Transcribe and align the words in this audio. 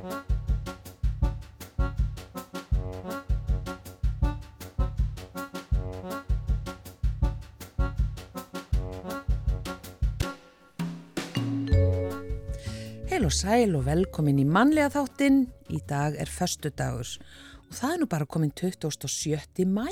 Heil 0.00 0.08
og 13.28 13.34
sæl 13.36 13.74
og 13.76 13.84
velkomin 13.84 14.38
í 14.40 14.46
mannlega 14.48 14.88
þáttinn. 14.94 15.42
Í 15.68 15.82
dag 15.84 16.16
er 16.16 16.30
förstu 16.32 16.70
dagur 16.72 17.04
og 17.68 17.76
það 17.76 17.92
er 17.92 18.00
nú 18.00 18.08
bara 18.08 18.24
komin 18.24 18.56
27. 18.56 19.68
mæ. 19.68 19.84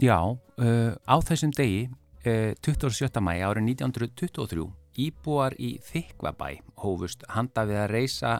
Já, 0.00 0.16
uh, 0.32 0.96
á 0.96 1.16
þessum 1.20 1.52
degi, 1.52 1.90
uh, 2.24 2.56
27. 2.64 3.20
mæ 3.20 3.44
árið 3.44 3.76
1923, 3.84 4.64
íbúar 4.96 5.52
í 5.60 5.76
Þykvabæ 5.84 6.62
hófust 6.80 7.28
handa 7.28 7.68
við 7.68 7.82
að 7.84 7.92
reysa 7.92 8.38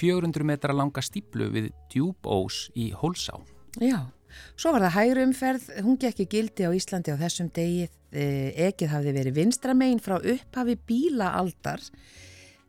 400 0.00 0.46
metra 0.46 0.76
langa 0.76 1.02
stíplu 1.04 1.50
við 1.54 1.70
djúbós 1.92 2.68
í 2.74 2.90
Hólsá. 2.98 3.38
Já, 3.82 4.00
svo 4.58 4.74
var 4.74 4.86
það 4.86 4.96
hægri 4.98 5.26
umferð, 5.28 5.68
hún 5.86 5.98
gekk 6.00 6.24
í 6.24 6.30
gildi 6.30 6.66
á 6.66 6.70
Íslandi 6.74 7.14
á 7.14 7.18
þessum 7.20 7.50
degi. 7.54 7.90
Ekið 8.14 8.92
hafði 8.92 9.12
verið 9.16 9.38
vinstramein 9.40 9.98
frá 9.98 10.20
upphafi 10.20 10.76
bílaaldar. 10.86 11.82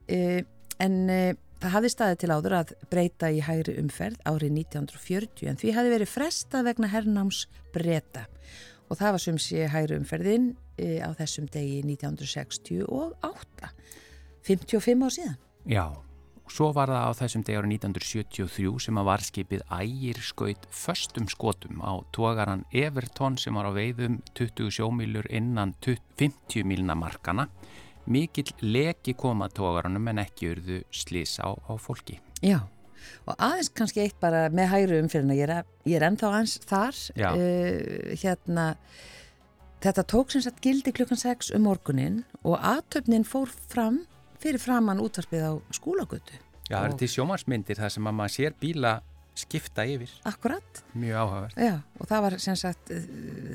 E, 0.10 0.42
en 0.82 0.96
e, 1.10 1.36
það 1.62 1.74
hafði 1.76 1.92
staðið 1.94 2.22
til 2.22 2.32
áður 2.34 2.56
að 2.60 2.74
breyta 2.92 3.32
í 3.34 3.42
hægri 3.46 3.76
umferð 3.82 4.22
árið 4.28 4.52
1940 4.62 5.50
en 5.50 5.60
því 5.62 5.74
hafði 5.76 5.94
verið 5.96 6.12
frestað 6.12 6.68
vegna 6.70 6.92
herrnáms 6.92 7.46
breyta 7.74 8.26
og 8.86 9.00
það 9.00 9.16
var 9.16 9.24
sem 9.24 9.40
sé 9.42 9.66
hægri 9.72 9.98
umferðin 9.98 10.52
e, 10.78 11.02
á 11.02 11.10
þessum 11.18 11.48
degi 11.50 11.82
1968 11.88 13.72
55 14.46 15.06
á 15.06 15.10
síðan 15.18 15.40
Já, 15.66 15.86
svo 16.52 16.72
var 16.76 16.92
það 16.94 17.08
á 17.10 17.12
þessum 17.20 17.46
degi 17.46 17.58
árið 17.60 17.74
1973 17.78 18.84
sem 18.86 19.00
að 19.02 19.08
varskipið 19.10 19.64
ægir 19.80 20.20
skaut 20.26 20.68
föstum 20.74 21.30
skotum 21.32 21.82
á 21.82 21.94
tógaran 22.16 22.66
Everton 22.74 23.40
sem 23.42 23.58
var 23.58 23.70
á 23.70 23.74
veiðum 23.76 24.20
20 24.38 24.70
sjómílur 24.78 25.28
innan 25.34 25.74
50 25.86 26.68
mílna 26.68 26.96
markana 26.98 27.50
mikill 28.06 28.54
leki 28.62 29.16
koma 29.18 29.50
tógarunum 29.50 30.12
en 30.12 30.22
ekki 30.24 30.54
urðu 30.54 30.80
slís 30.94 31.40
á, 31.42 31.50
á 31.50 31.74
fólki. 31.82 32.20
Já, 32.46 32.62
og 33.26 33.34
aðeins 33.36 33.72
kannski 33.74 34.04
eitt 34.06 34.18
bara 34.22 34.46
með 34.54 34.72
hægri 34.74 35.02
umfyrirna, 35.02 35.38
ég 35.38 35.50
er, 35.50 35.70
ég 35.90 35.98
er 35.98 36.08
ennþá 36.10 36.32
ans 36.40 36.58
þar, 36.70 37.00
uh, 37.18 38.14
hérna, 38.22 38.68
þetta 39.86 40.06
tók 40.14 40.34
sem 40.34 40.46
sagt 40.46 40.62
gildi 40.64 40.94
klukkan 40.96 41.20
6 41.22 41.54
um 41.58 41.66
morgunin 41.66 42.24
og 42.44 42.60
aðtöfnin 42.62 43.26
fór 43.28 43.50
fram 43.70 44.04
fyrir 44.44 44.62
framann 44.62 45.02
útvarpið 45.04 45.46
á 45.48 45.54
skólagötu. 45.76 46.40
Já, 46.66 46.80
það 46.80 46.88
er 46.88 46.98
til 47.02 47.12
sjómarsmyndir 47.14 47.78
þar 47.78 47.94
sem 47.94 48.10
að 48.10 48.18
maður 48.18 48.36
sér 48.36 48.58
bíla 48.62 48.96
skipta 49.36 49.84
yfir. 49.86 50.12
Akkurat. 50.26 50.84
Mjög 50.96 51.22
áhagast. 51.22 51.60
Já, 51.60 51.76
og 52.00 52.10
það 52.10 52.26
var 52.26 52.38
sem 52.42 52.58
sagt, 52.60 52.94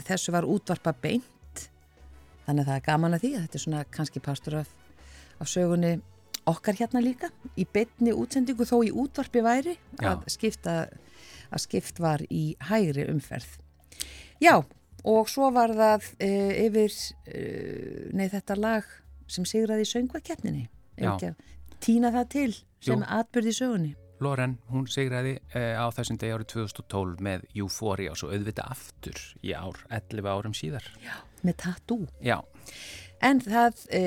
þessu 0.06 0.34
var 0.36 0.46
útvarpa 0.48 0.92
beint 0.92 1.28
Þannig 2.50 2.64
að 2.64 2.70
það 2.70 2.78
er 2.80 2.86
gaman 2.88 3.14
að 3.14 3.22
því 3.22 3.28
að 3.30 3.42
þetta 3.44 3.56
er 3.56 3.62
svona 3.62 3.80
kannski 3.94 4.20
pastur 4.24 4.54
af, 4.58 4.70
af 5.38 5.50
sögunni 5.50 5.92
okkar 6.50 6.74
hérna 6.80 7.02
líka 7.04 7.28
í 7.54 7.66
betni 7.68 8.10
útsendingu 8.16 8.66
þó 8.66 8.80
í 8.82 8.90
útvarpi 8.90 9.42
væri 9.44 9.76
að 10.02 10.24
skipta, 10.34 10.74
að 11.54 11.62
skipt 11.62 12.00
var 12.02 12.24
í 12.26 12.56
hægri 12.70 13.04
umferð. 13.12 13.52
Já 14.42 14.56
og 15.06 15.30
svo 15.30 15.52
var 15.54 15.76
það 15.78 16.08
e, 16.18 16.30
yfir 16.66 16.96
e, 17.30 17.44
nei 18.18 18.26
þetta 18.32 18.58
lag 18.58 18.88
sem 19.30 19.46
sigraði 19.48 19.86
söngvakeppninni. 19.88 20.68
Týna 21.80 22.12
það 22.12 22.30
til 22.34 22.52
sem 22.84 23.04
atbyrði 23.06 23.56
sögunni. 23.56 23.92
Loren, 24.20 24.58
hún 24.68 24.84
sigraði 24.90 25.38
e, 25.56 25.60
á 25.80 25.88
þessum 25.96 26.18
degi 26.20 26.34
árið 26.36 26.50
2012 26.52 27.22
með 27.24 27.44
Euphoria 27.56 28.12
og 28.12 28.18
svo 28.20 28.28
auðvita 28.34 28.66
aftur 28.68 29.16
í 29.40 29.54
ár, 29.56 29.78
11 29.88 30.28
árum 30.28 30.56
síðar. 30.56 30.84
Já, 31.00 31.14
með 31.40 31.56
tattoo. 31.62 32.04
Já. 32.20 32.36
En 33.24 33.40
það 33.44 33.80
e, 33.96 34.02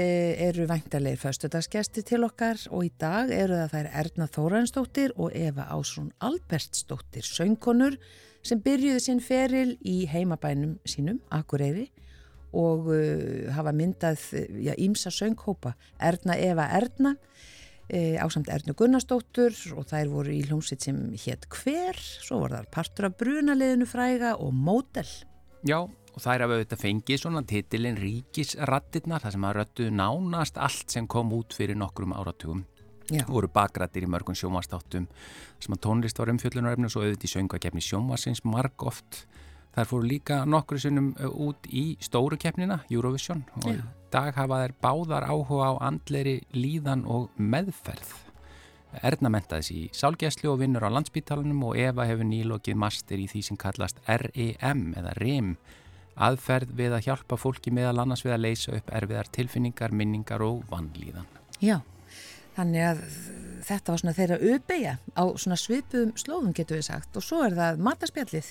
eru 0.49 0.67
væntalegir 0.69 1.21
föstudagsgesti 1.21 2.05
til 2.05 2.21
okkar 2.27 2.61
og 2.69 2.85
í 2.85 2.91
dag 3.01 3.33
eru 3.33 3.57
það 3.63 3.73
þær 3.73 3.89
Erna 4.03 4.29
Þóransdóttir 4.37 5.17
og 5.17 5.33
Eva 5.37 5.65
Ásrún 5.73 6.13
Albertsdóttir, 6.21 7.25
söngkonur 7.25 7.97
sem 8.45 8.61
byrjuði 8.61 9.01
sinn 9.01 9.21
feril 9.23 9.75
í 9.81 10.03
heimabænum 10.09 10.77
sínum, 10.89 11.21
Akureyri 11.33 11.89
og 12.53 12.89
uh, 12.93 13.49
hafa 13.55 13.73
myndað 13.75 14.21
ímsa 14.77 15.11
sönghópa, 15.13 15.73
Erna 15.99 16.37
Eva 16.37 16.69
Erna, 16.77 17.15
e, 17.89 18.17
ásamt 18.21 18.49
Ernu 18.53 18.75
Gunnarsdóttur 18.77 19.55
og 19.77 19.87
þær 19.89 20.11
voru 20.11 20.33
í 20.33 20.43
hljómsitt 20.47 20.85
sem 20.85 20.99
hétt 21.25 21.47
Hver, 21.51 21.97
svo 21.97 22.43
voru 22.43 22.57
þar 22.57 22.69
partur 22.73 23.09
af 23.09 23.17
brunaliðinu 23.19 23.87
fræga 23.89 24.35
og 24.39 24.53
Mótel. 24.55 25.09
Já, 25.67 25.79
og 25.83 26.19
þær 26.21 26.45
hafa 26.45 26.57
auðvitað 26.57 26.83
fengið 26.83 27.23
svona 27.23 27.43
titilinn 27.47 27.99
Ríkisrattirnar, 27.99 29.23
þar 29.23 29.35
sem 29.35 29.47
að 29.47 29.57
röttu 29.59 29.89
nánast 29.93 30.59
allt 30.61 30.93
sem 30.93 31.09
kom 31.09 31.33
út 31.35 31.55
fyrir 31.55 31.79
nokkrum 31.79 32.15
áratugum. 32.15 32.65
Já. 33.11 33.25
voru 33.27 33.49
bakrættir 33.51 34.05
í 34.05 34.07
mörgum 34.07 34.35
sjónvastáttum 34.37 35.09
sem 35.59 35.73
að 35.75 35.81
tónlist 35.83 36.19
var 36.21 36.29
umfjöllunarefni 36.31 36.87
og 36.87 36.93
svo 36.93 37.01
auðvitað 37.03 37.27
í 37.27 37.31
söngvakefni 37.33 37.83
sjónvarsins 37.83 38.43
marg 38.47 38.85
oft 38.87 39.25
þar 39.73 39.89
fóru 39.89 40.09
líka 40.09 40.43
nokkru 40.49 40.79
sinnum 40.81 41.13
út 41.29 41.67
í 41.69 41.97
stóru 42.03 42.37
keppnina, 42.39 42.81
Eurovision 42.91 43.43
og 43.61 43.69
í 43.73 43.77
dag 44.13 44.35
hafa 44.37 44.61
þær 44.63 44.75
báðar 44.83 45.27
áhuga 45.29 45.71
á 45.73 45.73
andleri 45.89 46.41
líðan 46.53 47.07
og 47.09 47.31
meðferð. 47.37 48.11
Erna 49.01 49.31
mentaðis 49.33 49.71
í 49.73 49.83
sálgæslu 49.97 50.51
og 50.51 50.59
vinnur 50.61 50.85
á 50.85 50.93
landsbítalunum 50.93 51.63
og 51.65 51.79
Eva 51.81 52.05
hefur 52.05 52.29
nýlokið 52.29 52.77
master 52.77 53.17
í 53.17 53.25
því 53.31 53.41
sem 53.47 53.57
kallast 53.57 54.03
REM 54.05 54.91
eða 54.93 55.15
REM 55.17 55.55
aðferð 56.13 56.75
við 56.77 56.93
að 56.93 57.07
hjálpa 57.07 57.39
fólki 57.41 57.73
meðal 57.73 58.03
annars 58.03 58.21
við 58.21 58.35
að 58.35 58.43
leysa 58.45 58.75
upp 58.77 58.91
erfiðar 58.93 59.31
tilfinningar, 59.33 59.95
minningar 59.97 60.45
og 60.45 60.61
vannlíðan 60.69 61.25
Já, 61.63 61.79
þannig 62.57 62.85
að 62.85 63.01
þetta 63.63 63.93
var 63.93 64.01
svona 64.01 64.15
þeirra 64.17 64.39
uppeyja 64.53 64.97
á 65.15 65.23
svona 65.39 65.57
svipuðum 65.59 66.11
slóðum 66.19 66.55
getur 66.55 66.79
við 66.79 66.89
sagt. 66.89 67.15
Og 67.17 67.23
svo 67.25 67.43
er 67.45 67.55
það 67.57 67.81
mataspjallið. 67.87 68.49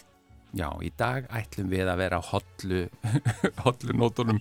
Já, 0.53 0.67
í 0.85 0.91
dag 1.01 1.25
ætlum 1.33 1.71
við 1.73 1.89
að 1.89 2.01
vera 2.03 2.19
hollu, 2.29 2.81
hollu 3.65 3.95
nótunum, 3.97 4.41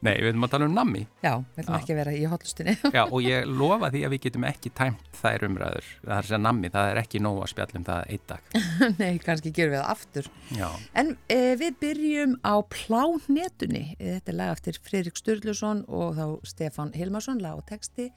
nei, 0.00 0.14
við 0.14 0.30
ætlum 0.30 0.46
að 0.46 0.52
tala 0.54 0.68
um 0.70 0.76
nammi. 0.76 1.02
Já, 1.20 1.34
við 1.52 1.62
ætlum 1.62 1.74
Já. 1.74 1.80
ekki 1.82 1.92
að 1.92 1.98
vera 2.00 2.14
í 2.16 2.22
hotlustinni. 2.32 2.74
Já, 2.96 3.02
og 3.04 3.18
ég 3.26 3.48
lofa 3.48 3.90
því 3.92 4.02
að 4.06 4.14
við 4.14 4.22
getum 4.26 4.46
ekki 4.48 4.72
tæmt 4.80 5.18
þær 5.20 5.44
umræður. 5.50 5.90
Það 6.06 6.14
er 6.16 6.28
sem 6.30 6.44
nammi, 6.46 6.70
það 6.72 6.92
er 6.92 7.00
ekki 7.02 7.20
nóg 7.20 7.42
að 7.44 7.50
spjallum 7.52 7.84
það 7.90 8.14
einn 8.14 8.24
dag. 8.30 8.54
Nei, 9.02 9.10
kannski 9.24 9.52
gerum 9.58 9.74
við 9.74 9.82
það 9.82 9.92
aftur. 9.94 10.30
Já, 10.56 10.68
En 11.02 11.10
e, 11.28 11.38
við 11.60 11.76
byrjum 11.82 12.32
á 12.40 12.54
Plánetunni. 12.72 13.82
Þetta 14.00 14.32
er 14.32 14.38
lag 14.38 14.54
eftir 14.54 14.78
Fridrik 14.86 15.20
Sturluson 15.20 15.82
og 15.88 16.16
þá 16.16 16.24
Stefan 16.48 16.94
Hilmarsson, 16.96 17.42
lag 17.44 17.60
og 17.60 17.68
texti. 17.68 18.08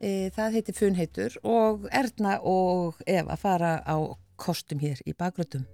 E, 0.00 0.30
það 0.32 0.56
heitir 0.56 0.78
Funheitur 0.78 1.36
og 1.44 1.84
Erna 1.92 2.38
og 2.40 3.04
Eva 3.04 3.36
fara 3.36 3.76
á 3.84 4.00
kostum 4.40 4.80
hér 4.80 5.04
í 5.04 5.12
bakgröndum. 5.12 5.68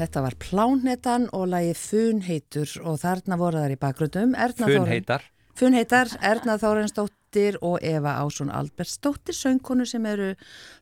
Þetta 0.00 0.22
var 0.24 0.36
Plánnetan 0.40 1.28
og 1.36 1.50
lagi 1.52 1.74
Funheitur 1.76 2.72
og 2.86 3.00
þarna 3.02 3.36
voru 3.40 3.60
þar 3.60 3.74
í 3.74 3.80
bakgröndum 3.80 4.34
Funheitar 4.56 5.26
Funheitar, 5.60 6.08
Erna 6.24 6.54
Þórensdóttir 6.56 7.58
og 7.60 7.82
Eva 7.84 8.14
Ásson 8.22 8.52
Albertsdóttir 8.54 9.36
söngkonu 9.36 9.84
sem 9.84 10.06
eru 10.08 10.30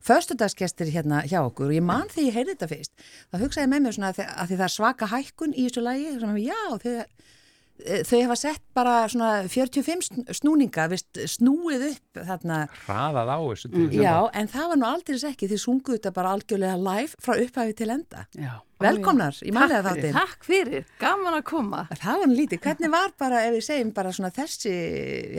förstudagsgestir 0.04 0.92
hérna 0.94 1.24
hjá 1.26 1.40
okkur. 1.40 1.72
Og 1.72 1.78
ég 1.80 1.82
man 1.82 2.06
því 2.12 2.28
ég 2.28 2.36
heyrði 2.36 2.54
þetta 2.54 2.68
fyrst 2.70 3.08
þá 3.32 3.40
hugsaði 3.42 3.72
með 3.72 3.82
mér 3.86 3.96
svona 3.96 4.12
að, 4.12 4.20
að 4.28 4.52
því 4.52 4.60
það 4.60 4.66
er 4.68 4.74
svaka 4.76 5.10
hækkun 5.14 5.56
í 5.56 5.66
þessu 5.66 5.84
lagi, 5.88 6.12
já, 6.44 6.60
þegar 6.84 7.10
þau 7.78 8.20
hefa 8.20 8.36
sett 8.38 8.62
bara 8.76 8.94
svona 9.10 9.30
45 9.50 10.32
snúninga, 10.38 10.86
vist, 10.92 11.20
snúið 11.38 11.84
upp 11.92 12.20
þarna. 12.28 12.60
Hraðað 12.86 13.32
á 13.34 13.38
þessu. 13.42 13.70
Mm. 13.72 13.90
Já, 13.98 14.14
en 14.40 14.50
það 14.52 14.72
var 14.72 14.80
nú 14.80 14.88
aldrei 14.88 15.18
ekki, 15.30 15.50
þið 15.50 15.62
sunguðu 15.64 15.98
þetta 15.98 16.14
bara 16.16 16.32
algjörlega 16.36 16.78
live 16.82 17.22
frá 17.22 17.34
upphæfi 17.36 17.76
til 17.78 17.90
enda. 17.94 18.24
Já. 18.38 18.52
Velkomnar 18.78 19.38
í 19.42 19.52
mælega 19.54 19.82
þáttin. 19.88 20.14
Takk 20.14 20.44
fyrir, 20.46 20.84
gaman 21.02 21.38
að 21.40 21.46
koma. 21.50 21.84
Það 21.98 22.20
var 22.22 22.34
lítið, 22.34 22.62
hvernig 22.66 22.92
var 22.94 23.14
bara, 23.18 23.42
ef 23.48 23.56
við 23.56 23.64
segjum 23.66 23.94
bara 23.96 24.14
svona 24.14 24.30
þessi, 24.34 24.74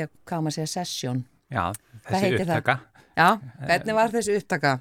já, 0.02 0.10
hvað 0.28 0.44
maður 0.44 0.58
segja, 0.58 0.72
sessjón? 0.74 1.22
Já, 1.50 1.64
þessi 2.10 2.34
upptaka. 2.42 2.76
Það? 2.82 3.06
Já, 3.20 3.30
hvernig 3.64 3.98
var 3.98 4.14
þessi 4.16 4.36
upptaka? 4.40 4.74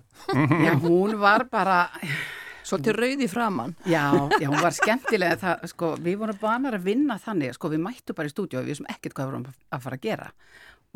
Já, 0.66 0.72
hún 0.82 1.14
var 1.22 1.46
bara 1.50 1.78
Svolítið 2.68 2.96
rauði 2.98 3.28
framann. 3.32 3.74
Já, 3.88 4.02
já, 4.36 4.48
hún 4.48 4.60
var 4.60 4.74
skemmtilega. 4.76 5.38
Það, 5.40 5.68
sko, 5.72 5.92
við 6.04 6.18
vorum 6.20 6.40
vanar 6.42 6.76
að 6.76 6.88
vinna 6.90 7.16
þannig, 7.22 7.54
sko, 7.56 7.70
við 7.72 7.84
mættu 7.84 8.16
bara 8.16 8.28
í 8.28 8.32
stúdíu 8.34 8.60
og 8.60 8.66
við 8.66 8.74
vissum 8.74 8.90
ekkert 8.92 9.16
hvað 9.16 9.28
við 9.28 9.32
vorum 9.32 9.46
að 9.48 9.86
fara 9.86 9.98
að 9.98 10.04
gera. 10.04 10.28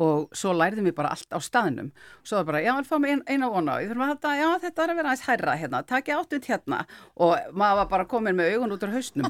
Og 0.03 0.37
svo 0.37 0.53
læriðum 0.57 0.89
við 0.89 0.95
bara 0.97 1.13
allt 1.13 1.33
á 1.33 1.39
staðnum. 1.41 1.91
Svo 2.25 2.39
var 2.39 2.47
bara, 2.51 2.63
já, 2.65 2.71
við 2.77 2.89
fáum 2.89 3.07
ein, 3.09 3.23
eina 3.29 3.49
vona 3.53 3.77
og 3.77 3.83
ég 3.83 3.91
þurfum 3.91 4.05
að 4.05 4.11
halda, 4.13 4.33
já, 4.39 4.47
þetta 4.65 4.83
er 4.83 4.93
að 4.93 4.99
vera 4.99 5.11
aðeins 5.11 5.27
hærra 5.27 5.57
hérna, 5.61 5.83
takja 5.89 6.17
áttut 6.17 6.49
hérna 6.49 6.79
og 7.13 7.53
maður 7.53 7.79
var 7.81 7.91
bara 7.93 8.09
komin 8.09 8.37
með 8.37 8.55
augun 8.55 8.73
út 8.73 8.85
úr 8.87 8.95
hausnum. 8.97 9.29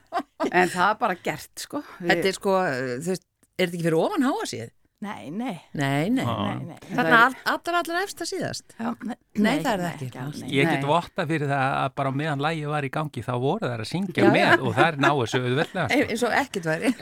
en 0.50 0.70
það 0.70 0.86
er 0.86 1.00
bara 1.02 1.18
gert, 1.26 1.52
sko. 1.66 1.82
Þetta 1.98 2.30
er 2.30 2.38
sko, 2.38 2.56
þú 2.62 3.10
veist, 3.10 3.26
er 3.54 3.66
þetta 3.66 3.78
ekki 3.78 3.86
fyrir 3.88 4.00
ofan 4.02 4.26
háa 4.28 4.48
síð? 4.50 4.70
Nei, 5.02 5.30
nei. 5.30 5.58
Nei, 5.72 6.10
nei. 6.10 6.24
nei, 6.24 6.60
nei. 6.64 6.76
Þannig 6.88 7.14
að 7.18 7.34
allra 7.50 7.80
allra 7.82 8.02
eftir 8.06 8.28
síðast. 8.28 8.76
Já, 8.78 8.92
nei, 9.04 9.16
nei, 9.36 9.58
það 9.64 9.72
er 9.72 9.82
það 9.82 9.88
ekki. 9.90 10.06
ekki 10.22 10.52
ég 10.54 10.70
get 10.70 10.86
votta 10.88 11.26
fyrir 11.28 11.50
það 11.50 11.74
að 11.80 11.96
bara 11.98 12.12
meðan 12.20 12.44
lægi 12.44 12.70
var 12.70 12.86
í 12.86 12.90
gangi 12.94 13.24
þá 13.26 13.32
voru 13.42 13.66
það 13.66 13.82
að 13.84 13.90
syngja 13.90 14.24
já, 14.24 14.30
með 14.30 14.46
já. 14.46 14.54
og 14.60 14.78
það 14.78 14.86
er 14.86 15.00
náðu 15.04 15.26
sögðu 15.34 15.58
vellega. 15.58 15.88
Sko. 15.90 16.06
Eins 16.14 16.24
og 16.24 16.38
ekkert 16.40 16.70
væri. 16.70 16.94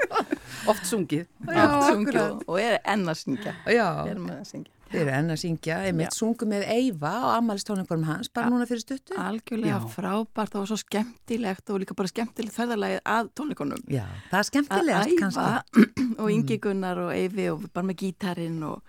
Oft 0.72 0.88
sungið. 0.88 1.26
Já, 1.50 1.64
Oft 1.66 1.90
sungið 1.90 2.20
og, 2.22 2.46
og 2.48 2.62
er 2.62 2.78
enn 2.94 3.04
að 3.12 3.20
syngja. 3.20 3.56
Já. 3.68 3.88
Er 4.08 4.22
með 4.22 4.38
að 4.38 4.48
syngja. 4.54 4.72
Þið 4.94 5.00
eru 5.02 5.12
enn 5.16 5.34
að 5.34 5.38
syngja, 5.42 5.76
einmitt 5.88 6.14
sungu 6.14 6.46
með 6.46 6.66
Eyva 6.70 7.10
á 7.10 7.26
ammælistónleikunum 7.40 8.04
hans, 8.06 8.30
bara 8.30 8.52
núna 8.52 8.66
fyrir 8.70 8.84
stuttu. 8.84 9.16
Algjörlega 9.18 9.80
Já. 9.80 9.88
frábært, 9.90 10.54
var 10.54 10.68
svo 10.70 10.78
skemmtilegt 10.78 11.72
og 11.74 11.80
líka 11.82 11.96
bara 11.98 12.12
skemmtilegt 12.12 12.54
ferðarlægið 12.54 13.02
að 13.16 13.32
tónleikunum. 13.40 13.82
Já, 13.90 14.04
það 14.30 14.38
er 14.38 14.48
skemmtilegast 14.50 15.18
kannski. 15.18 16.06
og 16.20 16.30
Ingi 16.30 16.60
Gunnar 16.62 17.02
og 17.08 17.10
Eyvi 17.16 17.50
og 17.50 17.66
bara 17.74 17.90
með 17.90 18.00
gítarin 18.04 18.62
og 18.70 18.80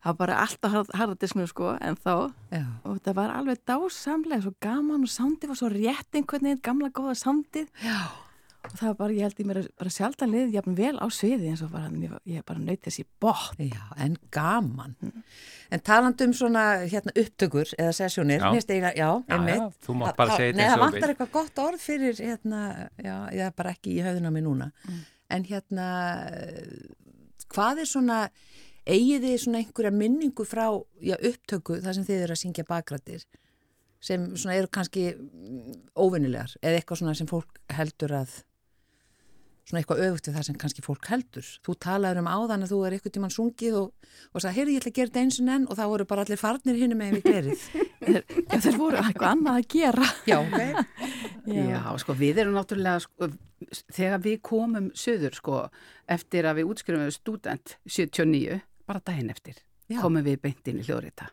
það 0.00 0.14
var 0.14 0.22
bara 0.22 0.40
alltaf 0.46 0.94
harðadisknu 0.96 1.50
sko 1.50 1.74
en 1.82 1.98
þá 1.98 2.14
Já. 2.54 2.64
og 2.86 3.02
það 3.02 3.18
var 3.18 3.34
alveg 3.34 3.62
dásamlega, 3.66 4.44
svo 4.46 4.54
gaman 4.62 5.04
og 5.04 5.12
sándið 5.18 5.50
var 5.50 5.64
svo 5.64 5.74
rétt 5.74 6.14
einhvern 6.14 6.46
veginn, 6.46 6.66
gamla 6.70 6.94
góða 6.94 7.18
sándið. 7.18 7.66
Já 7.82 7.98
og 8.60 8.74
það 8.76 8.90
var 8.90 8.96
bara, 8.98 9.14
ég 9.16 9.24
held 9.24 9.38
ég 9.40 9.46
mér 9.48 9.58
bara 9.80 9.92
sjaldan 9.94 10.32
liðið 10.34 10.56
jafn 10.58 10.74
vel 10.76 10.92
á 11.00 11.06
sviði 11.14 11.48
eins 11.48 11.62
og 11.64 11.70
bara, 11.72 11.88
ég 12.28 12.44
bara 12.46 12.60
nöyt 12.60 12.82
þessi 12.84 13.04
bótt. 13.22 13.56
Já, 13.56 13.80
en 14.04 14.18
gaman. 14.34 14.92
Mm. 15.00 15.22
En 15.72 15.82
talandum 15.86 16.34
svona 16.36 16.64
hérna 16.84 17.14
upptökur 17.22 17.72
eða 17.78 17.94
sessjónir, 17.96 18.44
nýst 18.52 18.72
eiginlega, 18.72 18.92
já, 19.00 19.08
einmitt. 19.32 19.62
Já, 19.62 19.86
þú 19.86 19.96
mátt 20.02 20.18
bara 20.18 20.36
segja 20.36 20.52
þetta 20.52 20.60
eins 20.60 20.60
og 20.60 20.60
við. 20.60 20.60
Nei, 20.60 20.70
það 20.74 20.84
vantar 20.84 21.14
eitthvað 21.14 21.32
gott 21.38 21.62
orð 21.64 21.84
fyrir, 21.86 22.20
hérna, 22.20 22.62
já, 23.00 23.14
ég 23.38 23.44
er 23.46 23.56
bara 23.62 23.72
ekki 23.76 23.94
í 23.94 24.04
höfðuna 24.04 24.34
mig 24.34 24.44
núna. 24.44 24.68
Mm. 24.84 25.00
En 25.38 25.48
hérna, 25.48 25.88
hvað 27.54 27.82
er 27.84 27.90
svona, 27.94 28.20
eigið 28.84 29.24
þið 29.24 29.38
svona 29.46 29.64
einhverja 29.64 29.94
minningu 30.02 30.46
frá, 30.48 30.66
já, 31.00 31.16
upptöku, 31.16 31.80
það 31.80 31.96
sem 31.96 32.10
þið 32.12 32.26
eru 32.26 32.36
að 32.36 32.42
syngja 32.44 32.66
bakrættir, 32.68 33.24
sem 34.04 34.30
svona 34.34 34.60
eru 34.60 34.68
kannski 34.72 35.08
óvinnilegar, 35.96 36.54
eða 36.60 36.78
eitthvað 36.78 37.02
svona 37.02 37.16
sem 37.16 37.28
fólk 37.30 37.60
heldur 37.72 38.16
að 38.20 38.38
svona 39.70 39.80
eitthvað 39.84 40.02
öfugt 40.06 40.28
við 40.28 40.36
það 40.36 40.46
sem 40.48 40.56
kannski 40.60 40.84
fólk 40.84 41.08
heldur. 41.10 41.46
Þú 41.66 41.74
talaður 41.84 42.20
um 42.20 42.30
áðan 42.30 42.66
að 42.66 42.72
þú 42.72 42.80
er 42.86 42.96
eitthvað 42.96 43.14
tíman 43.16 43.34
sungið 43.34 43.76
og, 43.80 44.10
og 44.34 44.42
sagði, 44.42 44.56
heyrðu 44.58 44.74
ég 44.74 44.82
ætla 44.82 44.90
að 44.90 44.98
gera 44.98 45.10
þetta 45.10 45.22
eins 45.22 45.38
og 45.40 45.46
nenn 45.46 45.66
og 45.70 45.78
þá 45.78 45.82
voru 45.92 46.06
bara 46.10 46.24
allir 46.26 46.40
farnir 46.40 46.80
hinn 46.80 46.96
með 46.98 47.16
við 47.16 47.28
gerið. 47.30 47.64
Já, 48.50 48.58
þeir 48.66 48.78
voru 48.80 49.00
eitthvað 49.00 49.30
annað 49.30 49.60
að 49.60 49.68
gera. 49.76 50.10
Já, 50.26 50.36
ok. 50.40 50.60
Já, 51.54 51.64
Já 51.70 51.80
sko, 52.02 52.16
við 52.18 52.42
erum 52.42 52.56
náttúrulega, 52.58 53.04
sko, 53.06 53.30
þegar 53.96 54.24
við 54.26 54.38
komum 54.50 54.88
söður, 54.98 55.36
sko, 55.38 55.64
eftir 56.10 56.48
að 56.50 56.60
við 56.60 56.72
útskrifum 56.74 57.12
student 57.14 57.76
79, 57.86 58.62
bara 58.90 59.04
daginn 59.06 59.30
eftir, 59.32 59.60
Já. 59.86 60.00
komum 60.00 60.26
við 60.26 60.40
beint 60.42 60.72
inn 60.72 60.82
í 60.82 60.88
hljóðrita. 60.88 61.30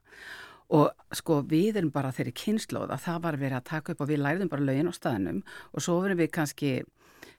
Og 0.75 0.91
sko 1.15 1.39
við 1.47 1.79
erum 1.79 1.93
bara 1.95 2.11
þeirri 2.11 2.33
kynnslóð 2.35 2.91
að 2.91 3.03
það 3.05 3.19
var 3.23 3.37
verið 3.39 3.57
að 3.61 3.67
taka 3.69 3.93
upp 3.93 4.01
og 4.03 4.09
við 4.09 4.19
læriðum 4.19 4.49
bara 4.51 4.65
lögin 4.67 4.89
á 4.91 4.93
staðinum 4.97 5.37
og 5.71 5.83
svo 5.85 6.01
verðum 6.03 6.19
við 6.19 6.33
kannski 6.35 6.71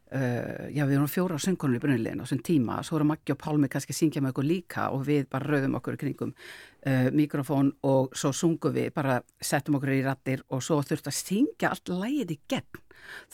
Uh, 0.09 0.71
já, 0.73 0.87
við 0.89 0.95
erum 0.97 1.11
fjóra 1.11 1.37
söngkonur 1.37 1.77
í 1.77 1.83
brunnilegin 1.83 2.23
á 2.23 2.25
þessum 2.25 2.39
tíma, 2.47 2.79
svo 2.87 2.97
erum 2.97 3.11
Maggi 3.13 3.35
og 3.35 3.41
Pálmi 3.43 3.69
kannski 3.69 3.93
að 3.93 3.99
syngja 3.99 4.23
með 4.25 4.31
okkur 4.33 4.47
líka 4.49 4.87
og 4.97 5.03
við 5.05 5.27
bara 5.29 5.45
rauðum 5.45 5.77
okkur 5.77 5.99
kringum 6.01 6.31
uh, 6.33 7.11
mikrofón 7.13 7.75
og 7.85 8.17
svo 8.17 8.31
sungum 8.33 8.73
við, 8.73 8.89
bara 8.97 9.19
settum 9.37 9.77
okkur 9.77 9.93
í 9.93 9.99
rattir 10.07 10.45
og 10.49 10.65
svo 10.65 10.79
þurftum 10.81 11.13
að 11.13 11.19
syngja 11.19 11.75
allt 11.75 11.93
lægið 11.93 12.33
í 12.33 12.39
gegn. 12.55 12.81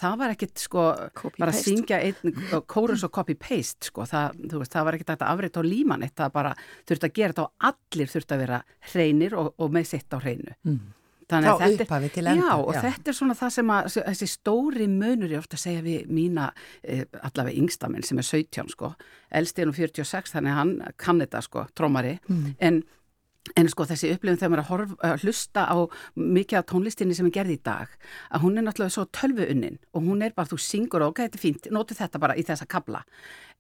Það 0.03 0.19
var 0.19 0.35
ekkit 0.35 0.65
sko, 0.65 0.89
copy 1.23 1.45
bara 1.45 1.55
að 1.55 1.63
syngja 1.63 2.01
einn 2.09 2.43
kórus 2.71 3.07
og 3.07 3.15
copy-paste 3.15 3.93
sko, 3.93 4.09
það, 4.11 4.43
veist, 4.57 4.75
það 4.75 4.89
var 4.89 4.99
ekkit 4.99 5.15
að 5.15 5.25
afrita 5.31 5.63
á 5.63 5.71
líman 5.71 6.03
eitt, 6.07 6.17
það 6.19 6.35
bara 6.41 6.57
þurfti 6.91 7.11
að 7.11 7.17
gera 7.21 7.37
þetta 7.37 7.47
og 7.47 7.71
allir 7.71 8.13
þurfti 8.17 8.35
að 8.37 8.45
vera 8.45 8.61
hreinir 8.91 9.39
og, 9.39 9.55
og 9.63 9.75
með 9.79 9.91
sitt 9.95 10.11
á 10.11 10.19
hreinu. 10.19 10.59
Mm. 10.67 10.83
Frá 11.29 11.69
upphafi 11.69 12.11
til 12.15 12.27
enda. 12.31 12.49
Já, 12.49 12.57
og 12.59 12.75
já. 12.75 12.81
þetta 12.85 13.13
er 13.13 13.19
svona 13.19 13.37
það 13.39 13.55
sem 13.57 13.71
að, 13.77 13.89
þessi 14.11 14.29
stóri 14.31 14.89
munur 14.91 15.33
ég 15.33 15.41
ofta 15.41 15.61
segja 15.61 15.85
við 15.85 16.11
mína, 16.13 16.51
eh, 16.83 17.05
allavega 17.23 17.57
yngstamenn 17.63 18.05
sem 18.07 18.21
er 18.21 18.29
17 18.29 18.75
sko, 18.75 18.93
elsti 19.31 19.65
er 19.65 19.71
nú 19.71 19.77
46 19.77 20.37
þannig 20.37 20.59
hann 20.59 20.75
kann 21.01 21.23
þetta 21.23 21.43
sko, 21.47 21.67
trómari, 21.75 22.19
mm. 22.29 22.55
en, 22.61 22.83
en 23.57 23.69
sko 23.69 23.87
þessi 23.89 24.13
upplifin 24.15 24.39
þegar 24.41 24.53
maður 24.53 24.61
er 24.61 24.65
að, 24.65 24.71
horf, 24.71 24.95
að 25.05 25.25
hlusta 25.25 25.65
á 25.69 25.77
mikið 26.17 26.61
af 26.61 26.69
tónlistinni 26.71 27.17
sem 27.17 27.29
er 27.29 27.35
gerði 27.35 27.59
í 27.59 27.65
dag, 27.67 27.97
að 28.31 28.47
hún 28.47 28.57
er 28.59 28.67
náttúrulega 28.67 28.95
svo 28.97 29.05
tölvuunnin 29.13 29.81
og 29.93 30.07
hún 30.07 30.25
er 30.25 30.37
bara, 30.37 30.49
þú 30.49 30.61
syngur 30.65 31.05
og 31.05 31.13
ok, 31.13 31.25
þetta 31.27 31.39
er 31.41 31.45
fínt, 31.45 31.69
notu 31.75 31.99
þetta 31.99 32.23
bara 32.23 32.39
í 32.41 32.47
þessa 32.47 32.69
kabla, 32.71 33.05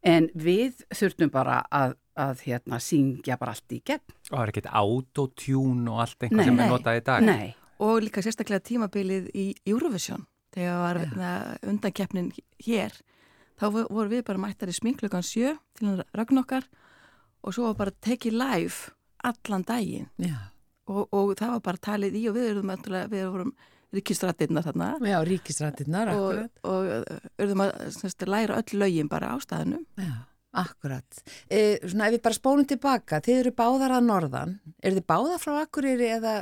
en 0.04 0.30
við 0.34 0.86
þurftum 0.94 1.34
bara 1.34 1.60
að 1.68 1.98
að 2.14 2.44
hérna 2.46 2.78
syngja 2.78 3.34
bara 3.40 3.56
allt 3.56 3.72
í 3.74 3.80
gegn. 3.82 4.12
Og 4.28 4.36
það 4.36 4.42
er 4.44 4.50
ekkert 4.52 4.68
autotune 4.78 5.90
og 5.90 6.02
allt 6.04 6.20
einhvað 6.22 6.46
sem 6.46 6.60
er 6.62 6.68
notað 6.70 6.98
í 7.00 7.02
dag. 7.08 7.24
Nei, 7.26 7.48
og 7.82 8.04
líka 8.04 8.22
sérstaklega 8.22 8.62
tímabilið 8.62 9.32
í 9.34 9.46
Eurovision 9.66 10.22
þegar 10.54 10.78
var 10.78 11.00
ja. 11.02 11.32
undankeppnin 11.66 12.30
hér 12.62 12.94
þá 13.58 13.66
voru 13.72 14.08
við 14.10 14.24
bara 14.28 14.42
mættar 14.42 14.70
í 14.70 14.76
sminklökan 14.76 15.26
sjö 15.26 15.54
til 15.78 15.90
að 15.92 16.04
ragn 16.14 16.42
okkar 16.42 16.66
og 17.44 17.54
svo 17.54 17.68
var 17.70 17.80
bara 17.82 17.96
tekið 18.04 18.38
live 18.38 18.94
allan 19.30 19.64
daginn. 19.68 20.10
Ja. 20.22 20.50
og, 20.90 21.06
og 21.16 21.32
það 21.38 21.54
var 21.56 21.62
bara 21.70 21.86
talið 21.88 22.18
í 22.20 22.26
og 22.28 22.36
við 22.36 22.50
erum 22.50 22.74
við 23.12 23.24
vorum 23.24 23.54
ríkistrættirnar 23.94 24.66
þarna. 24.66 24.90
Já, 25.06 25.18
ríkistrættirnar, 25.26 26.12
akkurat. 26.12 26.62
og, 26.66 26.72
og 26.74 27.42
erum 27.44 27.64
að 27.64 27.74
semst, 27.94 28.24
læra 28.28 28.58
öll 28.60 28.80
lögin 28.80 29.10
bara 29.10 29.34
á 29.34 29.36
staðinu 29.42 29.80
Já, 30.00 30.14
akkurat. 30.64 31.22
E, 31.46 31.78
Svona 31.84 32.08
ef 32.08 32.16
við 32.16 32.24
bara 32.26 32.38
spólum 32.38 32.68
tilbaka, 32.68 33.22
þið 33.24 33.40
eru 33.44 33.54
báðar 33.60 33.96
að 33.98 34.10
norðan. 34.10 34.58
Er 34.82 34.98
þið 34.98 35.08
báðar 35.14 35.42
frá 35.42 35.56
Akureyri 35.62 36.10
eða? 36.16 36.34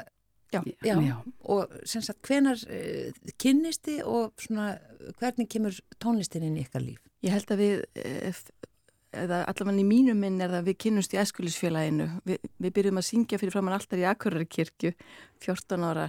Já, 0.53 0.61
já, 0.85 0.97
já. 1.01 1.15
og 1.49 1.71
sem 1.89 2.03
sagt 2.05 2.29
hvenar 2.29 2.61
uh, 2.69 3.29
kynnisti 3.41 4.03
og 4.05 4.35
svona 4.37 4.75
hvernig 5.17 5.49
kemur 5.49 5.79
tónlistin 5.97 6.45
inn 6.45 6.59
í 6.61 6.67
ykkar 6.67 6.85
líf? 6.85 7.01
Ég 7.25 7.33
held 7.33 7.55
að 7.55 7.63
við, 7.63 7.79
eh, 8.03 8.43
eða 9.13 9.43
allavega 9.51 9.83
í 9.83 9.87
mínum 9.87 10.21
minn 10.23 10.41
er 10.43 10.55
að 10.59 10.71
við 10.71 10.79
kynnumst 10.87 11.15
í 11.15 11.21
æskulisfélaginu. 11.23 12.09
Vi, 12.29 12.39
við 12.63 12.75
byrjum 12.79 13.01
að 13.01 13.09
syngja 13.09 13.41
fyrir 13.41 13.55
framann 13.55 13.77
alltaf 13.77 14.01
í 14.01 14.07
Akureyri-kirkju, 14.09 14.93
14 15.45 15.87
ára. 15.89 16.09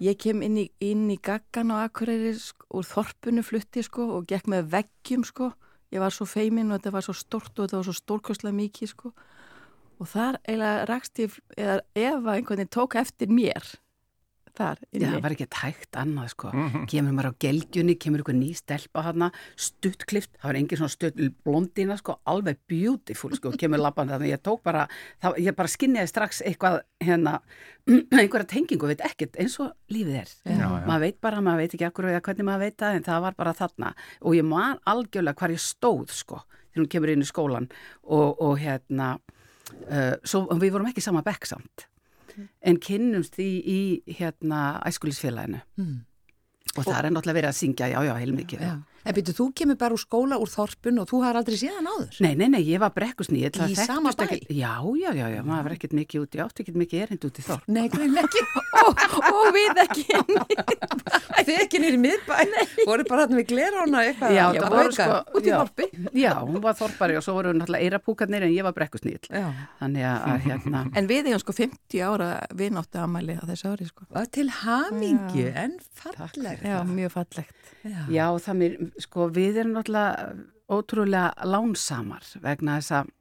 Ég 0.00 0.16
kem 0.20 0.42
inn 0.42 0.56
í, 0.62 0.66
inn 0.82 1.08
í 1.12 1.18
gaggan 1.20 1.72
á 1.76 1.86
Akureyri 1.86 2.32
úr 2.72 2.86
þorpunu 2.88 3.44
flutti 3.44 3.84
sko 3.84 4.06
og 4.16 4.30
gekk 4.30 4.48
með 4.50 4.70
veggjum 4.76 5.26
sko. 5.28 5.52
Ég 5.90 6.02
var 6.02 6.14
svo 6.14 6.26
feiminn 6.28 6.70
og 6.70 6.80
þetta 6.80 6.94
var 6.94 7.06
svo 7.06 7.16
stort 7.18 7.52
og 7.56 7.66
þetta 7.66 7.80
var 7.80 7.88
svo 7.88 7.98
stórkosla 7.98 8.54
mikið 8.54 8.94
sko 8.94 9.12
og 10.00 10.08
þar 10.08 10.40
eiginlega 10.46 10.88
rakst 10.88 11.20
ég 11.20 11.36
eða 11.58 11.78
ef 11.94 12.18
að 12.24 12.34
einhvern 12.34 12.62
veginn 12.62 12.72
tók 12.72 12.96
eftir 13.00 13.32
mér 13.32 13.66
þar 14.58 14.80
Já, 14.90 15.06
það 15.06 15.22
var 15.24 15.34
ekki 15.34 15.46
tækt 15.54 15.98
annað 16.00 16.30
sko. 16.34 16.50
Kemur 16.90 17.14
maður 17.16 17.30
á 17.30 17.40
gelgjunni, 17.44 17.96
kemur 18.00 18.22
ykkur 18.24 18.36
ný 18.36 18.50
stelpa 18.58 19.04
hana, 19.06 19.30
stuttklift, 19.60 20.32
það 20.38 20.48
var 20.50 20.58
engin 20.60 20.80
svona 20.80 20.94
stutt 20.94 21.20
blondina 21.44 21.96
sko, 22.00 22.16
alveg 22.30 22.60
beautiful 22.70 23.32
sko, 23.36 23.52
kemur 23.60 23.82
lappan 23.82 24.12
þannig 24.12 24.34
ég 24.34 24.44
tók 24.44 24.62
bara, 24.66 24.86
það, 25.22 25.40
ég 25.46 25.58
bara 25.58 25.72
skinniði 25.72 26.10
strax 26.10 26.42
eitthvað 26.46 26.80
hérna, 27.04 27.36
einhverja 28.20 28.48
tengingu, 28.54 28.90
veit 28.90 29.04
ekkert, 29.06 29.38
eins 29.40 29.58
og 29.62 29.74
lífið 29.92 30.22
er. 30.22 30.32
Já, 30.44 30.56
já. 30.60 30.86
Maður 30.86 31.04
veit 31.06 31.20
bara, 31.24 31.42
maður 31.44 31.64
veit 31.64 31.76
ekki 31.76 31.88
akkur 31.88 32.10
eða 32.12 32.22
hvernig 32.28 32.48
maður 32.50 32.66
veit 32.66 32.78
það, 32.84 33.00
en 33.00 33.10
það 33.10 33.26
var 33.26 33.38
bara 33.42 33.56
þarna. 33.58 33.92
Og 34.24 34.38
ég 34.38 34.48
man 34.48 34.80
algjörlega 34.90 35.40
hvar 35.40 35.54
ég 35.54 35.64
stóð 35.64 36.08
sko, 36.14 36.42
þegar 36.70 36.84
hún 36.84 36.90
kemur 36.94 37.14
inn 37.14 37.26
í 37.26 37.28
skólan 37.28 37.70
og, 38.04 38.40
og 38.40 38.58
hérna, 38.60 39.14
uh, 39.86 40.16
svo 40.24 40.46
við 40.54 40.74
vorum 40.74 40.90
ekki 40.90 41.04
sama 41.04 41.24
bekk 41.26 41.48
samt 41.50 41.89
en 42.62 42.76
kynnumst 42.78 43.34
því 43.38 43.48
í 43.64 43.80
hérna 44.18 44.80
æskulisfélaginu 44.86 45.60
Mm. 45.76 45.98
og 46.76 46.84
það 46.84 47.04
er 47.04 47.10
náttúrulega 47.10 47.38
verið 47.40 47.50
að 47.50 47.58
syngja, 47.60 47.86
já, 47.90 48.00
já, 48.04 48.14
heilmikið. 48.20 48.60
Já. 48.60 48.76
En 49.00 49.16
byrju, 49.16 49.32
þú 49.38 49.46
kemur 49.56 49.78
bara 49.80 49.96
úr 49.96 50.02
skóla 50.02 50.36
úr 50.40 50.50
þorpun 50.52 51.00
og 51.00 51.08
þú 51.08 51.20
har 51.24 51.38
aldrei 51.40 51.56
séðan 51.56 51.88
áður? 51.88 52.18
Nei, 52.20 52.34
nei, 52.36 52.48
nei, 52.52 52.60
ég 52.68 52.82
var 52.82 52.92
brekkusnýð. 52.92 53.60
Í 53.72 53.76
sama 53.78 54.12
bæ? 54.12 54.26
Já, 54.52 54.74
já, 55.00 55.10
já, 55.16 55.26
já, 55.32 55.40
maður 55.46 55.70
var 55.70 55.76
ekkert 55.78 55.94
mikið 55.96 56.26
út, 56.26 56.36
ég 56.36 56.44
átti 56.44 56.64
ekkert 56.66 56.80
mikið 56.82 57.04
erind 57.06 57.24
út 57.30 57.40
í 57.40 57.44
þorp. 57.46 57.70
Nei, 57.72 57.86
ekki. 57.88 58.44
og, 58.80 59.04
og 59.30 59.48
við 59.56 59.80
ekki 59.86 60.04
Þið 61.40 61.56
ekki 61.64 61.80
nýri 61.80 62.00
miðbæ. 62.00 62.36
Voru 62.88 63.06
bara 63.08 63.24
hann 63.24 63.38
við 63.38 63.46
glerána 63.54 64.02
eitthvað. 64.04 64.34
Já, 64.36 64.42
Já, 64.54 64.60
það 64.60 64.74
voru 64.76 64.94
sko, 64.96 65.18
Út 65.38 65.46
í 65.48 65.54
þorpi. 65.54 65.86
Já, 66.20 66.32
hún 66.44 66.60
var 66.64 66.76
þorpari 66.78 67.16
og 67.18 67.24
svo 67.24 67.36
voru 67.38 67.54
náttúrulega 67.56 67.88
eirapúkarnir 67.88 68.46
en 68.46 68.52
ég 68.54 68.66
var 68.66 68.76
brekkusnýð. 68.76 69.30
Já. 69.32 69.48
Þannig 69.80 70.06
að, 70.10 70.34
hérna, 70.46 70.84
En 71.00 71.08
við 71.10 71.30
eigum 71.30 71.42
sko 71.42 71.56
50 71.56 72.04
ára 72.04 72.30
vináttu 72.56 73.00
amæli 73.00 73.38
á 73.40 73.44
þessu 73.48 73.72
ári 73.72 73.88
sko. 73.88 74.06
Til 74.36 74.48
hamingju, 74.60 75.48
en 75.64 75.78
Takk 76.02 76.20
falleg. 76.20 76.62
Já, 76.64 76.80
mjög 76.86 77.16
fallegt. 77.16 77.56
Já, 78.12 78.26
það 78.44 78.56
mér, 78.60 78.72
sko, 78.98 79.28
við 79.34 79.62
erum 79.62 79.76
náttúrulega 79.76 80.34
ótrúlega 80.70 81.48
lánsamar 81.50 82.26
vegna 82.42 82.78
þess 82.78 82.94
að 83.00 83.14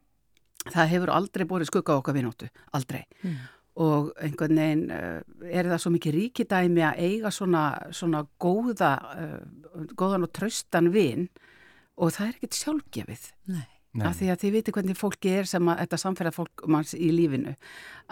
það 0.70 0.92
hefur 0.94 1.14
aldrei 1.16 1.46
borið 1.50 1.72
skugga 1.72 1.98
okkar 2.00 2.18
vinóttu, 2.18 2.50
aldrei. 2.76 3.06
Mm. 3.24 3.40
og 3.80 4.10
einhvern 4.20 4.60
veginn 4.60 4.90
uh, 4.92 5.22
er 5.48 5.70
það 5.72 5.82
svo 5.82 5.92
mikið 5.94 6.16
ríkidæmi 6.18 6.84
að 6.84 6.98
eiga 7.06 7.32
svona, 7.32 7.64
svona 7.96 8.26
góða, 8.42 8.90
uh, 9.16 9.86
góðan 9.96 10.26
og 10.28 10.34
traustan 10.36 10.90
vin 10.92 11.30
og 11.96 12.12
það 12.16 12.26
er 12.26 12.34
ekkert 12.34 12.58
sjálfgefið 12.60 13.28
Nei. 13.54 13.68
Af 13.98 14.20
því 14.20 14.28
að 14.30 14.42
þið 14.44 14.52
viti 14.54 14.74
hvernig 14.76 14.98
fólki 14.98 15.32
er 15.40 15.48
sem 15.50 15.70
að 15.72 15.80
þetta 15.84 16.00
samfélag 16.04 16.36
fólk 16.36 16.66
manns 16.70 16.94
í 16.94 17.10
lífinu 17.14 17.56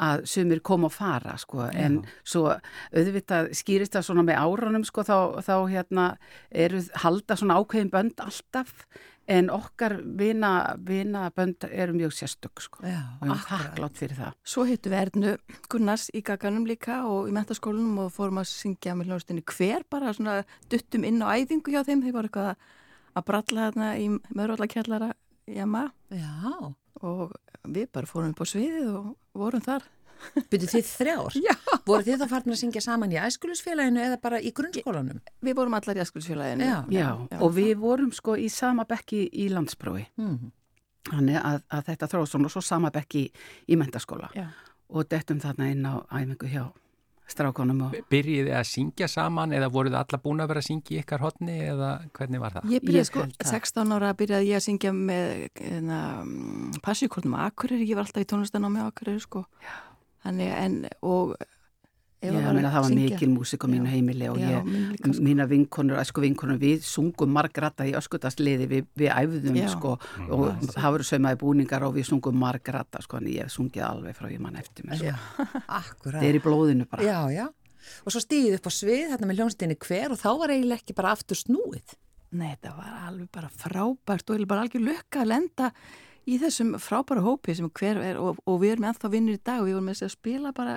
að 0.01 0.23
sumir 0.29 0.61
koma 0.65 0.89
og 0.89 0.95
fara 0.95 1.35
sko 1.37 1.67
en 1.69 1.99
svo 2.25 2.47
auðvitað 2.95 3.51
skýrist 3.57 3.93
það 3.93 4.07
svona 4.09 4.25
með 4.25 4.41
árunum 4.41 4.87
sko 4.87 5.05
þá, 5.05 5.17
þá 5.45 5.55
hérna 5.69 6.07
eru 6.49 6.81
halda 7.03 7.37
svona 7.37 7.59
ákveðin 7.61 7.93
bönd 7.93 8.25
alltaf 8.25 8.73
en 9.27 9.51
okkar 9.51 9.97
vina, 10.17 10.51
vina 10.87 11.27
bönd 11.35 11.67
eru 11.67 11.93
mjög 11.93 12.15
sérstök 12.15 12.63
sko 12.63 12.81
Já, 12.87 13.01
og 13.19 13.27
ég 13.27 13.35
er 13.35 13.45
þakklátt 13.49 13.99
fyrir 13.99 14.17
það. 14.21 14.37
Svo 14.47 14.65
hittu 14.69 14.91
við 14.93 15.01
Ernu 15.01 15.33
Gunnars 15.69 16.07
í 16.15 16.23
gaganum 16.25 16.65
líka 16.69 17.01
og 17.09 17.27
í 17.27 17.35
mentaskólanum 17.35 18.05
og 18.05 18.13
fórum 18.15 18.39
að 18.41 18.49
syngja 18.53 18.95
með 18.95 19.11
hljóðstinni 19.11 19.43
hver 19.51 19.83
bara 19.91 20.15
svona 20.15 20.39
duttum 20.71 21.05
inn 21.07 21.19
á 21.19 21.35
æfingu 21.35 21.75
hjá 21.75 21.83
þeim. 21.83 22.05
Þeir 22.05 22.15
voru 22.15 22.31
eitthvað 22.31 22.53
að 23.17 23.27
bralla 23.27 23.67
þarna 23.67 23.91
í 23.99 24.07
möðrólakjallara 24.15 25.11
jama 25.47 25.85
Já. 26.11 26.73
og 27.01 27.35
við 27.67 27.87
bara 27.93 28.07
fórum 28.09 28.33
upp 28.33 28.41
á 28.41 28.45
sviðið 28.47 28.89
og 28.95 29.13
vorum 29.37 29.61
þar. 29.63 29.85
Byrju 30.49 30.67
þið 30.71 30.87
þrjár? 30.89 31.35
Já. 31.47 31.53
Voru 31.85 32.03
þið 32.07 32.21
þá 32.23 32.27
farin 32.31 32.53
að 32.55 32.59
syngja 32.63 32.81
saman 32.81 33.11
í 33.13 33.19
æskulisfélaginu 33.21 34.01
eða 34.01 34.17
bara 34.21 34.39
í 34.41 34.49
grunnskólanum? 34.55 35.19
Við 35.45 35.57
vorum 35.59 35.75
allar 35.77 35.99
í 35.99 36.01
æskulsfélaginu. 36.03 36.65
Já. 36.65 36.77
Já, 36.89 37.11
og 37.39 37.51
við 37.55 37.75
vorum 37.83 38.09
sko 38.17 38.33
í 38.39 38.47
sama 38.49 38.85
bekki 38.89 39.27
í 39.31 39.49
landsprófi, 39.53 40.07
Mm. 40.17 40.51
þannig 41.11 41.37
að, 41.39 41.61
að 41.71 41.85
þetta 41.91 42.09
þróð 42.11 42.25
svona 42.31 42.49
og 42.49 42.51
svo 42.55 42.61
sama 42.65 42.89
bekki 42.91 43.27
í 43.69 43.77
mentaskóla 43.79 44.27
Já. 44.35 44.47
og 44.89 45.07
dettum 45.07 45.39
þarna 45.39 45.69
inn 45.71 45.85
á 45.85 46.01
æfingu 46.11 46.49
hjá 46.51 46.65
strákonum 47.31 47.81
og 47.87 47.95
Byrjiði 48.11 48.53
að 48.55 48.67
syngja 48.69 49.09
saman 49.11 49.55
eða 49.57 49.69
voruð 49.73 49.97
alla 49.99 50.19
búin 50.23 50.43
að 50.43 50.51
vera 50.53 50.63
að 50.63 50.67
syngja 50.69 50.95
í 50.95 51.01
ykkar 51.01 51.23
hotni 51.25 51.57
eða 51.67 51.89
hvernig 52.17 52.43
var 52.43 52.55
það? 52.57 52.69
Ég 52.71 52.85
byrjaði 52.85 53.03
Ég 53.03 53.09
sko, 53.09 53.25
held 53.25 53.35
það. 53.41 53.51
16 53.57 53.95
ára 53.97 54.13
byrjaði 54.21 54.49
ég 54.51 54.61
að 54.61 54.65
syngja 54.67 54.93
með 54.95 55.33
hérna, 55.59 55.99
passíkortum 56.85 57.35
á 57.35 57.39
Akureyri, 57.49 57.89
ég 57.89 57.99
var 57.99 58.07
alltaf 58.07 58.23
í 58.23 58.29
tónlistanámi 58.31 58.83
á 58.83 58.89
Akureyri 58.89 59.23
sko. 59.23 59.43
Þannig 60.25 60.53
en, 60.57 60.79
og 61.05 61.35
ég 62.23 62.33
Eva 62.33 62.53
meina 62.55 62.71
það 62.73 62.85
var 62.87 62.95
mikil 62.97 63.29
músik 63.29 63.61
á 63.61 63.67
mínu 63.69 63.85
Já. 63.85 63.91
heimili 63.93 64.29
og 64.31 64.39
Já, 64.41 64.47
ég, 64.57 64.95
sko. 64.97 65.11
mína 65.27 65.45
vinkonur, 65.49 65.99
æsku 66.01 66.23
vinkonur, 66.23 66.57
við 66.61 66.81
sungum 66.87 67.29
margrata 67.35 67.85
í 67.85 67.93
öskutastliði, 67.99 68.65
við, 68.71 68.87
við 68.97 69.11
æfðum 69.13 69.59
Já. 69.59 69.67
sko 69.75 69.93
og 70.25 70.65
það 70.73 70.89
voru 70.95 71.07
saumaði 71.11 71.39
búningar 71.43 71.85
og 71.85 71.93
við 71.99 72.09
sungum 72.09 72.39
margrata 72.41 73.03
sko, 73.05 73.21
en 73.21 73.29
ég 73.29 73.45
hef 73.45 73.53
sungið 73.53 73.85
alveg 73.85 74.17
frá 74.17 74.31
ég 74.33 74.41
mann 74.41 74.57
eftir 74.57 74.89
mér. 74.89 75.03
Sko. 75.03 75.45
Akkurat. 75.81 76.17
Það 76.17 76.27
er 76.31 76.39
í 76.39 76.43
blóðinu 76.47 76.89
bara. 76.89 77.05
Já, 77.05 77.19
já. 77.35 77.45
Og 78.03 78.11
svo 78.11 78.23
stíðið 78.23 78.57
upp 78.57 78.67
á 78.67 78.71
svið, 78.73 79.05
þarna 79.13 79.29
með 79.29 79.39
hljónstinni 79.41 79.77
hver 79.85 80.11
og 80.15 80.19
þá 80.19 80.29
var 80.41 80.53
eiginlega 80.55 80.81
ekki 80.81 80.97
bara 80.97 81.13
aftur 81.15 81.39
snúið. 81.39 81.95
Nei, 82.35 82.49
þetta 82.57 82.73
var 82.75 82.95
alveg 83.07 83.29
bara 83.31 83.49
frábært 83.53 84.33
og 84.33 84.47
bara 84.49 84.65
algjör 84.65 84.83
lukka 84.83 85.21
að 85.23 85.31
lenda 85.31 85.69
í 86.27 86.37
þessum 86.41 86.73
frábæra 86.81 87.23
hópi 87.23 87.55
sem 87.55 87.69
hver 87.71 88.01
er 88.03 88.19
og, 88.19 88.41
og 88.43 88.59
við 88.63 88.75
erum 88.75 88.89
ennþá 88.89 89.11
vinnir 89.13 89.37
í 89.37 89.43
dag 89.43 89.61
og 89.61 89.69
við 89.69 89.77
vorum 89.77 89.87
með 89.87 90.01
þess 90.01 90.07
að 90.09 90.15
spila 90.17 90.51
bara, 90.55 90.75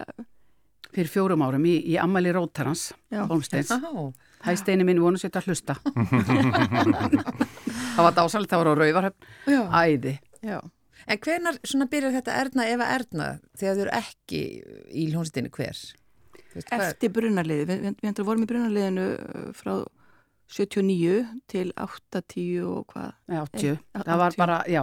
Fyrir 0.91 1.07
fjórum 1.13 1.43
árum 1.47 1.63
í, 1.71 1.77
í 1.87 1.95
Ammali 2.03 2.33
Rótarans. 2.35 2.89
Holmsteins. 3.15 3.71
Já. 3.71 4.13
Hæ 4.47 4.55
steini 4.59 4.87
minn, 4.89 4.99
vonu 5.03 5.21
sér 5.21 5.31
að 5.37 5.51
hlusta. 5.51 5.75
það 7.95 8.05
var 8.07 8.15
dásalegt, 8.17 8.51
það 8.51 8.61
var 8.63 8.71
á 8.71 8.75
Rauvarhöfn. 8.81 9.21
já, 9.47 9.61
Æði. 9.83 10.15
já. 10.43 10.59
En 11.11 11.19
hvenar 11.25 11.57
svona 11.67 11.87
byrjar 11.91 12.13
þetta 12.19 12.35
Erna 12.43 12.67
efa 12.69 12.89
Erna 12.95 13.29
þegar 13.59 13.75
þau 13.79 13.83
eru 13.87 13.95
ekki 14.01 14.41
í 14.93 15.07
hljónstinni 15.11 15.51
hver? 15.55 15.79
Veist, 16.51 16.73
Eftir 16.75 17.13
brunarliði, 17.15 17.65
við, 17.71 17.79
við, 17.87 17.95
við 18.19 18.27
vorum 18.27 18.45
í 18.45 18.49
brunarliðinu 18.51 19.07
uh, 19.17 19.21
frá 19.57 19.75
79 20.51 21.21
til 21.51 21.69
80 21.79 22.65
og 22.67 22.81
hvað. 22.91 23.13
Já, 23.31 23.41
80. 23.47 23.77
Ein- 23.95 24.07
Það 24.09 24.19
var 24.25 24.33
80. 24.35 24.41
bara, 24.43 24.57
já, 24.67 24.83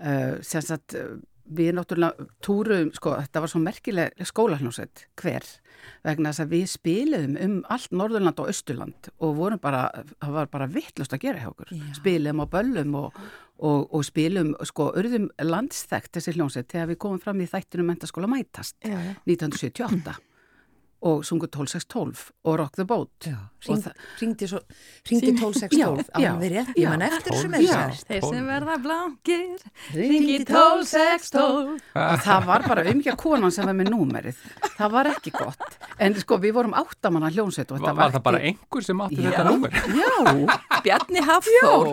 uh, 0.00 0.34
sem 0.46 0.64
sagt, 0.64 0.96
uh, 0.96 1.18
við 1.44 1.74
náttúrulega 1.76 2.26
túrum, 2.44 2.92
sko, 2.94 3.16
þetta 3.22 3.42
var 3.42 3.52
svo 3.52 3.60
merkileg 3.64 4.24
skólahljómsveit, 4.30 5.04
hver, 5.20 5.46
vegna 6.06 6.32
þess 6.32 6.44
að 6.44 6.54
við 6.54 6.64
spiliðum 6.74 7.36
um 7.40 7.58
allt 7.72 7.94
Norðurland 7.96 8.42
og 8.42 8.50
Östurland 8.52 9.10
og 9.18 9.36
vorum 9.38 9.62
bara, 9.62 9.84
það 10.20 10.34
var 10.38 10.50
bara 10.52 10.70
vittlust 10.70 11.16
að 11.16 11.24
gera 11.26 11.44
hjá 11.44 11.50
okkur. 11.52 11.74
Já. 11.74 11.84
Spiliðum 12.00 12.44
á 12.44 12.46
böllum 12.54 12.96
og, 13.02 13.20
og, 13.58 13.86
og 13.88 14.06
spilum, 14.06 14.54
sko, 14.68 14.90
urðum 15.00 15.30
landsþekkt 15.42 16.18
þessi 16.18 16.36
hljómsveit 16.36 16.72
þegar 16.72 16.92
við 16.92 17.02
komum 17.06 17.22
fram 17.22 17.42
í 17.42 17.50
þættinu 17.50 17.88
mentaskóla 17.90 18.30
mætast 18.30 18.76
já. 18.84 18.98
1978 19.26 20.18
og 21.02 21.24
sungu 21.24 21.46
12-6-12 21.48 22.30
og 22.44 22.58
Rock 22.60 22.74
the 22.76 22.84
Boat. 22.84 23.08
Já, 23.24 23.36
Og 23.68 23.76
hring, 23.76 23.84
hringdi, 24.18 24.46
svo, 24.48 24.58
hringdi 25.08 25.32
12-6-12 25.36 25.76
Já, 25.76 25.88
á 25.92 26.16
já, 26.20 26.28
hann 26.30 26.40
við 26.40 26.50
rétt, 26.54 26.68
já. 26.72 26.80
ég 26.80 26.88
man 26.88 27.02
eftir 27.04 27.48
með 27.52 27.60
Já. 27.66 27.72
þess 27.90 28.04
Þeir 28.08 28.22
sem 28.30 28.46
verða 28.48 28.76
blankir, 28.80 29.58
Hringi 29.92 30.36
12-6-12. 30.48 31.80
og 31.94 32.18
það 32.24 32.46
var 32.48 32.60
bara 32.68 32.84
umgjað 32.92 33.16
konan 33.20 33.50
sem 33.52 33.64
var 33.68 33.74
með 33.76 33.88
númerið. 33.92 34.36
Það 34.78 34.90
var 34.94 35.04
ekki 35.12 35.30
gott. 35.36 35.76
En 36.00 36.14
sko 36.20 36.34
við 36.40 36.52
vorum 36.56 36.72
áttamanna 36.80 37.28
hljónsveit 37.34 37.70
og 37.72 37.76
Var, 37.80 37.84
þetta 37.90 37.96
var 37.96 38.10
það 38.10 38.16
ekki- 38.16 38.24
bara 38.30 38.38
einhver 38.48 38.82
sem 38.88 38.98
átti 39.04 39.20
þetta 39.26 39.44
númer? 39.50 39.70
já, 40.00 40.12
Bjarni 40.84 41.20
Hafþór. 41.28 41.86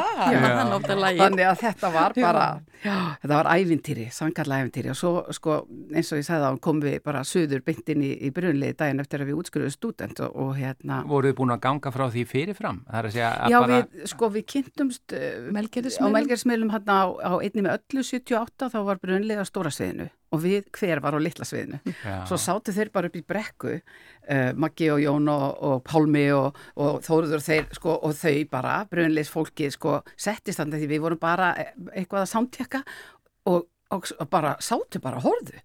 Hann 0.00 0.72
átti 0.76 0.94
þannig 1.20 1.46
að 1.50 1.56
þetta 1.64 1.88
var 1.92 2.10
bara 2.16 2.46
já, 2.84 2.96
þetta 3.22 3.32
var 3.32 3.48
ævintýri, 3.54 4.06
sangarlega 4.14 4.66
ævintýri 4.66 4.92
og 4.92 4.98
svo 4.98 5.12
sko 5.36 5.56
eins 5.94 6.12
og 6.12 6.20
ég 6.20 6.26
sagði 6.26 6.46
þá 6.46 6.60
komum 6.66 6.84
við 6.86 6.96
bara 7.06 7.22
söður 7.28 7.64
byndin 7.66 8.04
í, 8.06 8.12
í 8.26 8.30
brunlið 8.34 8.76
daginn 8.80 9.02
eftir 9.04 9.24
að 9.24 9.32
við 9.32 9.42
útskruðum 9.42 9.74
stúdent 9.74 10.22
og, 10.26 10.36
og 10.44 10.54
hérna 10.58 11.02
Voruð 11.10 11.32
þið 11.32 11.38
búin 11.40 11.54
að 11.56 11.62
ganga 11.66 11.94
frá 11.94 12.06
því 12.12 12.26
fyrirfram? 12.30 12.80
Það 12.88 13.00
er 13.00 13.10
að 13.10 13.16
segja 13.16 13.32
að 13.32 13.54
Já, 13.54 13.58
bara... 13.58 13.80
við, 13.80 14.06
sko, 14.14 14.30
við 14.36 14.46
kynntumst 14.54 15.16
uh, 15.16 15.26
á 15.50 15.54
Melgerðismiðlum. 15.58 16.16
Melgersmiðlum 16.18 16.72
hérna 16.76 17.00
á, 17.00 17.06
á 17.20 17.32
einni 17.40 17.66
með 17.66 17.76
öllu 17.78 18.06
78 18.12 18.72
þá 18.74 18.80
var 18.88 19.02
brunlega 19.02 19.46
stóra 19.48 19.74
sviðinu 19.74 20.10
og 20.30 20.42
við 20.44 20.68
hver 20.76 21.00
var 21.02 21.16
á 21.16 21.20
litla 21.22 21.46
sviðinu. 21.46 21.80
Já. 22.04 22.16
Svo 22.28 22.38
sátu 22.40 22.74
þeir 22.74 22.92
bara 22.94 23.10
upp 23.10 23.16
í 23.18 23.24
brekku, 23.26 23.76
uh, 23.80 24.50
Maggi 24.60 24.90
og 24.94 25.02
Jón 25.02 25.30
og, 25.32 25.46
og 25.66 25.82
Pálmi 25.86 26.26
og, 26.36 26.60
og 26.80 27.00
Þóruður 27.06 27.42
þeir, 27.44 27.66
sko, 27.76 27.96
og 28.06 28.14
þau 28.18 28.36
bara, 28.52 28.76
brunleis 28.90 29.32
fólkið, 29.32 29.74
sko, 29.74 29.96
settist 30.14 30.62
þannig 30.62 30.84
því 30.84 30.92
við 30.94 31.04
vorum 31.06 31.22
bara 31.22 31.50
e- 31.58 31.68
eitthvað 31.96 32.24
að 32.24 32.32
samtjekka 32.34 32.82
og, 33.50 33.66
og, 33.90 34.10
bara 34.30 34.54
sátu 34.62 35.02
bara 35.02 35.22
horðu. 35.24 35.58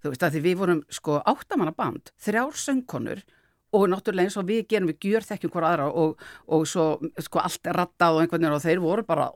Þú 0.00 0.12
veist 0.12 0.24
að 0.24 0.36
því 0.36 0.44
við 0.48 0.60
vorum, 0.62 0.84
sko, 0.92 1.20
áttamanna 1.28 1.76
band, 1.76 2.12
þrjár 2.20 2.56
söngkonur 2.56 3.24
og 3.72 3.86
náttúrulega 3.90 4.26
eins 4.28 4.38
og 4.40 4.48
við 4.48 4.64
gerum 4.70 4.90
við 4.90 5.06
gjör 5.10 5.26
þekkjum 5.28 5.52
hver 5.54 5.66
aðra 5.68 5.86
og, 6.02 6.18
og 6.50 6.66
svo, 6.66 6.86
sko, 7.22 7.42
allt 7.42 7.70
er 7.70 7.78
rattað 7.78 8.16
og 8.16 8.24
einhvern 8.24 8.42
veginn 8.42 8.56
og 8.56 8.64
þeir 8.64 8.82
voru 8.82 9.06
bara 9.06 9.30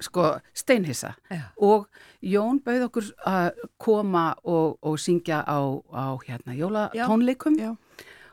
sko 0.00 0.28
steinhissa. 0.56 1.14
Já. 1.30 1.42
og 1.58 1.88
Jón 2.22 2.62
bauð 2.62 2.86
okkur 2.86 3.10
að 3.26 3.62
koma 3.82 4.28
og, 4.46 4.78
og 4.80 4.98
syngja 5.02 5.42
á, 5.42 5.58
á 5.90 6.14
hérna 6.22 6.54
jólatónleikum. 6.56 7.58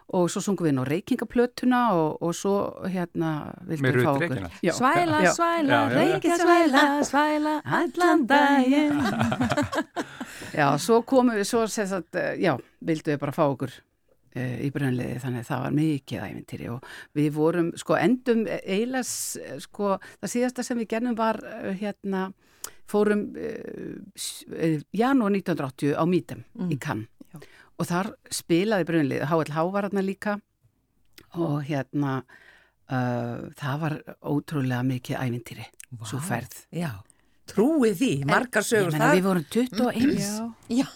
Og 0.10 0.26
svo 0.34 0.42
sungum 0.42 0.66
við 0.66 0.72
inn 0.72 0.82
á 0.82 0.86
reykingaplötuna 0.90 1.80
og, 1.94 2.16
og 2.26 2.32
svo 2.34 2.54
hérna 2.90 3.54
viltum 3.70 3.92
við 3.94 4.06
fá 4.08 4.14
okkur 4.16 4.40
já, 4.66 4.72
Svæla, 4.74 5.20
já. 5.22 5.32
svæla, 5.38 5.82
reykinga 5.94 7.04
svæla, 7.06 7.56
allan 7.66 8.26
daginn. 8.30 9.04
Já, 10.50 10.66
svo 10.82 11.04
komum 11.06 11.38
við 11.38 11.46
svo 11.46 11.62
að, 11.62 12.18
já, 12.42 12.56
vildu 12.82 13.12
við 13.14 13.20
bara 13.22 13.34
fá 13.36 13.44
okkur 13.46 13.76
í 14.38 14.70
brunliði 14.74 15.22
þannig 15.24 15.46
að 15.46 15.48
það 15.50 15.64
var 15.64 15.78
mikið 15.80 16.26
ævintýri 16.26 16.68
og 16.74 16.92
við 17.18 17.30
vorum, 17.34 17.72
sko, 17.80 17.98
endum 17.98 18.44
eilas, 18.48 19.14
sko, 19.66 19.96
það 20.20 20.34
síðasta 20.36 20.66
sem 20.68 20.82
við 20.82 20.92
gennum 20.96 21.18
var 21.18 21.42
hérna 21.80 22.28
fórum 22.90 23.26
janúar 24.94 25.34
1980 25.34 25.96
á 25.98 26.04
Mítem 26.10 26.44
mm. 26.54 26.70
í 26.74 26.78
Cannes 26.82 27.10
og 27.80 27.88
þar 27.88 28.12
spilaði 28.34 28.88
brunlið 28.90 29.26
H.L.H. 29.30 29.66
var 29.74 29.88
hérna 29.88 30.04
líka 30.04 30.38
og 31.38 31.62
hérna 31.68 32.20
uh, 32.22 33.48
það 33.60 33.84
var 33.84 33.98
ótrúlega 34.20 34.82
mikið 34.88 35.20
ævintýri 35.20 35.68
wow. 35.68 36.08
svo 36.10 36.22
ferð 36.24 36.58
Já, 36.76 36.92
trúið 37.50 38.00
því, 38.02 38.14
margar 38.30 38.66
sögur 38.66 38.98
það 38.98 39.16
Við 39.18 39.30
vorum 39.30 39.48
21 39.56 40.18
Já. 40.20 40.34
Já. 40.82 40.88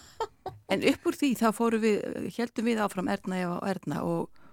En 0.73 0.83
upp 0.89 1.07
úr 1.09 1.17
því 1.17 1.29
þá 1.39 1.47
fórum 1.55 1.83
við 1.83 2.29
heldum 2.37 2.67
við 2.67 2.81
áfram 2.83 3.11
Erna 3.11 3.41
og 3.51 3.67
Erna 3.69 4.01
og, 4.07 4.43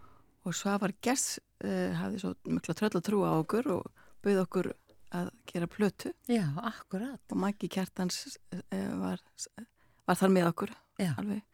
og 0.45 0.57
Svavar 0.57 0.95
Gers 1.03 1.39
uh, 1.65 1.91
hafði 1.99 2.23
svo 2.23 2.35
mikla 2.47 2.77
tröll 2.79 2.93
að 2.93 3.07
trúa 3.09 3.35
á 3.35 3.41
okkur 3.41 3.71
og 3.79 4.09
bauð 4.25 4.43
okkur 4.45 4.73
að 5.17 5.31
gera 5.51 5.67
plötu 5.71 6.13
Já, 6.31 6.45
akkurat 6.63 7.35
og 7.35 7.41
Maggi 7.43 7.71
Kjartans 7.73 8.39
uh, 8.55 8.61
var, 9.01 9.23
var 10.07 10.21
þar 10.21 10.35
með 10.37 10.51
okkur 10.53 10.75
Já. 11.01 11.15
alveg 11.17 11.47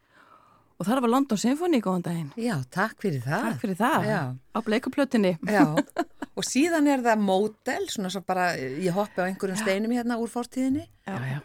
Og 0.77 0.85
það 0.85 0.99
var 1.07 1.09
London 1.09 1.41
Symphony 1.41 1.79
góðan 1.81 2.03
daginn. 2.05 2.33
Já, 2.37 2.57
takk 2.69 2.99
fyrir 3.01 3.23
það. 3.25 3.45
Takk 3.47 3.63
fyrir 3.63 3.79
það, 3.79 4.09
Já. 4.11 4.19
á 4.37 4.59
bleikuplötinni. 4.67 5.31
Já, 5.49 5.63
og 6.37 6.45
síðan 6.45 6.91
er 6.93 7.05
það 7.07 7.23
mótel, 7.25 7.87
svona 7.89 8.11
svo 8.13 8.21
bara 8.29 8.51
ég 8.61 8.93
hoppi 8.93 9.25
á 9.25 9.29
einhverjum 9.31 9.63
steinum 9.63 9.95
hérna 9.97 10.19
úr 10.21 10.29
fortíðinni. 10.29 10.85
Já, 11.09 11.17
já. 11.31 11.39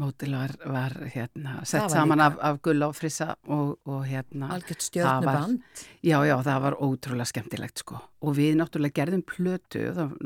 Mótil 0.00 0.32
var, 0.32 0.54
var 0.64 0.94
hérna, 1.12 1.58
sett 1.68 1.90
saman 1.92 2.20
af, 2.24 2.38
af 2.40 2.62
gull 2.64 2.80
á 2.80 2.88
frissa 2.96 3.34
og, 3.44 3.74
og 3.84 4.06
hérna 4.08 4.48
Algjört 4.54 4.86
stjórnuband 4.86 5.60
Já, 6.00 6.16
já, 6.24 6.32
það 6.46 6.62
var 6.64 6.76
ótrúlega 6.80 7.28
skemmtilegt 7.28 7.82
sko. 7.84 8.00
Og 8.24 8.32
við 8.38 8.56
náttúrulega 8.56 8.96
gerðum 9.02 9.24
plötu 9.28 9.82
það 9.92 10.16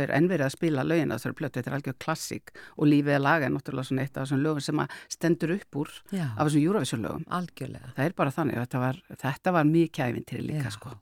er 0.00 0.14
ennverið 0.16 0.46
að 0.46 0.56
spila 0.56 0.86
lögin 0.88 1.12
þessari 1.12 1.36
plötu, 1.36 1.60
þetta 1.60 1.70
er 1.70 1.76
algjör 1.76 1.98
klassík. 2.00 2.54
Og 2.80 2.88
lífið 2.88 3.18
er 3.18 3.22
laga 3.22 3.52
náttúrulega 3.52 3.90
svona 3.90 4.06
eitt 4.06 4.16
af 4.16 4.24
þessum 4.24 4.42
lögum 4.46 4.64
sem 4.64 4.82
stendur 5.12 5.54
upp 5.58 5.80
úr 5.84 5.94
já. 6.10 6.26
af 6.32 6.42
þessum 6.48 6.64
Eurovision 6.64 7.04
lögum. 7.04 7.28
Algjörlega. 7.28 7.94
Það 7.98 8.08
er 8.08 8.18
bara 8.24 8.36
þannig, 8.40 8.60
þetta 8.64 8.84
var, 8.86 9.00
þetta 9.26 9.56
var 9.58 9.72
mikið 9.76 10.06
æfintýri 10.08 10.46
líka 10.48 10.70
já. 10.70 10.76
sko. 10.78 10.96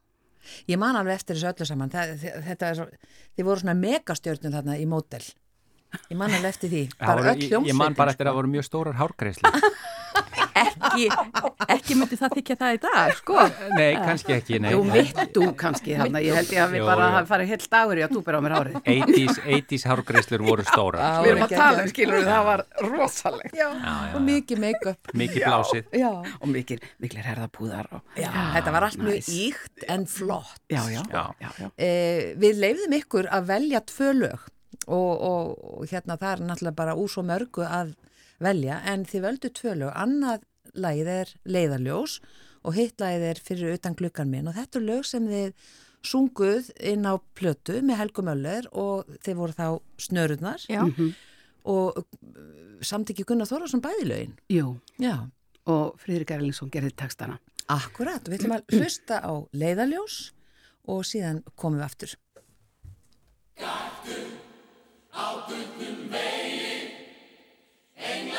Ég 0.67 0.81
man 0.81 0.97
alveg 0.99 1.21
eftir 1.21 1.37
þessu 1.39 1.53
öllu 1.53 1.71
saman. 1.71 1.93
Það, 1.93 2.17
þetta 2.51 2.69
er 2.69 2.81
svo, 2.81 2.89
þið 3.37 3.47
voru 3.47 3.63
svona 3.63 3.79
megastjórnum 3.79 4.59
þarna 4.59 4.77
í 4.81 4.89
mótel 4.89 5.23
Ég 6.09 6.17
man 6.17 6.29
alveg 6.29 6.51
eftir 6.53 6.73
því, 6.73 6.83
bara 6.99 7.23
öll 7.23 7.39
hljómsveitin. 7.39 7.69
Ég 7.71 7.77
man 7.77 7.97
bara 7.97 8.13
eftir 8.13 8.27
að 8.27 8.31
það 8.31 8.41
voru 8.41 8.53
mjög 8.57 8.67
stórar 8.69 8.99
hárgreisli. 8.99 9.53
ekki, 10.59 11.07
ekki 11.73 11.97
myndi 11.97 12.17
það 12.19 12.35
þykja 12.37 12.57
það 12.59 12.75
í 12.75 12.79
dag, 12.83 13.13
sko. 13.17 13.37
Nei, 13.75 13.89
kannski 13.97 14.35
ekki, 14.35 14.59
nei. 14.63 14.69
Þú 14.73 14.81
mittu 14.89 15.47
kannski 15.59 15.95
þarna, 15.99 16.21
ég 16.23 16.37
held 16.39 16.53
ég 16.53 16.63
að 16.63 16.75
við 16.75 16.85
bara 16.89 17.07
hafa 17.15 17.23
farið 17.29 17.53
heilt 17.53 17.65
dagur 17.73 18.01
í 18.01 18.05
að 18.05 18.15
þú 18.15 18.23
bera 18.27 18.41
á 18.41 18.43
mér 18.45 18.55
hárið. 18.57 18.77
80's, 18.83 19.39
80's 19.45 19.87
hárgreislur 19.89 20.45
voru 20.49 20.67
stórar. 20.67 21.17
Við 21.23 21.31
erum 21.33 21.45
að 21.45 21.55
tala 21.55 21.85
um, 21.85 21.91
skilur, 21.93 22.27
það 22.27 22.45
var 22.49 22.65
rosalegt. 22.85 23.57
Já, 23.57 23.65
já, 23.69 23.95
já. 24.09 24.13
og 24.13 24.27
mikið 24.27 24.63
make-up. 24.65 25.15
Mikið 25.23 25.47
blásið. 25.47 25.89
Já, 26.03 26.11
og 26.39 26.53
mikið, 26.53 26.85
mikið 27.05 27.25
herðapúðar. 27.29 27.91
Og... 27.95 28.05
Já, 28.19 28.29
þetta 28.57 28.75
var 28.77 28.89
allt 28.89 29.03
mjög 29.09 29.33
íkt 29.39 29.89
en 29.89 30.07
flott. 30.09 30.61
Já, 30.69 30.83
já, 30.93 31.03
já. 31.41 31.51
Eh, 31.75 32.31
við 32.39 32.63
leifðum 32.63 32.97
ykkur 32.99 33.29
að 33.33 33.51
velja 33.53 33.85
tvö 33.89 34.15
lög 34.23 34.47
og, 34.87 35.11
og, 35.21 35.57
og 35.79 35.89
hérna 35.89 36.17
það 36.19 36.31
er 36.31 36.45
náttúrulega 36.47 36.79
bara 36.79 36.95
úr 36.97 37.11
svo 37.11 37.23
mörgu 37.27 37.65
að 37.65 37.95
velja 38.39 38.79
en 38.87 39.03
þið 39.07 39.25
völdu 39.25 39.51
tvö 39.55 39.75
lög, 39.81 39.91
annað 39.95 40.45
lagið 40.79 41.11
er 41.13 41.33
leiðarljós 41.49 42.19
og 42.63 42.75
hitt 42.75 43.01
lagið 43.01 43.27
er 43.29 43.41
fyrir 43.43 43.77
utan 43.77 43.97
glukkan 43.97 44.29
minn. 44.31 44.47
Og 44.49 44.57
þetta 44.57 44.79
er 44.79 44.87
lög 44.87 45.07
sem 45.07 45.27
þið 45.29 45.69
sunguð 46.05 46.69
inn 46.91 47.07
á 47.07 47.19
plötu 47.35 47.81
með 47.83 47.99
Helgu 48.03 48.23
Möller 48.23 48.69
og 48.71 49.09
þeir 49.25 49.39
voru 49.39 49.57
þá 49.57 49.67
snörurnar 49.99 50.63
mm 50.69 50.93
-hmm. 50.95 51.11
og 51.63 52.05
samt 52.81 53.11
ekki 53.11 53.27
Gunnar 53.27 53.47
Þórásson 53.47 53.83
bæði 53.83 54.07
lögin. 54.07 54.39
Jú, 54.49 54.79
Já. 54.97 55.29
og 55.65 55.99
Fríðrik 55.99 56.31
Erlingsson 56.31 56.71
gerði 56.71 56.95
textana. 56.95 57.39
Akkurat, 57.67 58.23
við 58.27 58.39
ætlum 58.39 58.57
að 58.57 58.65
hlusta 58.73 59.19
á 59.21 59.33
leiðarljós 59.51 60.31
og 60.87 61.03
síðan 61.05 61.43
komum 61.55 61.79
við 61.79 61.85
aftur. 61.85 62.15
Gættu 63.59 64.38
á 65.19 65.27
gullum 65.47 65.97
vegi, 66.11 66.75
englar 68.11 68.38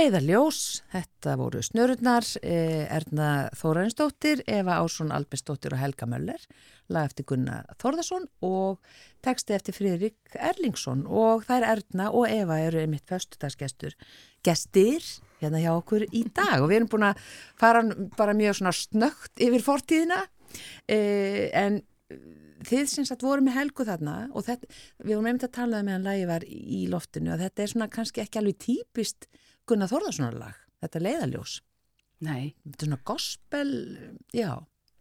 Leiðarljós, 0.00 0.80
þetta 0.94 1.34
voru 1.36 1.60
snururnar, 1.60 2.24
eh, 2.40 2.86
Erna 2.88 3.50
Þórainsdóttir, 3.52 4.40
Eva 4.48 4.78
Ásson 4.80 5.10
Albersdóttir 5.12 5.74
og 5.74 5.80
Helga 5.82 6.06
Möller, 6.08 6.40
lag 6.88 7.10
eftir 7.10 7.26
Gunnar 7.28 7.66
Þórðarsson 7.76 8.24
og 8.40 8.78
texti 9.20 9.52
eftir 9.52 9.76
Friðrik 9.76 10.38
Erlingsson. 10.38 11.04
Og 11.04 11.44
það 11.44 11.56
er 11.58 11.68
Erna 11.74 12.08
og 12.16 12.30
Eva 12.30 12.56
eru 12.64 12.80
einmitt 12.80 13.04
föstudagsgestur, 13.04 13.92
gestir 14.42 15.04
hérna 15.42 15.60
hjá 15.60 15.74
okkur 15.74 16.06
í 16.08 16.24
dag. 16.32 16.62
Og 16.62 16.70
við 16.70 16.76
erum 16.76 16.88
búin 16.94 17.08
að 17.10 17.20
fara 17.60 17.84
bara 18.16 18.32
mjög 18.32 18.72
snögt 18.72 19.36
yfir 19.36 19.60
fortíðina. 19.60 20.22
Eh, 20.88 21.50
en 21.52 21.82
þið 22.66 22.86
syns 22.92 23.12
að 23.14 23.24
voru 23.26 23.44
með 23.46 23.56
helgu 23.58 23.86
þarna 23.88 24.16
og 24.34 24.44
þetta, 24.46 24.68
við 25.00 25.14
vorum 25.14 25.30
einmitt 25.30 25.46
að 25.46 25.56
tala 25.56 25.80
um 25.80 25.88
meðan 25.88 26.06
lagi 26.08 26.28
var 26.28 26.46
í 26.46 26.80
loftinu 26.92 27.34
og 27.34 27.40
þetta 27.40 27.64
er 27.64 27.72
svona 27.72 27.90
kannski 27.92 28.24
ekki 28.24 28.40
alveg 28.40 28.60
típist 28.66 29.28
Gunnar 29.68 29.90
Þórðarssonar 29.90 30.38
lag, 30.40 30.62
þetta 30.82 31.02
leiðaljós. 31.04 31.58
Nei. 32.26 32.52
Þetta 32.66 32.84
er 32.84 32.88
svona 32.90 33.02
gospel, 33.10 33.74
já. 34.36 34.50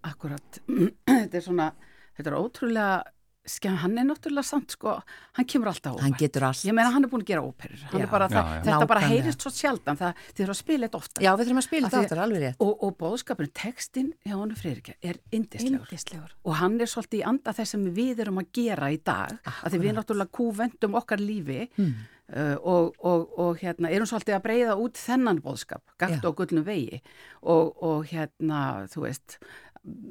Akkurat, 0.07 0.59
þetta 1.09 1.39
er 1.39 1.43
svona, 1.43 1.71
þetta 2.15 2.31
er 2.31 2.37
ótrúlega 2.39 2.99
Skjá, 3.47 3.71
hann 3.81 3.95
er 3.97 4.03
náttúrulega 4.05 4.43
samt 4.45 4.73
sko, 4.75 4.91
hann 5.37 5.45
kemur 5.47 5.71
alltaf 5.71 5.95
óper. 5.95 6.03
Hann 6.03 6.15
getur 6.19 6.43
allt. 6.49 6.61
Ég 6.67 6.75
meina 6.75 6.91
hann 6.93 7.07
er 7.07 7.09
búin 7.09 7.23
að 7.23 7.29
gera 7.31 7.41
óperur. 7.41 7.79
Já, 7.79 8.05
bara, 8.11 8.27
já, 8.27 8.35
það, 8.35 8.49
já. 8.51 8.63
Þetta 8.67 8.87
bara 8.91 9.03
heyrist 9.05 9.45
svo 9.45 9.51
sjaldan, 9.55 9.97
það, 9.97 10.19
þið 10.27 10.41
þurfum 10.41 10.53
að 10.53 10.59
spila 10.59 10.89
þetta 10.89 10.99
ofta. 10.99 11.23
Já, 11.23 11.29
við 11.31 11.47
þurfum 11.47 11.61
að 11.61 11.65
spila 11.65 11.89
þetta 11.93 12.01
ofta, 12.03 12.19
alveg 12.25 12.43
rétt. 12.43 12.59
Og, 12.65 12.83
og 12.85 12.97
bóðskapurinn, 12.99 13.53
textin 13.57 14.11
hjá 14.27 14.35
hann 14.35 14.53
Freyrikja 14.59 14.95
er 15.01 15.19
indislegur. 15.33 16.35
Og 16.43 16.57
hann 16.59 16.75
er 16.83 16.91
svolítið 16.91 17.21
í 17.21 17.25
anda 17.31 17.55
þess 17.57 17.75
sem 17.75 17.89
við 17.95 18.23
erum 18.25 18.41
að 18.43 18.49
gera 18.59 18.89
í 18.93 18.99
dag, 18.99 19.37
ah, 19.39 19.61
að 19.63 19.75
því 19.75 19.81
við 19.85 19.95
náttúrulega 19.97 20.35
kúvendum 20.39 20.97
okkar 20.99 21.23
lífi 21.23 21.61
hmm. 21.79 21.93
uh, 22.35 22.57
og, 22.59 22.99
og, 22.99 23.37
og 23.39 23.63
hérna, 23.63 23.93
erum 23.95 24.09
svolítið 24.09 24.37
að 24.37 24.45
breyða 24.45 24.77
út 24.83 24.99
þennan 24.99 25.41
bóðskap, 25.45 25.85
gætt 26.01 26.27
og 26.27 26.37
gullnum 26.37 26.67
vegi 26.67 27.01
og 27.39 28.03
hérna, 28.11 28.89
þú 28.91 29.07
veist, 29.07 29.39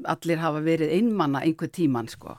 allir 0.09 0.41
hafa 0.41 0.64
verið 0.64 0.97
einmanna 0.97 1.45
einhver 1.45 1.71
tíman 1.71 2.09
sko 2.11 2.38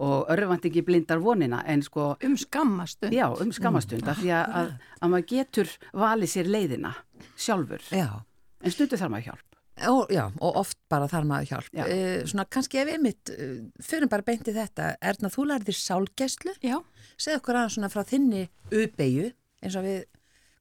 og 0.00 0.30
örfand 0.32 0.64
ekki 0.68 0.82
blindar 0.86 1.20
vonina 1.22 1.60
en 1.68 1.84
sko 1.84 2.14
um 2.24 2.36
skammastund 2.40 3.14
já 3.14 3.26
um 3.28 3.52
skammastund 3.52 4.06
mm. 4.06 4.18
því 4.22 4.32
að, 4.36 4.56
að, 4.60 4.72
að 5.00 5.14
maður 5.14 5.28
getur 5.34 5.72
valið 5.92 6.34
sér 6.34 6.50
leiðina 6.50 6.94
sjálfur. 7.36 7.84
Já. 7.92 8.22
en 8.64 8.74
stundu 8.74 8.98
þarf 9.00 9.14
maður 9.14 9.30
hjálp. 9.30 9.46
Ó, 9.80 10.04
já 10.12 10.24
og 10.28 10.56
oft 10.60 10.78
bara 10.92 11.08
þarf 11.08 11.28
maður 11.28 11.50
hjálp. 11.54 11.76
E, 11.86 11.98
svona 12.28 12.44
kannski 12.52 12.80
ef 12.82 12.92
einmitt 12.92 13.32
e, 13.32 13.50
fyrir 13.84 14.10
bara 14.12 14.26
beinti 14.26 14.52
þetta, 14.56 14.94
Erna 15.00 15.30
þú 15.32 15.46
lærðir 15.52 15.76
sálgæslu, 15.78 16.56
segð 16.60 17.38
okkur 17.38 17.60
aðeins 17.60 17.78
svona 17.78 17.92
frá 17.92 18.02
þinni 18.08 18.46
uppeyju 18.68 19.30
eins 19.60 19.76
og 19.78 19.86
við 19.86 20.02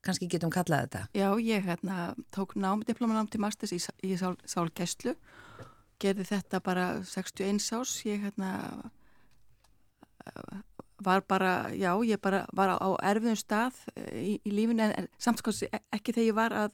kannski 0.05 0.29
getum 0.31 0.51
kallað 0.53 0.85
þetta. 0.85 1.01
Já, 1.17 1.27
ég 1.43 1.67
hérna 1.67 2.13
tók 2.35 2.55
nám, 2.55 2.83
diplomanám 2.87 3.27
til 3.31 3.41
masters 3.43 3.75
í, 3.75 3.81
í 4.07 4.15
sál, 4.19 4.37
sálgæslu. 4.47 5.15
Gerði 5.99 6.29
þetta 6.29 6.61
bara 6.63 6.85
61 7.03 7.59
ás 7.75 7.97
ég 8.07 8.23
hérna 8.23 8.53
var 11.03 11.23
bara, 11.27 11.71
já, 11.73 11.95
ég 12.03 12.19
bara 12.21 12.45
var 12.53 12.75
á, 12.75 12.77
á 12.79 12.89
erfiðum 13.11 13.37
stað 13.39 13.77
eh, 13.95 14.19
í, 14.19 14.33
í 14.43 14.53
lífinu 14.53 14.89
en 14.89 15.07
samt 15.17 15.39
sko 15.39 15.53
ekki 15.95 16.13
þegar 16.13 16.27
ég 16.27 16.37
var 16.37 16.55
að, 16.65 16.71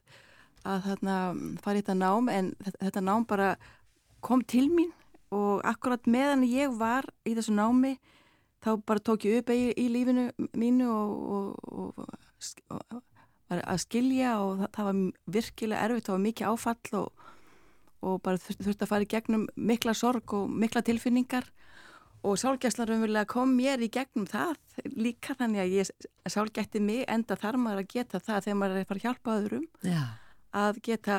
að 0.66 0.88
þarna, 0.90 1.18
fara 1.62 1.78
í 1.78 1.84
þetta 1.84 1.98
nám 2.00 2.30
en 2.34 2.52
þetta, 2.66 3.04
nám 3.06 3.26
bara 3.30 3.56
kom 4.26 4.42
til 4.42 4.68
mín 4.74 4.92
og 5.34 5.62
akkurat 5.68 6.08
meðan 6.10 6.46
ég 6.48 6.74
var 6.78 7.08
í 7.26 7.36
þessu 7.38 7.54
námi 7.56 7.96
þá 8.66 8.72
bara 8.82 9.04
tók 9.04 9.28
ég 9.28 9.44
upp 9.44 9.52
í, 9.54 9.74
í 9.78 9.90
lífinu 9.94 10.32
mínu 10.58 10.90
og, 10.90 11.12
og, 11.36 12.00
og, 12.00 12.80
og 12.90 13.60
að 13.62 13.84
skilja 13.84 14.40
og 14.42 14.58
það, 14.64 14.70
það 14.74 14.90
var 14.90 15.02
virkilega 15.38 15.86
erfitt, 15.86 16.10
var 16.10 16.26
mikið 16.26 16.50
áfall 16.50 17.06
og 18.06 18.18
bara 18.26 18.38
þurfti 18.42 18.82
að 18.86 18.90
fara 18.90 19.06
í 19.06 19.10
gegnum 19.10 19.46
mikla 19.56 19.94
sorg 19.98 20.34
og 20.38 20.50
mikla 20.50 20.82
tilfinningar. 20.86 21.46
og 21.46 21.66
sálgæslan 22.40 22.90
raunverulega 22.90 23.30
kom 23.30 23.52
mér 23.58 23.84
í 23.86 23.90
gegnum 23.94 24.26
það 24.30 24.56
líka 24.98 25.36
þannig 25.38 25.62
að 25.62 25.74
ég 25.76 25.90
sálgætti 26.32 26.82
mig 26.82 27.04
enda 27.12 27.38
þar 27.38 27.60
maður 27.62 27.84
að 27.84 27.92
geta 27.94 28.22
það 28.24 28.48
þegar 28.48 28.60
maður 28.62 28.76
er 28.76 28.86
að 28.86 28.90
fara 28.90 29.02
að 29.02 29.06
hjálpa 29.06 29.36
öðrum 29.40 29.66
Já. 29.86 30.04
að 30.64 30.80
geta 30.88 31.18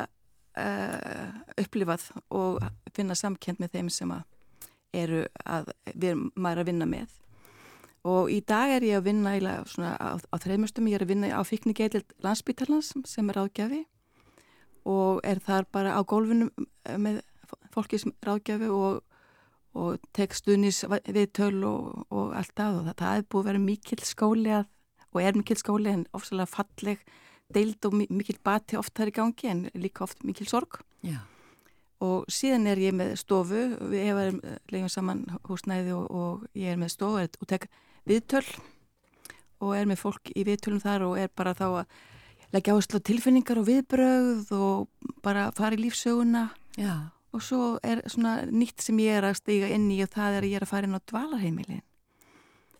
uh, 0.58 1.36
upplifað 1.62 2.08
og 2.34 2.66
finna 2.96 3.18
samkend 3.18 3.62
með 3.62 3.76
þeim 3.76 3.92
sem 3.92 4.16
að 4.16 4.24
eru 4.96 5.22
að 5.44 5.70
við, 5.92 6.26
maður 6.34 6.56
er 6.56 6.64
að 6.64 6.70
vinna 6.70 6.90
með 6.90 7.16
og 8.06 8.30
í 8.30 8.38
dag 8.46 8.76
er 8.76 8.86
ég 8.86 9.00
að 9.00 9.08
vinna 9.08 9.34
svona, 9.66 9.96
á, 9.98 10.14
á 10.18 10.36
þreymustum, 10.42 10.86
ég 10.90 11.00
er 11.00 11.04
að 11.06 11.12
vinna 11.12 11.30
á 11.34 11.42
fíknigeild 11.46 12.14
landsbytarlans 12.24 12.94
sem 13.06 13.30
er 13.30 13.40
ágjafi 13.42 13.82
og 14.86 15.20
er 15.26 15.42
þar 15.42 15.66
bara 15.74 15.98
á 15.98 16.00
gólfunum 16.06 16.50
með 17.02 17.20
fólki 17.74 17.98
sem 17.98 18.14
er 18.22 18.36
ágjafi 18.36 18.70
og 18.70 19.02
og 19.76 20.08
tekstunis 20.16 20.82
við 20.88 21.30
töl 21.36 21.60
og, 21.68 22.02
og 22.10 22.34
allt 22.38 22.62
að 22.62 22.80
og 22.80 22.88
það, 22.88 22.98
það 23.02 23.20
er 23.20 23.28
búið 23.30 23.42
að 23.42 23.48
vera 23.50 23.62
mikil 23.66 24.00
skóli 24.08 24.52
að, 24.56 24.66
og 25.12 25.22
er 25.22 25.38
mikil 25.38 25.56
skóli 25.60 25.92
en 25.92 26.04
ofsalega 26.16 26.52
falleg 26.52 27.06
deild 27.54 27.86
og 27.86 27.96
mikil 28.00 28.36
bati 28.44 28.78
oft 28.78 28.94
þar 28.96 29.12
í 29.12 29.16
gangi 29.16 29.50
en 29.52 29.64
líka 29.78 30.04
oft 30.06 30.24
mikil 30.26 30.48
sorg. 30.50 30.80
Já. 31.06 31.20
og 32.02 32.26
síðan 32.28 32.66
er 32.68 32.80
ég 32.80 32.92
með 32.96 33.14
stofu 33.20 33.60
við 33.88 34.08
erum 34.10 34.40
leiðum 34.72 34.90
saman 34.92 35.22
húsnæði 35.48 35.94
og, 35.96 36.08
og 36.10 36.58
ég 36.58 36.74
er 36.74 36.80
með 36.80 36.92
stofu 36.92 37.22
og 37.24 37.48
tek 37.48 37.68
viðtöl 38.08 38.44
og 39.64 39.72
er 39.76 39.88
með 39.88 40.02
fólk 40.02 40.32
í 40.36 40.44
viðtölum 40.44 40.82
þar 40.82 41.06
og 41.06 41.16
er 41.22 41.32
bara 41.32 41.54
þá 41.56 41.66
að 41.68 41.96
leggja 42.52 42.76
áherslu 42.76 43.00
á 43.00 43.06
tilfinningar 43.08 43.62
og 43.62 43.68
viðbröð 43.70 44.52
og 44.58 45.12
bara 45.24 45.48
fara 45.56 45.78
í 45.78 45.86
lífsöguna 45.86 46.50
Já 46.76 47.15
og 47.36 47.44
svo 47.44 47.76
er 47.84 48.02
svona 48.10 48.38
nýtt 48.48 48.84
sem 48.84 48.98
ég 49.04 49.20
er 49.20 49.28
að 49.28 49.38
stiga 49.42 49.70
inn 49.72 49.88
í 49.92 50.00
og 50.04 50.12
það 50.14 50.38
er 50.38 50.46
að 50.46 50.50
ég 50.50 50.60
er 50.60 50.66
að 50.66 50.72
fara 50.72 50.88
inn 50.88 50.98
á 50.98 51.08
dvalarheimilin. 51.12 51.82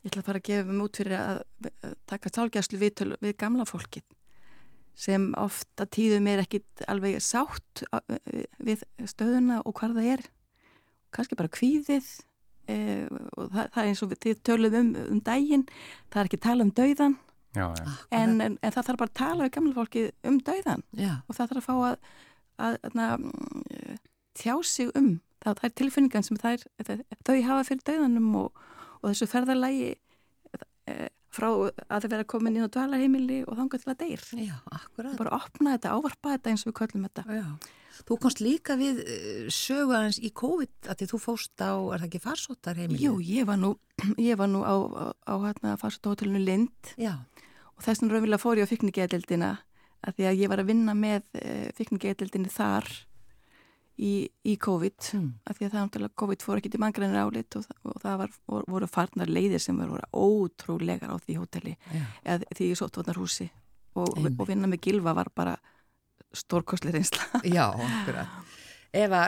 Ég 0.03 0.11
ætla 0.11 0.23
að 0.23 0.29
fara 0.29 0.43
að 0.43 0.49
gefa 0.49 0.71
mig 0.71 0.87
út 0.87 1.01
fyrir 1.01 1.17
að 1.19 1.41
taka 2.07 2.33
tálgjæslu 2.37 2.81
við, 2.81 3.03
við 3.21 3.35
gamla 3.41 3.67
fólkið 3.69 4.07
sem 4.97 5.27
ofta 5.37 5.85
tíðum 5.93 6.29
er 6.33 6.41
ekki 6.41 6.63
alveg 6.89 7.19
sátt 7.21 7.83
við 8.65 8.87
stöðuna 9.05 9.61
og 9.69 9.77
hvað 9.77 9.99
það 9.99 10.15
er. 10.15 10.23
Kannski 11.13 11.37
bara 11.37 11.53
kvíðið 11.53 12.09
e, 12.71 12.77
og 13.37 13.53
það, 13.53 13.71
það 13.75 13.81
er 13.83 13.91
eins 13.91 14.03
og 14.03 14.13
þið 14.15 14.43
töluðum 14.47 14.91
um, 14.91 15.07
um 15.15 15.23
dægin 15.25 15.65
það 16.11 16.21
er 16.21 16.31
ekki 16.31 16.43
tala 16.47 16.67
um 16.67 16.73
dauðan 16.77 17.17
já, 17.57 17.67
já. 17.69 17.87
En, 18.19 18.37
en, 18.41 18.59
en 18.61 18.75
það 18.75 18.89
þarf 18.89 19.03
bara 19.03 19.13
að 19.13 19.19
tala 19.21 19.47
við 19.47 19.55
gamla 19.57 19.77
fólkið 19.77 20.11
um 20.31 20.41
dauðan 20.49 20.85
já. 20.97 21.13
og 21.27 21.39
það 21.39 21.53
þarf 21.53 21.61
að 21.61 21.67
fá 21.69 21.75
að, 21.77 22.13
að, 22.67 22.79
að 23.07 23.27
tjá 24.37 24.55
sig 24.67 24.91
um 24.99 25.17
það, 25.47 25.61
það 25.61 25.69
er 25.69 25.77
tilfinningan 25.81 26.27
sem 26.27 26.41
þær, 26.41 26.67
þau 27.27 27.37
hafa 27.47 27.69
fyrir 27.69 27.87
döðanum 27.91 28.35
og, 28.43 28.67
og 29.01 29.09
þessu 29.11 29.31
ferðarlægi 29.31 29.89
e, 29.95 30.99
frá 31.37 31.49
að 31.53 32.07
þau 32.07 32.11
vera 32.15 32.29
komin 32.29 32.59
inn 32.59 32.69
á 32.69 32.73
dvalarheimili 32.73 33.43
og 33.47 33.59
þángu 33.59 33.81
til 33.83 33.93
að 33.93 33.99
deyr 34.05 34.29
Já, 34.41 34.55
Bara 35.19 35.35
opna 35.37 35.77
þetta, 35.77 35.97
ávarpa 35.97 36.37
þetta 36.37 36.53
eins 36.53 36.65
og 36.65 36.73
við 36.73 36.79
köllum 36.83 37.09
þetta 37.09 37.27
Já. 37.41 37.49
Þú 38.07 38.19
komst 38.21 38.43
líka 38.45 38.77
við 38.77 38.99
e, 39.03 39.15
söguðans 39.53 40.19
í 40.21 40.31
COVID 40.37 40.91
að 40.93 41.01
því 41.01 41.07
þú 41.13 41.21
fóst 41.23 41.63
á, 41.65 41.73
er 41.73 42.03
það 42.03 42.09
ekki 42.11 42.21
farsóttarheimili? 42.27 43.01
Jú, 43.07 43.15
ég 43.25 43.49
var 43.49 43.61
nú, 43.61 43.73
ég 44.21 44.37
var 44.39 44.51
nú 44.53 44.61
á, 44.63 44.75
á, 44.77 45.05
á 45.17 45.35
hérna, 45.47 45.77
farsóttarhotellinu 45.81 46.43
Lind 46.45 46.93
Já. 47.01 47.15
og 47.73 47.87
þess 47.87 48.03
vegna 48.03 48.13
raunvilega 48.13 48.43
fór 48.43 48.61
ég 48.61 48.69
á 48.69 48.73
fyrkningeðildina 48.73 49.53
að 50.07 50.19
því 50.19 50.29
að 50.29 50.43
ég 50.43 50.53
var 50.53 50.63
að 50.63 50.71
vinna 50.71 50.95
með 50.97 51.25
e, 51.41 51.55
fyrkningeðildinni 51.79 52.53
þar 52.53 52.91
í, 53.97 54.13
í 54.45 54.57
COVID 54.61 55.11
mm. 55.17 55.29
af 55.49 55.59
því 55.59 55.67
að 55.67 55.71
það 55.75 55.85
náttúrulega 55.87 56.21
COVID 56.23 56.45
fór 56.45 56.61
ekki 56.61 56.73
til 56.73 56.83
mangrænir 56.83 57.23
álit 57.23 57.57
og, 57.59 57.69
og 57.89 58.03
það 58.03 58.19
var, 58.23 58.35
voru 58.69 58.89
farnar 58.91 59.33
leiðir 59.33 59.63
sem 59.63 59.79
voru 59.81 60.03
ótrúlegar 60.13 61.13
á 61.13 61.17
því 61.23 61.39
hóteli 61.41 61.77
yeah. 61.95 62.19
eða 62.25 62.59
því 62.59 62.69
í 62.73 62.77
sótvarnarhúsi 62.81 63.49
og, 63.97 64.13
og 64.29 64.45
vinna 64.49 64.69
með 64.69 64.85
gilva 64.89 65.17
var 65.17 65.33
bara 65.35 65.57
stórkoslir 66.37 66.99
einsla 66.99 67.41
Já, 67.57 67.71
akkurat. 67.73 68.37
Eva, 68.97 69.27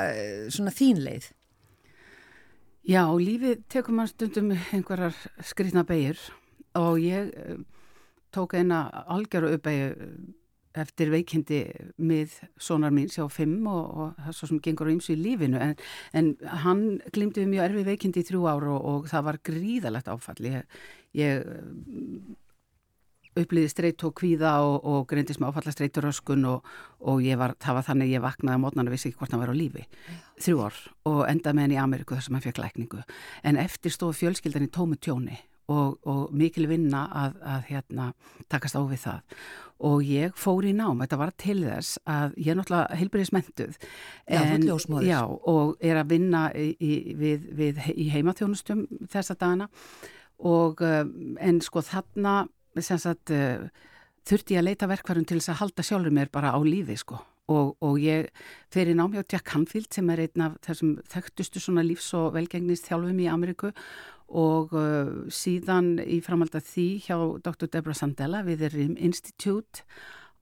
svona 0.53 0.73
þín 0.73 1.03
leið? 1.05 1.31
Já, 2.89 3.03
lífið 3.21 3.65
tekum 3.69 3.99
mann 4.01 4.09
stundum 4.09 4.53
einhverjar 4.53 5.17
skriðna 5.45 5.85
beigir 5.89 6.21
og 6.79 7.01
ég 7.03 7.33
eh, 7.37 7.59
tók 8.33 8.55
eina 8.57 8.87
algjöru 9.09 9.55
uppbeigju 9.57 9.91
eftir 10.83 11.13
veikindi 11.13 11.61
með 11.97 12.39
sonar 12.61 12.95
mín 12.95 13.11
sjá 13.13 13.27
fimm 13.33 13.67
og, 13.71 13.85
og 13.89 14.25
það 14.25 14.37
svo 14.39 14.51
sem 14.51 14.63
gengur 14.65 14.91
á 14.91 14.95
ymsu 14.95 15.15
í 15.15 15.21
lífinu. 15.21 15.61
En, 15.63 15.77
en 16.17 16.35
hann 16.65 16.85
glimti 17.15 17.45
við 17.45 17.53
mjög 17.55 17.69
erfi 17.69 17.87
veikindi 17.93 18.25
í 18.25 18.29
þrjú 18.29 18.45
ára 18.51 18.75
og, 18.75 18.91
og 18.93 19.09
það 19.13 19.27
var 19.31 19.41
gríðalegt 19.51 20.13
áfall. 20.13 20.39
Ég, 20.47 20.79
ég 21.19 21.49
upplýði 23.39 23.71
streyt 23.71 24.05
og 24.07 24.15
kvíða 24.19 24.55
og, 24.67 24.79
og 24.83 25.05
greindist 25.11 25.43
með 25.43 25.53
áfalla 25.53 25.75
streyturöskun 25.75 26.47
og 26.49 27.21
ég 27.25 27.39
var, 27.41 27.55
það 27.63 27.79
var 27.79 27.87
þannig 27.91 28.15
ég 28.15 28.25
vaknaði 28.25 28.59
á 28.59 28.63
mótnan 28.65 28.91
og 28.91 28.97
vissi 28.97 29.11
ekki 29.11 29.21
hvort 29.21 29.35
hann 29.35 29.45
var 29.45 29.53
á 29.55 29.61
lífi. 29.61 29.85
Þrjú 30.43 30.65
ár 30.65 30.81
og 31.11 31.21
endaði 31.29 31.59
með 31.59 31.67
henni 31.67 31.79
í 31.79 31.83
Ameríku 31.83 32.17
þar 32.17 32.27
sem 32.27 32.39
hann 32.39 32.47
fekk 32.49 32.63
lækningu. 32.63 33.05
En 33.47 33.61
eftir 33.61 33.95
stóð 33.95 34.19
fjölskyldan 34.23 34.67
í 34.67 34.73
tómu 34.75 34.99
tjóni 34.99 35.39
og, 35.69 35.99
og 36.09 36.29
mikil 36.37 36.69
vinna 36.71 37.05
að, 37.13 37.39
að 37.45 37.65
hérna, 37.69 38.11
takast 38.51 38.79
á 38.79 38.83
við 38.89 39.03
það. 39.05 39.41
Og 39.89 40.03
ég 40.03 40.35
fór 40.35 40.67
í 40.67 40.75
nám, 40.75 41.05
þetta 41.05 41.21
var 41.21 41.33
til 41.39 41.59
þess 41.63 42.01
að 42.09 42.35
ég 42.41 42.51
er 42.51 42.59
náttúrulega 42.59 42.99
heilbyrðismentuð 42.99 43.77
og 45.53 45.85
er 45.85 46.01
að 46.01 46.15
vinna 46.17 46.49
í, 46.51 46.73
í, 46.83 46.93
við, 47.19 47.47
við, 47.61 47.83
í 47.95 48.09
heimaþjónustum 48.17 48.87
þessa 49.13 49.39
dagana. 49.39 49.69
Og 50.49 50.83
eh, 50.87 51.05
en 51.47 51.63
sko 51.63 51.83
þarna 51.87 52.41
sagt, 52.83 53.31
eh, 53.35 53.69
þurfti 54.27 54.57
ég 54.57 54.63
að 54.63 54.71
leita 54.73 54.91
verkvarum 54.91 55.27
til 55.29 55.39
þess 55.39 55.55
að 55.55 55.61
halda 55.63 55.87
sjálfur 55.87 56.15
mér 56.15 56.33
bara 56.35 56.55
á 56.55 56.59
lífi 56.63 56.99
sko 56.99 57.21
og, 57.49 57.75
og 57.85 57.97
ég 58.03 58.29
fer 58.73 58.91
í 58.91 58.97
námi 58.97 59.21
á 59.21 59.25
Jack 59.25 59.49
Canfield 59.49 59.91
sem 59.95 60.09
er 60.13 60.27
einn 60.27 60.45
af 60.45 60.59
þessum 60.67 60.99
þekktustu 61.09 61.63
svona 61.63 61.85
lífs- 61.87 62.13
og 62.17 62.35
velgengnist 62.37 62.89
þjálfum 62.91 63.25
í 63.25 63.29
Ameriku 63.33 63.73
og 64.29 64.75
uh, 64.77 65.11
síðan 65.33 65.97
í 66.05 66.21
framhald 66.25 66.57
að 66.59 66.69
því 66.69 66.89
hjá 67.07 67.17
Dr. 67.45 67.69
Deborah 67.73 67.97
Sandella 67.97 68.45
við 68.45 68.69
RIM 68.75 68.97
Institute 69.01 69.87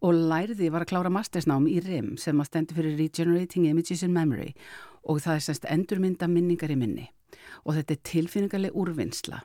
og 0.04 0.18
læriði 0.30 0.70
var 0.74 0.84
að 0.84 0.92
klára 0.92 1.12
mastersnám 1.12 1.68
í 1.70 1.78
RIM 1.84 2.16
sem 2.20 2.38
að 2.42 2.50
stendur 2.50 2.80
fyrir 2.80 2.98
Regenerating 2.98 3.68
Images 3.70 4.02
in 4.04 4.14
Memory 4.14 4.52
og 5.06 5.22
það 5.22 5.38
er 5.38 5.44
semst 5.46 5.68
endurmynda 5.70 6.28
minningar 6.30 6.74
í 6.74 6.78
minni 6.78 7.06
og 7.64 7.78
þetta 7.78 7.94
er 7.94 8.08
tilfinningarlega 8.10 8.76
úrvinnsla 8.82 9.44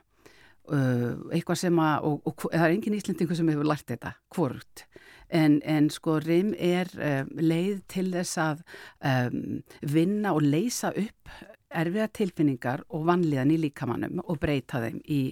eitthvað 0.70 1.58
sem 1.58 1.78
að 1.82 2.04
og, 2.06 2.20
og, 2.22 2.34
og 2.46 2.52
það 2.54 2.66
er 2.68 2.76
engin 2.76 2.94
íslendingu 2.98 3.36
sem 3.36 3.48
hefur 3.50 3.66
lært 3.66 3.88
þetta 3.90 4.12
hvort 4.36 4.84
en, 5.32 5.60
en 5.64 5.88
sko 5.90 6.18
RIM 6.22 6.52
er 6.58 6.90
um, 6.96 7.32
leið 7.40 7.80
til 7.90 8.10
þess 8.12 8.38
að 8.42 8.62
um, 9.08 9.62
vinna 9.80 10.34
og 10.36 10.44
leysa 10.44 10.92
upp 10.92 11.34
erfiða 11.72 12.08
tilfinningar 12.12 12.84
og 12.92 13.06
vanlíðan 13.08 13.54
í 13.54 13.60
líkamannum 13.62 14.20
og 14.26 14.40
breyta 14.42 14.82
þeim 14.82 15.00
í, 15.08 15.22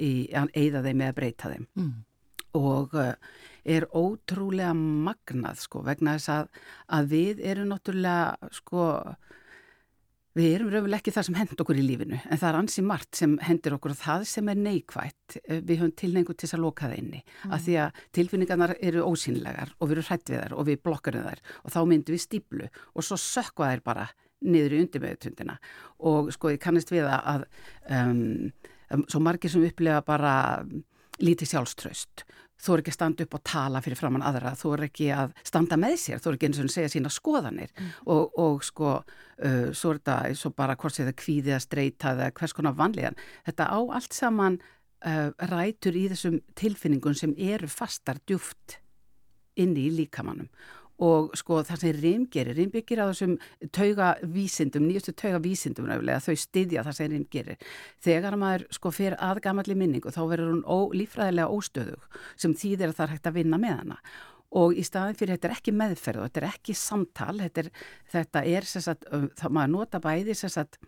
í 0.00 0.12
eða 0.32 0.84
þeim 0.86 1.04
eða 1.04 1.16
breyta 1.18 1.52
þeim 1.52 1.66
mm. 1.76 1.92
og 2.60 2.96
uh, 2.96 3.12
er 3.64 3.86
ótrúlega 3.96 4.72
magnað 4.76 5.60
sko 5.64 5.84
vegna 5.84 6.16
þess 6.16 6.32
að, 6.32 6.48
að 6.98 7.12
við 7.12 7.44
erum 7.52 7.70
náttúrulega 7.72 8.52
sko 8.52 8.88
Við 10.34 10.56
erum 10.56 10.70
raunveruleg 10.72 10.98
ekki 10.98 11.12
það 11.14 11.26
sem 11.28 11.36
hendur 11.38 11.60
okkur 11.62 11.78
í 11.78 11.84
lífinu 11.86 12.16
en 12.18 12.40
það 12.40 12.48
er 12.48 12.56
ansi 12.58 12.82
margt 12.82 13.18
sem 13.20 13.36
hendur 13.46 13.76
okkur 13.76 13.92
og 13.94 13.98
það 14.00 14.24
sem 14.26 14.48
er 14.50 14.58
neikvægt 14.58 15.36
eh, 15.44 15.60
við 15.60 15.78
höfum 15.78 15.92
tilneingu 16.00 16.34
til 16.34 16.48
þess 16.48 16.56
að 16.56 16.64
loka 16.64 16.88
það 16.88 17.02
inni 17.02 17.20
mm. 17.22 17.52
að 17.54 17.62
því 17.66 17.76
að 17.84 18.00
tilfinningarnar 18.18 18.74
eru 18.90 19.04
ósynlegar 19.06 19.70
og 19.78 19.86
við 19.86 19.96
erum 19.96 20.08
hrætt 20.08 20.32
við 20.32 20.42
þær 20.42 20.56
og 20.58 20.68
við 20.68 20.80
blokkarum 20.88 21.28
þær 21.28 21.44
og 21.62 21.74
þá 21.76 21.78
myndum 21.92 22.16
við 22.16 22.24
stíplu 22.24 22.70
og 22.72 23.06
svo 23.06 23.20
sökva 23.22 23.70
þær 23.70 23.84
bara 23.86 24.08
niður 24.44 24.74
í 24.74 24.82
undirmöðutundina 24.82 25.56
og 26.10 26.34
sko 26.34 26.50
ég 26.56 26.62
kannist 26.66 26.90
við 26.90 27.06
að 27.14 27.46
um, 27.94 28.50
um, 28.90 29.06
svo 29.06 29.22
margir 29.22 29.54
sem 29.54 29.64
upplega 29.70 30.02
bara 30.02 30.34
lítið 31.22 31.54
sjálfströst 31.54 32.26
þú 32.64 32.74
er 32.74 32.82
ekki 32.82 32.92
að 32.92 32.98
standa 32.98 33.26
upp 33.26 33.36
og 33.38 33.42
tala 33.50 33.82
fyrir 33.84 34.00
framann 34.00 34.24
aðra 34.26 34.54
þú 34.58 34.74
er 34.76 34.84
ekki 34.88 35.08
að 35.14 35.34
standa 35.46 35.78
með 35.80 35.96
sér 36.04 36.22
þú 36.22 36.30
er 36.30 36.38
ekki 36.38 36.50
eins 36.50 36.62
og 36.62 36.70
segja 36.74 36.92
sína 36.94 37.12
skoðanir. 37.12 37.74
Mm. 37.74 37.90
og, 38.14 38.38
og 38.40 38.64
sko 38.66 38.92
uh, 39.00 39.68
svo 39.72 39.94
er 39.94 40.00
þetta 40.00 40.20
eins 40.28 40.44
og 40.48 40.56
bara 40.56 40.78
hvort 40.80 40.96
sé 40.96 41.08
það 41.08 41.18
kvíðið 41.24 41.58
að 41.58 41.66
streyta 41.66 42.14
eða 42.14 42.30
hvers 42.38 42.56
konar 42.56 42.78
vanlíðan. 42.78 43.20
Þetta 43.48 43.68
á 43.68 43.78
allt 43.98 44.16
saman 44.16 44.60
uh, 45.04 45.28
rætur 45.52 45.98
í 45.98 46.06
þessum 46.12 46.40
tilfinningun 46.58 47.18
sem 47.18 47.36
eru 47.36 47.70
fastar 47.70 48.22
djúft 48.24 48.80
inni 49.60 49.86
í 49.86 49.92
líkamannum 50.00 50.48
og 51.02 51.32
sko 51.38 51.62
það 51.66 51.80
sem 51.82 51.96
Rím 51.98 52.26
gerir, 52.30 52.54
Rím 52.58 52.70
byggir 52.70 53.02
á 53.02 53.10
þessum 53.10 53.36
taugavísindum, 53.74 54.86
nýjastu 54.86 55.14
taugavísindum 55.18 55.88
nefnilega, 55.90 56.22
þau 56.22 56.36
styðja 56.38 56.84
það 56.86 56.98
sem 56.98 57.10
Rím 57.10 57.26
gerir. 57.32 57.72
Þegar 58.04 58.38
maður 58.38 58.66
sko 58.76 58.92
fyrir 58.94 59.18
aðgamalli 59.18 59.74
minningu 59.78 60.14
þá 60.14 60.22
verður 60.30 60.52
hún 60.52 60.62
ó, 60.62 60.78
lífræðilega 60.94 61.50
óstöðug 61.50 62.20
sem 62.36 62.54
þýðir 62.54 62.92
að 62.92 62.96
það 63.00 63.06
er 63.06 63.14
hægt 63.16 63.30
að 63.30 63.38
vinna 63.40 63.60
með 63.60 63.78
hana. 63.82 64.00
Og 64.54 64.76
í 64.78 64.84
staðin 64.86 65.18
fyrir 65.18 65.34
þetta 65.34 65.48
er 65.48 65.56
ekki 65.56 65.72
meðferð 65.74 66.20
og 66.22 66.28
þetta 66.28 66.42
er 66.44 66.50
ekki 66.52 66.74
samtal, 66.78 67.32
þetta 67.42 67.64
er, 67.64 67.70
þetta 68.12 68.44
er 68.46 68.68
sagt, 68.70 69.08
maður 69.50 69.72
nota 69.72 69.98
bæði 70.04 70.36
sagt, 70.38 70.78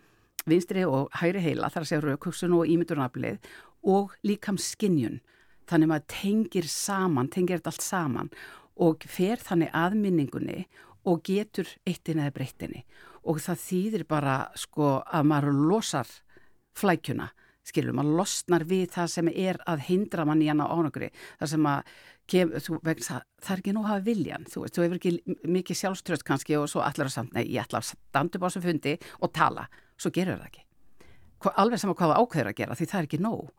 vinstri 0.47 0.85
og 0.87 1.11
hæri 1.19 1.41
heila 1.43 1.67
þar 1.71 1.83
að 1.83 1.89
segja 1.89 2.03
raukuksun 2.05 2.55
og 2.55 2.69
ímyndurnaflið 2.71 3.49
og 3.87 4.13
líkam 4.27 4.59
skinnjun 4.61 5.19
þannig 5.67 5.91
maður 5.91 6.07
tengir 6.13 6.69
saman, 6.71 7.31
tengir 7.31 7.59
þetta 7.59 7.73
allt 7.73 7.85
saman 7.85 8.31
og 8.83 9.05
fer 9.09 9.41
þannig 9.41 9.73
aðminningunni 9.73 10.65
og 11.07 11.23
getur 11.25 11.69
eittin 11.87 12.21
eða 12.21 12.35
breyttinni 12.35 12.83
og 13.27 13.41
það 13.43 13.63
þýðir 13.63 14.05
bara 14.07 14.37
sko 14.55 14.97
að 15.03 15.27
maður 15.27 15.59
losar 15.69 16.11
flækjuna, 16.77 17.31
skilur, 17.67 17.95
maður 17.97 18.21
losnar 18.21 18.63
við 18.67 18.85
það 18.93 19.09
sem 19.11 19.31
er 19.33 19.59
að 19.67 19.83
hindra 19.89 20.25
mann 20.27 20.43
í 20.43 20.47
hann 20.47 20.63
á 20.63 20.67
ánökri, 20.71 21.09
það 21.39 21.51
sem 21.53 21.67
að 21.67 21.91
kem, 22.31 22.53
þú, 22.63 22.77
vegna, 22.85 23.19
það 23.43 23.53
er 23.55 23.63
ekki 23.63 23.73
nú 23.75 23.83
að 23.83 23.89
hafa 23.91 24.05
viljan 24.05 24.47
þú 24.51 24.63
veist, 24.63 24.77
þú 24.77 24.85
hefur 24.85 25.01
ekki 25.01 25.37
mikið 25.57 25.81
sjálfströst 25.81 26.27
kannski 26.27 26.57
og 26.59 26.69
svo 26.71 26.83
allar 26.85 27.09
að 27.09 27.17
samt, 27.17 27.35
nei, 27.35 27.43
ég 27.49 27.65
ætla 27.65 27.81
að 27.81 27.91
standa 27.91 28.39
upp 28.39 28.47
á 28.47 28.49
þessu 28.49 28.63
fundi 28.63 28.95
og 29.19 29.33
tala, 29.35 29.67
svo 29.99 30.13
gerur 30.15 30.39
það 30.39 30.49
ekki. 30.51 30.65
Alveg 31.53 31.81
saman 31.81 31.97
hvað 31.97 32.13
það 32.13 32.23
ákveður 32.23 32.51
að 32.51 32.59
gera 32.61 32.77
því 32.77 32.89
það 32.91 32.99
er 32.99 33.09
ekki 33.09 33.23
nóg, 33.23 33.51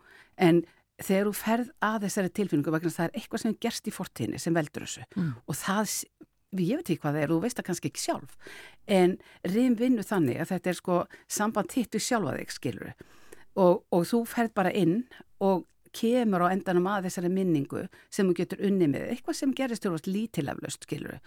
en 0.49 0.63
þegar 0.99 1.29
þú 1.29 1.35
ferð 1.39 1.71
að 1.85 2.07
þessari 2.07 2.33
tilfinningu 2.35 2.75
vegna 2.75 2.95
það 2.95 3.09
er 3.09 3.21
eitthvað 3.21 3.45
sem 3.45 3.57
gerst 3.63 3.89
í 3.89 3.95
fortíðinni 3.95 4.41
sem 4.43 4.57
veldur 4.57 4.87
þessu. 4.87 5.05
Mm. 5.15 5.31
og 5.47 5.59
það, 5.59 5.95
ég 6.59 6.81
veit 6.81 6.91
ekki 6.91 7.03
hvað 7.05 7.19
það 7.19 7.23
er 7.23 7.33
og 7.33 7.39
þú 7.39 7.45
veist 7.47 7.61
það 7.61 7.69
kannski 7.69 7.93
ekki 7.93 8.05
sjálf. 8.05 8.37
En 8.99 9.17
rým 9.47 9.79
vinnu 9.79 10.07
þannig 10.07 10.43
að 10.43 10.53
þetta 10.55 10.73
er 10.73 10.79
sko 10.81 11.01
samband 11.39 11.75
hitt 11.77 11.95
við 11.95 12.07
sjálfa 12.09 12.37
þig 12.39 12.55
skilur 12.57 12.95
og, 13.59 13.83
og 13.95 14.07
þú 14.07 14.23
ferð 14.29 14.55
bara 14.59 14.73
inn 14.75 15.03
og 15.45 15.67
kemur 15.99 16.45
á 16.45 16.53
endanum 16.53 16.89
að 16.91 17.09
þessari 17.09 17.31
minningu 17.33 17.87
sem 18.13 18.29
þú 18.29 18.35
getur 18.43 18.67
unni 18.69 18.91
með. 18.91 19.09
Eitthvað 19.15 19.39
sem 19.39 19.55
gerist 19.57 19.87
þurfast 19.87 20.11
lítilaflöst 20.11 20.85
skilur 20.87 21.23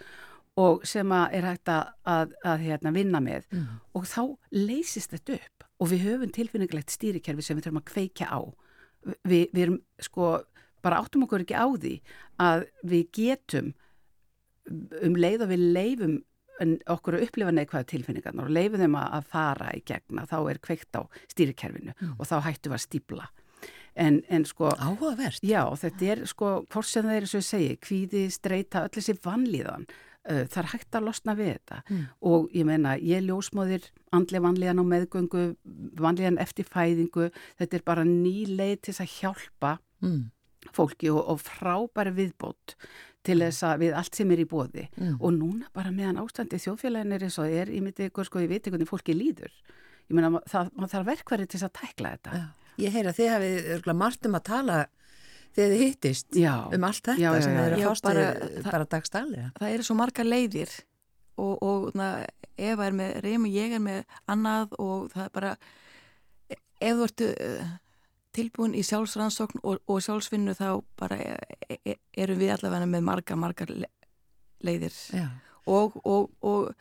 og 0.60 0.82
sem 0.84 1.08
er 1.16 1.46
hægt 1.48 1.70
að, 1.72 1.94
að, 2.04 2.34
að 2.44 2.64
hérna, 2.66 2.92
vinna 2.92 3.22
með. 3.24 3.46
Mm. 3.54 3.80
og 3.96 4.04
þá 4.04 4.22
leysist 4.52 5.14
þetta 5.14 5.38
upp. 5.38 5.66
Og 5.82 5.88
við 5.90 6.04
höfum 6.06 6.30
tilfinningilegt 6.34 6.92
stýrikerfi 6.92 7.42
sem 7.42 7.58
við 7.58 7.66
þurfum 7.66 7.80
að 7.80 7.88
kveika 7.88 8.28
á 8.28 8.40
við, 9.04 9.46
við 9.52 9.62
erum 9.66 9.78
sko 10.02 10.32
bara 10.82 10.98
áttum 11.02 11.26
okkur 11.26 11.44
ekki 11.44 11.58
á 11.58 11.66
því 11.70 11.94
að 12.42 12.66
við 12.82 13.08
getum 13.18 13.72
um 15.02 15.16
leið 15.18 15.46
og 15.46 15.52
við 15.52 15.64
leifum 15.76 16.20
okkur 16.92 17.16
að 17.16 17.26
upplifa 17.26 17.52
neikvæða 17.54 17.88
tilfinningarnar 17.90 18.48
og 18.48 18.54
leifum 18.54 18.82
þeim 18.82 18.98
að 19.00 19.30
fara 19.30 19.70
í 19.74 19.82
gegna 19.88 20.26
þá 20.30 20.36
er 20.52 20.60
kveikt 20.62 20.98
á 20.98 21.02
stýrikerfinu 21.32 21.94
mm. 21.94 22.18
og 22.18 22.28
þá 22.28 22.36
hættu 22.46 22.70
við 22.70 22.76
að 22.76 22.84
stíbla 22.84 23.28
en, 23.98 24.20
en 24.28 24.46
sko 24.48 24.70
áhugavert 24.76 25.42
já 25.44 25.64
þetta 25.80 26.10
er 26.14 26.24
sko 26.30 26.52
hvort 26.72 26.88
sem 26.88 27.08
það 27.08 27.16
er 27.16 27.26
eins 27.26 27.34
og 27.34 27.42
ég 27.42 27.48
segi 27.48 27.76
kvíði, 27.82 28.24
streyta, 28.32 28.86
öll 28.86 28.94
þessi 28.94 29.16
vanlíðan 29.24 29.88
það 30.22 30.58
er 30.62 30.68
hægt 30.72 30.96
að 30.98 31.06
losna 31.08 31.34
við 31.38 31.48
þetta 31.52 31.78
mm. 31.82 32.02
og 32.30 32.52
ég 32.54 32.66
meina, 32.68 32.94
ég 33.02 33.24
ljósmóðir 33.26 33.88
andlega 34.14 34.44
vanlíðan 34.46 34.82
á 34.82 34.84
meðgöngu 34.92 35.46
vanlíðan 35.98 36.38
eftir 36.42 36.68
fæðingu 36.70 37.30
þetta 37.58 37.78
er 37.78 37.84
bara 37.86 38.04
ný 38.06 38.44
leið 38.50 38.76
til 38.86 38.94
að 39.02 39.16
hjálpa 39.16 39.72
mm. 40.04 40.20
fólki 40.70 41.10
og, 41.10 41.24
og 41.34 41.42
frábæri 41.42 42.14
viðbót 42.20 42.76
til 43.26 43.38
þess 43.42 43.66
að 43.66 43.84
við 43.84 43.98
allt 43.98 44.18
sem 44.18 44.30
er 44.34 44.42
í 44.42 44.48
bóði 44.50 44.88
mm. 44.94 45.18
og 45.18 45.36
núna 45.36 45.70
bara 45.74 45.94
meðan 45.94 46.22
ástandi 46.22 46.60
þjóðfélagin 46.62 47.18
er 47.18 47.26
eins 47.26 47.38
og 47.42 47.50
er, 47.50 47.70
ég 47.74 47.82
myndi 47.82 48.08
ykkur 48.10 48.30
sko, 48.30 48.42
ég 48.42 48.50
veit 48.50 48.66
hvernig 48.70 48.90
fólki 48.90 49.14
líður 49.16 49.50
ég 49.50 50.14
meina, 50.14 50.38
það, 50.50 50.72
það 50.78 50.90
þarf 50.94 51.10
verkværi 51.12 51.50
til 51.50 51.62
að 51.62 51.78
tækla 51.82 52.16
þetta 52.16 52.40
ja. 52.40 52.50
Ég 52.80 52.94
heyra 52.94 53.12
þið 53.12 53.28
hafið 53.28 53.88
margt 54.00 54.26
um 54.26 54.36
að 54.38 54.44
tala 54.48 54.76
þegar 55.56 55.74
þið 55.74 55.84
hittist 55.84 56.38
já, 56.38 56.54
um 56.72 56.88
allt 56.88 57.02
þetta 57.02 57.20
já, 57.20 57.28
já, 57.28 57.42
sem 57.44 57.56
þið 57.56 57.66
eru 57.66 57.76
að 57.76 57.84
fástu 57.90 58.08
bara, 58.08 58.26
bara 58.68 58.88
dagstæli 58.96 59.44
Það 59.58 59.76
eru 59.76 59.86
svo 59.88 59.98
marga 59.98 60.26
leiðir 60.26 60.72
og, 61.40 61.54
og 61.62 61.86
na, 61.98 62.08
Eva 62.56 62.86
er 62.88 62.96
með 62.96 63.14
reym 63.24 63.46
og 63.48 63.54
ég 63.54 63.76
er 63.76 63.82
með 63.82 64.02
annað 64.30 64.74
og 64.82 65.08
það 65.12 65.24
er 65.24 65.32
bara 65.36 65.52
ef 66.82 66.98
þú 66.98 67.06
ertu 67.06 67.28
uh, 67.32 67.70
tilbúin 68.36 68.76
í 68.76 68.82
sjálfsrannsókn 68.86 69.62
og, 69.62 69.82
og 69.90 70.00
sjálfsvinnu 70.04 70.54
þá 70.56 70.66
bara 71.00 71.18
e, 71.20 71.36
e, 71.68 71.78
e 71.92 71.96
erum 72.24 72.40
við 72.40 72.54
allavega 72.56 72.88
með 72.88 73.06
marga, 73.06 73.36
marga 73.38 73.68
leiðir. 74.64 74.96
Og, 75.68 75.98
og 76.02 76.72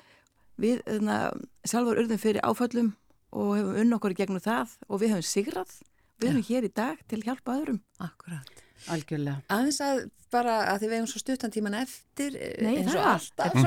við 0.62 0.82
na, 1.04 1.30
sjálfur 1.68 2.02
urðum 2.02 2.22
fyrir 2.22 2.44
áföllum 2.48 2.94
og 3.32 3.54
hefum 3.58 3.80
unn 3.84 3.98
okkur 3.98 4.16
gegnum 4.18 4.44
það 4.44 4.76
og 4.88 5.04
við 5.04 5.16
hefum 5.16 5.28
sigrað. 5.28 5.78
Við 6.22 6.32
erum 6.32 6.48
hér 6.48 6.68
í 6.68 6.74
dag 6.82 7.00
til 7.10 7.22
að 7.22 7.30
hjálpa 7.30 7.58
öðrum. 7.60 7.82
Akkurat 8.00 8.61
Algjörlega. 8.89 9.41
Aðeins 9.54 9.80
að 9.86 10.02
bara 10.32 10.56
að 10.72 10.84
þið 10.84 10.94
vegum 10.94 11.10
svo 11.12 11.22
stuttan 11.22 11.54
tíman 11.54 11.76
eftir 11.82 12.38
eh, 12.39 12.54
Nei, 12.63 12.72
eins 12.82 12.96
og 12.96 13.08
alltaf. 13.12 13.58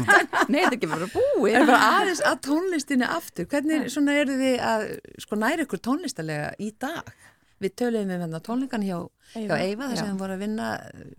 Nei, 0.52 0.60
þetta 0.60 0.66
er 0.66 0.76
ekki 0.76 0.90
bara 0.90 1.08
búið. 1.10 1.56
En 1.56 1.66
bara 1.70 1.80
aðeins 1.96 2.22
að 2.28 2.38
tónlistinni 2.46 3.08
aftur. 3.08 3.48
Hvernig 3.50 3.88
svona 3.92 4.16
eru 4.20 4.36
þið 4.40 4.62
að 4.70 4.86
sko 5.24 5.40
næri 5.40 5.66
ykkur 5.66 5.82
tónlistalega 5.88 6.52
í 6.60 6.70
dag? 6.80 7.10
Við 7.60 7.74
töluðum 7.76 8.22
við 8.24 8.38
tónleikan 8.46 8.84
hjá 8.86 8.96
Eiva, 9.36 9.56
hjá 9.58 9.66
Eiva 9.66 9.90
þar 9.90 9.98
sem 9.98 10.08
við 10.08 10.22
vorum 10.22 10.38
að 10.38 10.44
vinna 10.46 10.68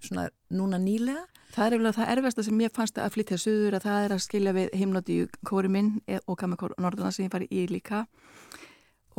svona 0.01 0.23
núna 0.57 0.79
nýlega. 0.81 1.27
Það 1.51 1.65
er 1.65 1.75
eiginlega 1.75 1.97
það 1.97 2.11
erfasta 2.15 2.45
sem 2.47 2.61
ég 2.63 2.73
fannst 2.73 2.99
að 3.01 3.13
flytja 3.17 3.37
söður 3.43 3.75
að 3.77 3.85
það 3.85 4.05
er 4.05 4.13
að 4.15 4.23
skilja 4.23 4.53
við 4.55 4.69
heimnóti 4.79 5.17
í 5.19 5.25
kóri 5.45 5.69
minn 5.69 5.91
og 6.23 6.37
kammerkór 6.39 6.73
Norðuna 6.81 7.11
sem 7.11 7.27
ég 7.27 7.33
fari 7.33 7.49
í 7.51 7.65
líka 7.69 8.05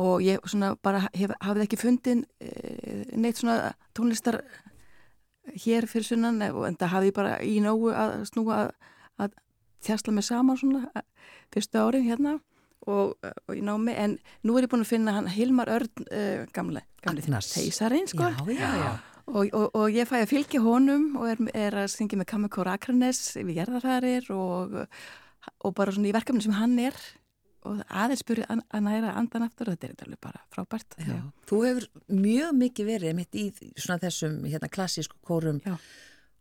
og 0.01 0.23
ég 0.25 0.41
svona 0.49 0.73
bara 0.81 1.07
hef, 1.13 1.33
hafði 1.43 1.67
ekki 1.67 1.79
fundin 1.81 2.23
e, 2.41 2.49
neitt 3.17 3.41
svona 3.41 3.73
tónlistar 3.97 4.41
hér 5.65 5.87
fyrir 5.89 6.07
sunnan 6.07 6.41
en 6.41 6.79
það 6.79 6.93
hafði 6.95 7.13
bara 7.15 7.35
í 7.43 7.59
nógu 7.63 7.91
að 7.93 8.23
snúa 8.31 8.63
að, 8.63 8.73
að 9.21 9.37
þjastla 9.85 10.15
mig 10.15 10.27
saman 10.27 10.59
svona 10.59 10.87
e, 10.97 11.05
fyrstu 11.53 11.83
árin 11.83 12.07
hérna 12.07 12.37
og, 12.89 13.15
og 13.21 13.55
í 13.55 13.63
námi. 13.63 13.95
En 13.95 14.17
nú 14.43 14.57
er 14.57 14.67
ég 14.67 14.71
búin 14.71 14.85
að 14.85 14.93
finna 14.95 15.15
hann 15.17 15.31
Hilmar 15.31 15.71
Örn 15.71 16.07
uh, 16.09 16.45
gamle, 16.55 16.83
gamle 17.03 17.23
teisarinn 17.23 18.09
sko. 18.11 18.29
Já, 18.33 18.45
já, 18.51 18.69
já. 18.81 18.93
Og, 19.23 19.53
og, 19.55 19.69
og 19.79 19.93
ég 19.95 20.07
fæ 20.09 20.17
að 20.19 20.31
fylgja 20.33 20.59
honum 20.65 21.13
og 21.15 21.29
er, 21.31 21.43
er 21.55 21.77
að 21.85 21.93
syngja 21.93 22.17
með 22.19 22.27
Kamekór 22.33 22.67
Akranes 22.73 23.21
við 23.37 23.61
gerðarfærir 23.61 24.27
og, 24.35 24.81
og 25.63 25.75
bara 25.77 25.93
svona 25.95 26.09
í 26.09 26.15
verkefni 26.15 26.43
sem 26.43 26.57
hann 26.57 26.75
er 26.83 26.97
og 27.67 27.83
aðeins 27.87 28.23
byrju 28.27 28.47
að, 28.51 28.63
að 28.73 28.85
næra 28.87 29.11
andan 29.19 29.45
aftur 29.47 29.71
og 29.71 29.77
þetta 29.77 29.91
er 29.91 30.07
alveg 30.07 30.21
bara 30.23 30.41
frábært. 30.53 30.97
Já. 30.99 31.19
Þú 31.49 31.59
hefur 31.67 31.87
mjög 32.07 32.57
mikið 32.59 32.89
verið 32.89 33.15
mitt 33.19 33.37
í 33.39 33.45
svona 33.73 33.99
þessum 34.03 34.41
hérna, 34.47 34.69
klassísku 34.73 35.19
kórum 35.25 35.61
Já. 35.65 35.77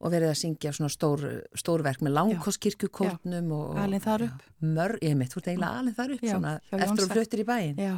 og 0.03 0.15
verið 0.15 0.33
að 0.33 0.41
syngja 0.43 0.75
svona 0.77 0.91
stór, 0.93 1.25
stórverk 1.59 2.03
með 2.05 2.17
langkoskirkjukórnum 2.19 3.55
og 3.59 3.81
alveg 3.85 4.05
þar 4.07 4.27
upp. 4.29 4.45
Mörg, 4.67 5.05
ég 5.07 5.17
mitt, 5.21 5.33
þú 5.35 5.43
ert 5.43 5.53
eiginlega 5.53 5.85
alveg 5.85 5.99
þar 6.01 6.17
upp 6.17 6.27
svona, 6.27 6.57
eftir 6.81 7.07
og 7.07 7.17
fluttir 7.17 7.45
í 7.45 7.49
bæin 7.49 7.81
Já, 7.81 7.95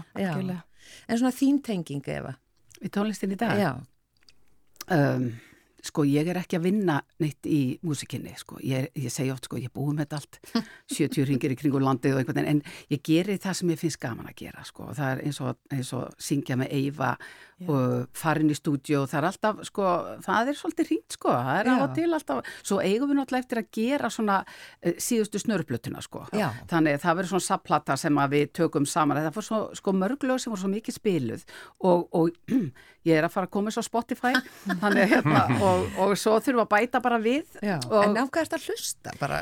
en 1.08 1.18
svona 1.18 1.34
þín 1.34 1.62
tenging 1.64 2.14
Eva? 2.18 2.37
Í 2.85 2.90
tónlistin 2.92 3.33
í 3.33 3.40
dag? 3.40 3.56
Já. 3.56 3.72
Um, 4.92 5.31
sko 5.85 6.04
ég 6.08 6.28
er 6.30 6.40
ekki 6.40 6.58
að 6.58 6.66
vinna 6.68 6.98
neitt 7.22 7.46
í 7.48 7.78
músikinni 7.85 8.35
sko, 8.40 8.58
ég, 8.64 8.88
ég 8.96 9.12
segja 9.12 9.35
oft 9.37 9.48
sko 9.48 9.60
ég 9.60 9.72
búið 9.74 10.00
með 10.00 10.16
allt 10.18 10.40
70 10.96 11.28
ringir 11.28 11.54
í 11.54 11.58
kringu 11.58 11.82
landið 11.82 12.16
og 12.16 12.22
einhvern 12.22 12.40
veginn 12.40 12.52
en 12.56 12.62
ég 12.92 13.02
gerir 13.04 13.40
það 13.42 13.58
sem 13.60 13.74
ég 13.74 13.80
finnst 13.80 14.00
gaman 14.02 14.30
að 14.30 14.38
gera 14.44 14.64
sko. 14.66 14.90
Og 14.90 14.98
það 14.98 15.10
er 15.12 15.24
eins 15.28 15.40
og, 15.44 15.58
eins 15.74 15.92
og 15.96 16.14
syngja 16.22 16.58
með 16.60 16.72
Eyva 16.78 17.14
Já. 17.54 17.68
og 17.70 18.16
farin 18.18 18.50
í 18.50 18.56
stúdjó 18.58 19.04
það 19.06 19.18
er 19.20 19.26
alltaf 19.28 19.60
sko, 19.68 19.90
það 20.24 20.48
er 20.50 20.56
svolítið 20.58 20.88
rínt 20.90 21.14
sko, 21.14 21.30
það 21.30 21.58
er 21.60 21.68
á 21.70 21.74
og 21.76 21.92
til 21.94 22.08
alltaf 22.08 22.48
svo 22.56 22.80
eigum 22.82 23.12
við 23.12 23.20
náttúrulega 23.20 23.44
eftir 23.44 23.60
að 23.60 23.68
gera 23.78 24.10
svona 24.10 24.40
uh, 24.42 24.96
síðustu 24.98 25.38
snörplötuna 25.38 26.02
sko. 26.02 26.24
Já. 26.35 26.48
þannig 26.70 26.98
það 27.04 27.20
verður 27.20 27.32
svona 27.35 27.46
sapplata 27.46 27.96
sem 28.00 28.20
við 28.35 28.50
tökum 28.58 28.88
saman, 28.90 29.22
það 29.22 29.38
fór 29.38 29.46
svo, 29.46 29.60
sko 29.78 29.94
mörglög 29.94 30.42
sem 30.42 30.50
voru 30.50 30.64
svo 30.64 30.72
mikið 30.72 30.98
spiluð 30.98 31.46
og, 31.87 32.08
og 32.10 32.35
ég 33.08 33.18
er 33.18 33.26
að 33.26 33.35
fara 33.35 33.48
að 33.48 33.54
koma 33.54 33.72
svo 33.74 33.85
Spotify. 33.85 34.32
Þannig 34.82 35.10
hérna 35.12 35.42
og, 35.58 35.73
og 36.04 36.14
svo 36.20 36.37
þurfum 36.40 36.62
að 36.64 36.70
bæta 36.77 37.00
bara 37.04 37.18
við 37.22 37.44
En 37.64 38.14
hvað 38.16 38.40
er 38.42 38.48
þetta 38.48 38.60
að 38.60 38.68
hlusta? 38.68 39.14
Bara 39.20 39.40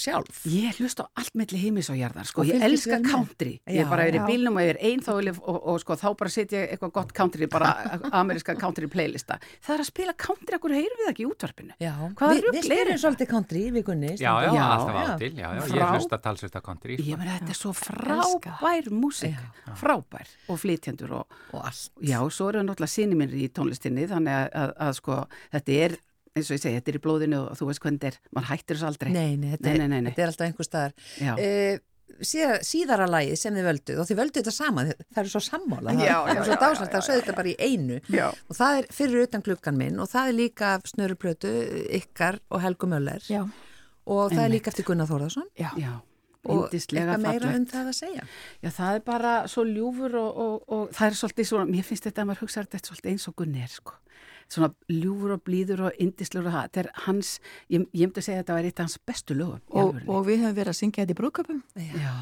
sjálf? 0.00 0.42
Ég 0.50 0.78
hlust 0.80 1.00
á 1.02 1.04
allt 1.18 1.34
melli 1.38 1.60
heimis 1.60 1.90
og 1.92 1.98
jarðar 1.98 2.28
sko, 2.28 2.44
og 2.44 2.50
ég 2.50 2.62
elska 2.66 3.00
country. 3.04 3.56
Já, 3.64 3.80
ég 3.80 3.90
bara 3.90 4.06
er 4.08 4.18
í 4.18 4.22
bílnum 4.26 4.58
og 4.58 4.64
ég 4.66 4.74
er 4.74 4.80
einn 4.90 5.02
þá 5.04 5.12
og, 5.16 5.40
og, 5.42 5.58
og 5.72 5.80
sko, 5.82 5.96
þá 6.00 6.06
bara 6.20 6.32
setja 6.32 6.62
ég 6.62 6.74
eitthvað 6.76 6.94
gott 6.98 7.14
country 7.16 7.48
bara 7.50 7.72
ameriska 8.22 8.56
country 8.60 8.90
playlista. 8.92 9.38
Það 9.64 9.74
er 9.76 9.84
að 9.84 9.90
spila 9.90 10.16
country, 10.26 10.58
okkur 10.58 10.76
heyrum 10.76 11.02
við 11.02 11.12
ekki 11.12 11.26
í 11.26 11.28
útvarpinu? 11.30 11.76
Já, 11.82 11.94
Vi, 12.26 12.42
við 12.52 12.66
spyrum 12.66 13.00
svolítið 13.00 13.30
country 13.30 13.62
í 13.66 13.72
vikunni 13.74 14.12
Já, 14.16 14.32
já, 14.44 14.50
já 14.54 14.62
alltaf 14.64 14.98
átil, 15.02 15.32
já, 15.36 15.46
já, 15.56 15.62
ég 15.76 15.94
hlust 15.94 16.14
að 16.14 16.22
talsvita 16.24 16.62
country 16.64 16.96
Ég 17.00 17.18
meina 17.18 17.36
þetta 17.38 17.52
er 17.54 17.58
svo 17.58 17.72
frábær 17.76 18.90
músik, 18.94 19.36
frábær. 19.80 20.30
Og 20.50 20.60
flytjandur 20.62 21.14
og, 21.20 21.38
og 21.52 21.62
allt. 21.66 21.90
Já, 22.04 22.18
svo 22.32 22.50
eru 22.52 22.64
náttúrulega 22.66 22.92
síni 22.92 23.18
minn 23.18 23.34
í 23.36 23.48
tónlistinni 23.52 24.06
þannig 24.10 24.36
að, 24.36 24.48
að, 24.62 24.74
að 24.86 24.98
sko, 25.00 25.18
þetta 25.54 25.78
er 25.86 25.96
eins 26.36 26.50
og 26.50 26.56
ég 26.58 26.62
segi, 26.62 26.78
þetta 26.78 26.92
er 26.92 26.98
í 26.98 27.02
blóðinu 27.06 27.42
og 27.42 27.58
þú 27.58 27.68
veist 27.70 27.82
hvernig 27.82 28.00
þetta 28.02 28.12
er, 28.12 28.32
mann 28.36 28.48
hættir 28.50 28.78
þessu 28.78 28.88
aldrei. 28.90 29.12
Nei, 29.12 29.36
nei, 29.40 29.52
þetta, 29.54 29.76
nei, 29.76 29.90
nei, 29.90 30.00
nei. 30.00 30.10
þetta 30.10 30.24
er 30.24 30.32
alltaf 30.32 30.48
einhver 30.50 30.68
staðar. 30.68 30.96
Uh, 31.36 31.84
síðar, 32.24 32.64
Síðara 32.66 33.06
lagi 33.10 33.36
sem 33.38 33.54
þið 33.56 33.68
völduð 33.70 34.00
og 34.00 34.08
þið 34.08 34.18
völduð 34.20 34.42
þetta 34.42 34.54
saman, 34.54 34.90
það 35.04 35.22
eru 35.22 35.32
svo 35.32 35.42
sammála 35.44 35.94
já, 35.98 36.16
það 36.26 36.32
er 36.32 36.48
svo 36.48 36.58
dáslegt, 36.62 36.92
það 36.94 37.06
sögðu 37.08 37.22
þetta 37.22 37.36
bara 37.38 37.52
í 37.52 37.56
einu. 37.60 38.00
Já. 38.12 38.26
og 38.32 38.58
það 38.58 38.80
er 38.80 38.90
fyrir 38.98 39.26
utan 39.26 39.46
glukkan 39.46 39.80
minn 39.80 40.02
og 40.02 40.10
það 40.12 40.32
er 40.32 40.38
líka 40.40 40.72
snöruplötu 40.92 41.54
ykkar 42.00 42.40
og 42.50 42.62
Helgu 42.64 42.90
Möller. 42.90 43.24
Já. 43.30 43.42
og 44.06 44.34
það 44.34 44.44
er 44.44 44.54
líka 44.54 44.72
eftir 44.72 44.86
Gunnar 44.86 45.10
Þórðarsson 45.10 45.48
Já, 45.58 45.72
og 46.46 46.70
eitthvað 46.70 47.22
meira 47.26 47.52
um 47.58 47.68
það 47.68 47.92
að 47.92 47.98
segja. 47.98 48.26
Já, 48.62 48.70
það 48.70 49.00
er 49.00 49.06
bara 49.10 49.36
svo 49.50 49.66
ljúfur 49.66 50.18
og, 50.22 50.42
og, 50.46 50.58
og 50.72 50.90
það 50.96 51.10
er 51.10 51.20
svolítið 51.20 51.52
svona, 51.52 51.70
mér 51.74 51.86
finnst 51.88 52.06
þetta 52.06 52.22
að 52.22 52.30
maður 52.30 52.46
hugsa 52.46 52.66
þetta 52.66 52.92
svolítið 52.92 53.14
eins 53.16 53.30
og 53.32 53.40
Gunnar, 53.42 53.72
sko 53.80 54.00
svona 54.52 54.70
ljúfur 54.90 55.34
og 55.36 55.42
blíður 55.46 55.86
og 55.88 56.00
indislur 56.02 56.46
og 56.46 56.54
það, 56.54 56.66
þetta 56.66 56.82
er 56.82 56.88
hans, 57.06 57.30
ég, 57.72 57.86
ég 57.90 58.06
myndi 58.06 58.22
að 58.22 58.26
segja 58.26 58.38
að 58.38 58.42
þetta 58.42 58.56
var 58.56 58.68
eitt 58.68 58.80
af 58.80 58.86
hans 58.86 58.96
bestu 59.10 59.36
lögum. 59.36 59.62
Og, 59.82 60.00
og 60.06 60.26
við 60.28 60.42
höfum 60.44 60.56
verið 60.58 60.72
að 60.72 60.78
syngja 60.80 61.04
þetta 61.04 61.16
í 61.16 61.18
brúköpum. 61.20 61.62
Já, 61.96 62.12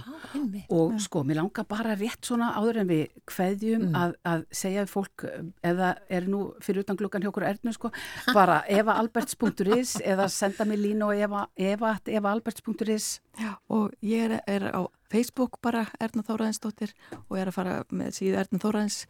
og 0.78 0.96
sko, 1.04 1.24
mér 1.28 1.40
langar 1.42 1.68
bara 1.70 1.96
rétt 2.00 2.30
svona 2.30 2.52
áður 2.56 2.80
en 2.84 2.90
við 2.90 3.04
hveðjum 3.34 3.86
mm. 3.88 3.98
að, 4.00 4.16
að 4.32 4.46
segja 4.62 4.86
fólk, 4.90 5.26
eða 5.66 5.92
er 6.08 6.28
nú 6.30 6.42
fyrir 6.64 6.86
utan 6.86 7.00
glukkan 7.00 7.24
hjá 7.24 7.30
okkur 7.32 7.48
erðnu, 7.50 7.76
sko, 7.76 7.92
bara 8.32 8.62
evaalberts.is 8.80 9.98
eða 10.02 10.30
senda 10.32 10.68
mig 10.68 10.80
línu 10.82 11.12
og 11.12 11.54
evaalberts.is 11.60 13.14
Já, 13.34 13.56
og 13.68 13.94
ég 14.04 14.30
er, 14.30 14.40
er 14.46 14.70
á 14.70 14.86
Facebook 15.10 15.58
bara 15.62 15.86
Erna 16.02 16.22
Þóraðinsdóttir 16.26 16.94
og 17.28 17.38
er 17.38 17.50
að 17.50 17.56
fara 17.56 17.78
með 17.94 18.14
síðu 18.18 18.38
Erna 18.42 18.60
Þóraðins 18.62 19.00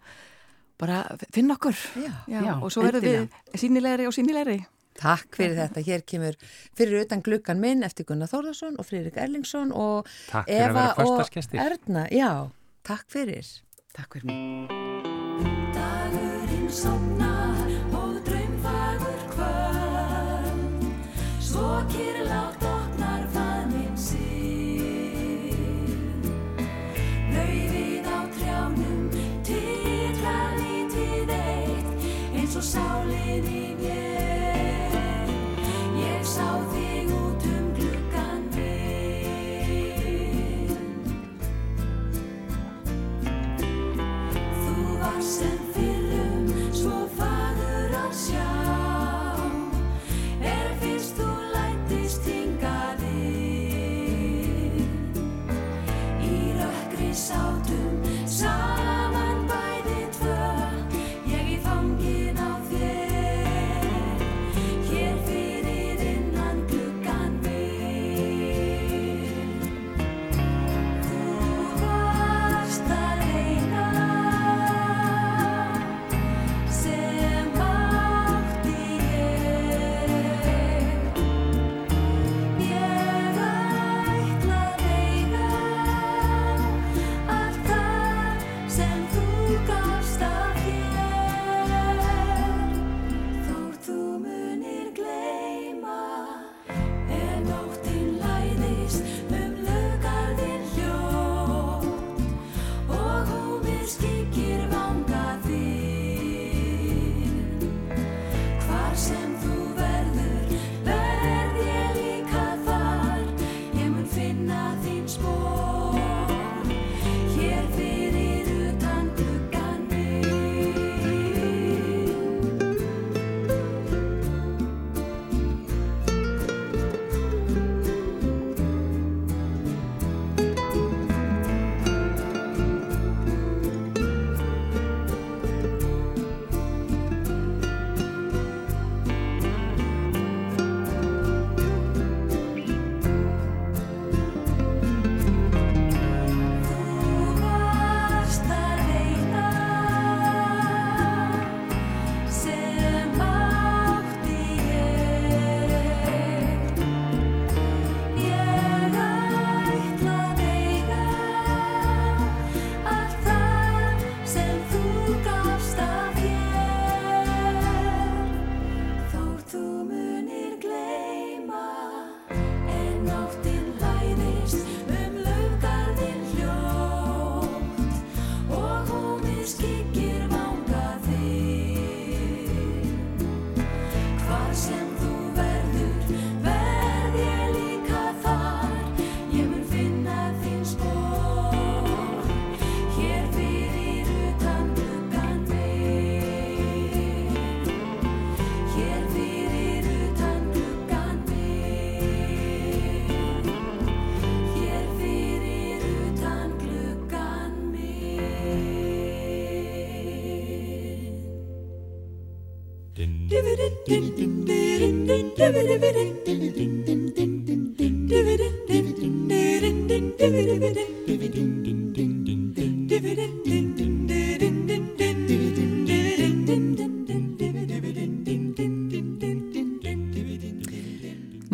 bara 0.81 1.03
finna 1.33 1.59
okkur. 1.59 1.77
Já, 2.01 2.14
já, 2.29 2.55
og 2.61 2.70
svo 2.72 2.87
verðum 2.87 3.05
við 3.05 3.61
sínilegri 3.61 4.09
og 4.09 4.16
sínilegri 4.16 4.62
Takk 4.95 5.39
fyrir 5.39 5.57
þetta, 5.59 5.83
hér 5.83 6.05
kemur 6.07 6.37
fyrir 6.79 7.03
utan 7.03 7.22
glukkan 7.25 7.61
minn 7.62 7.83
eftir 7.87 8.07
Gunnar 8.09 8.31
Þórðarsson 8.31 8.79
og 8.79 8.87
Friðrik 8.87 9.18
Erlingsson 9.18 9.75
og 9.75 10.11
Eva 10.47 10.93
og 11.03 11.25
Erna. 11.51 12.07
Já, 12.14 12.51
takk 12.87 13.07
fyrir. 13.11 13.47
Takk 13.95 14.18
fyrir 14.18 14.31
mig. 14.31 14.70
Dagurinn 15.75 16.70
somnar 16.70 17.66
og 17.91 18.18
draumfagur 18.29 19.22
kvöld. 19.35 20.91
Svo 21.43 21.83
kýrlátt 21.91 22.14
eins 32.75 32.77
og 32.77 32.83
sálinn 32.83 33.47
í 33.47 33.75
mér. 33.79 35.29
Ég 35.99 36.25
sá 36.27 36.64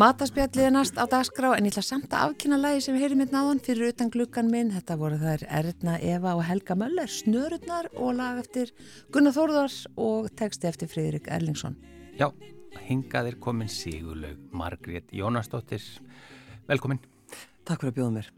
Mataspjallið 0.01 0.64
er 0.64 0.70
næst 0.72 0.97
á 0.97 1.05
dagskrá 1.05 1.51
en 1.59 1.66
ég 1.68 1.74
ætla 1.74 1.82
samt 1.84 2.14
að 2.16 2.30
afkynna 2.30 2.57
lagi 2.57 2.80
sem 2.80 2.95
við 2.97 3.03
heyrim 3.05 3.20
hérna 3.20 3.43
áðan 3.45 3.61
fyrir 3.66 3.93
utan 3.93 4.09
glukkan 4.14 4.49
minn. 4.49 4.72
Þetta 4.72 4.97
voru 4.97 5.20
þær 5.20 5.45
Erna, 5.61 5.99
Eva 6.01 6.32
og 6.38 6.45
Helga 6.49 6.78
Möller, 6.80 7.12
Snörurnar 7.12 7.93
og 7.93 8.16
lag 8.16 8.41
eftir 8.41 8.72
Gunnar 9.12 9.36
Þórðars 9.36 9.82
og 10.01 10.32
texti 10.41 10.72
eftir 10.72 10.88
Fridrik 10.88 11.28
Erlingsson. 11.28 11.76
Já, 12.19 12.29
hingað 12.89 13.31
er 13.31 13.39
komin 13.43 13.71
Sigurlaug 13.71 14.39
Margrét 14.57 15.13
Jónasdóttir. 15.15 15.83
Velkomin. 16.69 17.01
Takk 17.67 17.83
fyrir 17.83 17.93
að 17.93 17.99
bjóða 17.99 18.15
mér. 18.19 18.31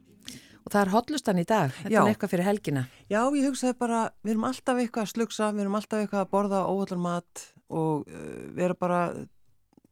Og 0.62 0.70
það 0.70 0.80
er 0.82 0.92
hotlustan 0.92 1.40
í 1.42 1.46
dag, 1.48 1.72
þetta 1.74 1.90
Já. 1.90 2.00
er 2.02 2.10
eitthvað 2.12 2.32
fyrir 2.34 2.46
helgina. 2.46 2.82
Já, 3.10 3.20
ég 3.34 3.48
hugsaði 3.48 3.78
bara, 3.80 4.02
við 4.22 4.34
erum 4.34 4.44
alltaf 4.46 4.82
eitthvað 4.82 5.08
að 5.08 5.14
slugsa, 5.14 5.48
við 5.54 5.64
erum 5.64 5.78
alltaf 5.78 6.02
eitthvað 6.02 6.22
að 6.22 6.30
borða 6.36 6.60
óhallar 6.70 7.02
mat 7.02 7.46
og 7.72 8.04
uh, 8.06 8.28
við 8.54 8.68
erum 8.68 8.82
bara 8.82 9.00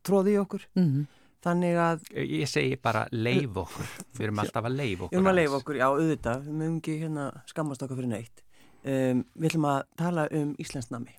tróði 0.06 0.36
í 0.36 0.42
okkur. 0.44 0.68
Mm 0.78 1.08
Þannig 1.40 1.76
að 1.80 2.02
Ég 2.20 2.48
segi 2.52 2.76
bara 2.76 3.06
leif 3.16 3.54
okkur. 3.56 3.86
Við 4.18 4.26
erum 4.26 4.42
alltaf 4.42 4.66
að 4.68 4.74
leif 4.76 5.06
okkur. 5.06 5.14
við 5.14 5.18
erum 5.18 5.30
að 5.30 5.38
leifa 5.38 5.60
okkur, 5.62 5.78
já, 5.80 5.86
auðvitað, 5.88 6.42
við 6.44 6.58
mögum 6.60 6.74
ekki 6.82 6.96
hérna 7.00 7.28
skammast 7.48 7.84
okkur 7.86 8.00
fyrir 8.00 8.10
neitt. 8.12 8.42
Um, 8.80 9.22
við 9.36 9.48
ætlum 9.50 9.68
að 9.70 9.80
tala 10.00 10.26
um 10.36 10.52
Íslandsnami 10.60 11.16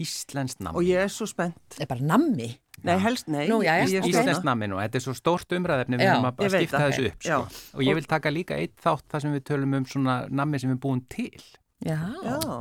Íslenskt 0.00 0.60
namn. 0.60 0.76
og 0.76 0.82
ég 0.82 0.98
er 1.04 1.10
svo 1.12 1.26
spennt. 1.30 1.58
Það 1.76 1.84
er 1.84 1.90
bara 1.92 2.06
nammi. 2.10 2.48
Nei, 2.84 2.94
helst, 2.98 3.28
nei. 3.30 3.46
Nú, 3.48 3.60
já, 3.62 3.76
já, 3.78 4.00
er 4.00 4.08
Íslenskt 4.10 4.44
namn 4.44 4.66
nú, 4.72 4.80
þetta 4.82 4.98
er 4.98 5.04
svo 5.04 5.14
stórt 5.14 5.52
umræðefni 5.54 6.00
við 6.00 6.08
erum 6.10 6.26
að 6.30 6.48
skipta 6.50 6.80
það. 6.80 6.86
þessu 6.88 7.04
upp 7.10 7.20
sko. 7.22 7.28
Já. 7.30 7.76
og 7.78 7.84
ég 7.86 7.94
vil 8.00 8.08
taka 8.10 8.32
líka 8.34 8.58
eitt 8.58 8.74
þátt 8.82 9.06
þar 9.14 9.20
sem 9.22 9.36
við 9.36 9.44
tölum 9.50 9.76
um 9.78 9.86
svona 9.86 10.16
nammi 10.30 10.58
sem 10.58 10.72
við 10.74 10.80
búum 10.82 11.04
til 11.08 11.30
Já. 11.84 11.98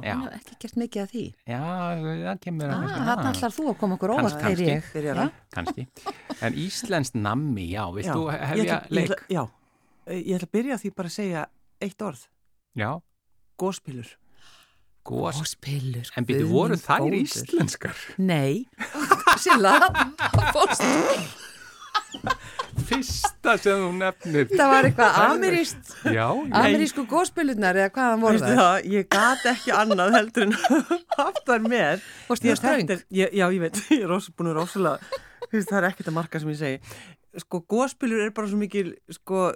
Ég 0.03 0.19
hef 0.19 0.33
ekki 0.35 0.55
gert 0.59 0.77
mikið 0.81 1.01
af 1.03 1.11
því. 1.13 1.23
Já, 1.47 1.59
það 1.63 2.39
kemur 2.43 2.71
Ah, 2.73 2.87
þarna 2.91 3.13
ah, 3.13 3.29
ætlar 3.31 3.53
þú 3.55 3.67
að 3.71 3.77
koma 3.79 3.95
okkur 3.95 4.13
óvart, 4.17 4.39
kannski. 4.41 4.65
ég. 4.67 5.05
Hann. 5.15 5.31
kannski 5.53 5.85
En 6.43 6.57
Íslenskt 6.59 7.15
nammi, 7.15 7.69
já, 7.71 7.85
vilt 7.95 8.09
þú 8.09 8.25
Ég 8.33 8.43
hefja 8.51 8.79
leik? 8.89 9.13
Já, 9.31 9.43
ég 10.11 10.35
ætla 10.35 10.49
að 10.49 10.55
byrja 10.57 10.79
því 10.81 10.91
bara 10.97 11.07
að 11.07 11.15
segja 11.15 11.45
eitt 11.79 12.01
orð, 12.01 12.27
Já, 12.75 12.89
góspilur. 13.57 14.09
Gós 15.03 15.39
Góspillur. 15.41 16.09
En 16.17 16.25
byrju, 16.27 16.47
voru 16.51 16.77
þær 16.79 17.03
góður. 17.03 17.17
íslenskar? 17.23 18.03
Nei. 18.17 18.65
Silla, 19.43 19.77
fórst. 20.53 20.83
Fyrsta 22.87 23.53
sem 23.61 23.79
þú 23.83 23.89
nefnir 23.99 24.47
Það 24.51 24.69
var 24.71 24.87
eitthvað 24.87 25.17
ameríst, 25.23 25.91
Já, 26.13 26.25
amerísku 26.59 27.03
góspillunar 27.09 27.77
eða 27.79 27.91
hvaðan 27.95 28.23
voru 28.23 28.41
það? 28.41 28.55
það, 28.59 28.87
ég 28.93 29.07
gat 29.13 29.45
ekki 29.53 29.73
annað 29.77 30.15
heldur 30.17 30.45
en 30.47 30.55
haft 31.19 31.43
þar 31.47 31.67
með. 31.69 32.05
Fórst 32.27 32.43
Því 32.45 32.51
það 32.53 32.59
ströng? 32.61 32.93
er- 32.95 33.03
ég- 33.19 33.35
Já, 33.39 33.45
ég 33.53 33.61
veit, 33.63 33.81
ég 33.93 34.05
er 34.07 34.13
búin 34.37 34.51
að 34.51 34.57
rosalega, 34.59 35.21
það 35.53 35.77
er 35.79 35.89
ekkert 35.91 36.11
að 36.11 36.17
marka 36.17 36.41
sem 36.43 36.53
ég 36.53 36.59
segi. 36.61 36.81
Sko, 37.43 37.63
góspilur 37.75 38.25
er 38.27 38.33
bara 38.35 38.49
svo 38.51 38.59
mikil, 38.61 38.91
sko, 39.15 39.47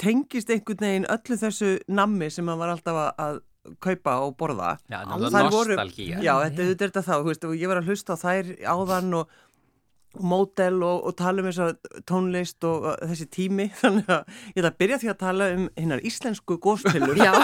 tengist 0.00 0.52
einhvern 0.52 0.80
veginn 0.86 1.08
öllu 1.12 1.36
þessu 1.40 1.74
nammi 1.92 2.30
sem 2.32 2.46
maður 2.48 2.62
var 2.64 2.74
alltaf 2.76 3.00
að 3.26 3.40
kaupa 3.82 4.14
og 4.26 4.36
borða. 4.40 4.76
Já, 4.90 5.00
það 5.32 5.50
voru- 5.56 5.76
Já, 6.26 6.32
þetta, 6.44 6.66
er 6.70 6.78
þetta 6.84 7.02
þá, 7.08 7.12
þú 7.20 7.26
veist, 7.32 7.44
og 7.50 7.56
ég 7.58 7.68
var 7.72 7.80
að 7.82 7.90
hlusta 7.92 8.16
á 8.16 8.22
þær 8.22 8.52
áðan 8.74 9.14
og, 9.22 9.34
mótel 10.16 10.78
og, 10.86 11.02
og 11.10 11.16
tala 11.18 11.42
um 11.42 11.48
þessa 11.50 11.66
tónlist 12.08 12.64
og, 12.64 12.86
þessi 13.04 13.26
tími, 13.36 13.66
þannig 13.82 14.08
að 14.08 14.22
ég 14.54 14.62
ætla 14.62 14.70
að 14.72 14.78
byrja 14.80 15.00
því 15.02 15.10
að 15.12 15.18
tala 15.26 15.48
um 15.56 15.66
hinnar 15.76 16.04
íslensku 16.08 16.56
góspilur. 16.64 17.18
Já. 17.20 17.34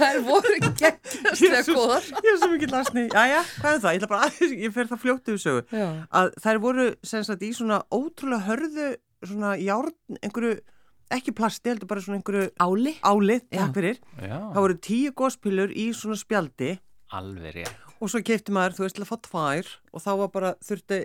Þær 0.00 0.20
voru 0.24 0.54
geggjastlega 0.62 1.60
góðar. 1.66 2.06
Ég 2.24 2.28
er 2.32 2.38
svo 2.40 2.48
mikið 2.54 2.70
lasni. 2.72 3.02
Jæja, 3.12 3.40
hvað 3.60 3.74
er 3.74 3.82
það? 3.82 3.90
Ég 3.92 4.00
ætla 4.00 4.10
bara 4.14 4.28
að, 4.30 4.54
ég 4.64 4.74
fer 4.76 4.88
það 4.90 5.02
fljóttu 5.02 5.34
við 5.34 5.42
sögu. 5.42 5.64
Já. 5.76 5.88
Að 6.20 6.30
þær 6.46 6.60
voru, 6.64 6.86
sem 7.10 7.26
sagt, 7.28 7.44
í 7.44 7.50
svona 7.56 7.80
ótrúlega 7.92 8.46
hörðu, 8.48 8.86
svona 9.28 9.50
járn, 9.60 9.92
einhverju, 10.22 10.54
ekki 11.10 11.32
plasti, 11.36 11.70
heldur 11.72 11.88
bara 11.90 12.00
svona 12.04 12.18
einhverju 12.20 12.50
Áli. 12.62 12.94
álið, 13.02 13.42
Já. 13.50 13.58
takk 13.58 13.74
fyrir. 13.78 13.98
Já, 14.20 14.38
Það 14.54 14.60
voru 14.64 14.78
tíu 14.88 15.12
góspilur 15.12 15.70
í 15.74 15.86
svona 15.96 16.16
spjaldi 16.20 16.72
alveg 17.10 17.54
rétt 17.60 17.86
og 18.00 18.08
svo 18.08 18.22
keipti 18.24 18.52
maður, 18.54 18.78
þú 18.78 18.84
veist, 18.86 18.96
til 18.96 19.04
að 19.04 19.10
fá 19.10 19.16
tvær 19.26 19.66
og 19.92 20.00
þá 20.00 20.10
var 20.22 20.28
bara, 20.32 20.50
þurfti 20.64 21.00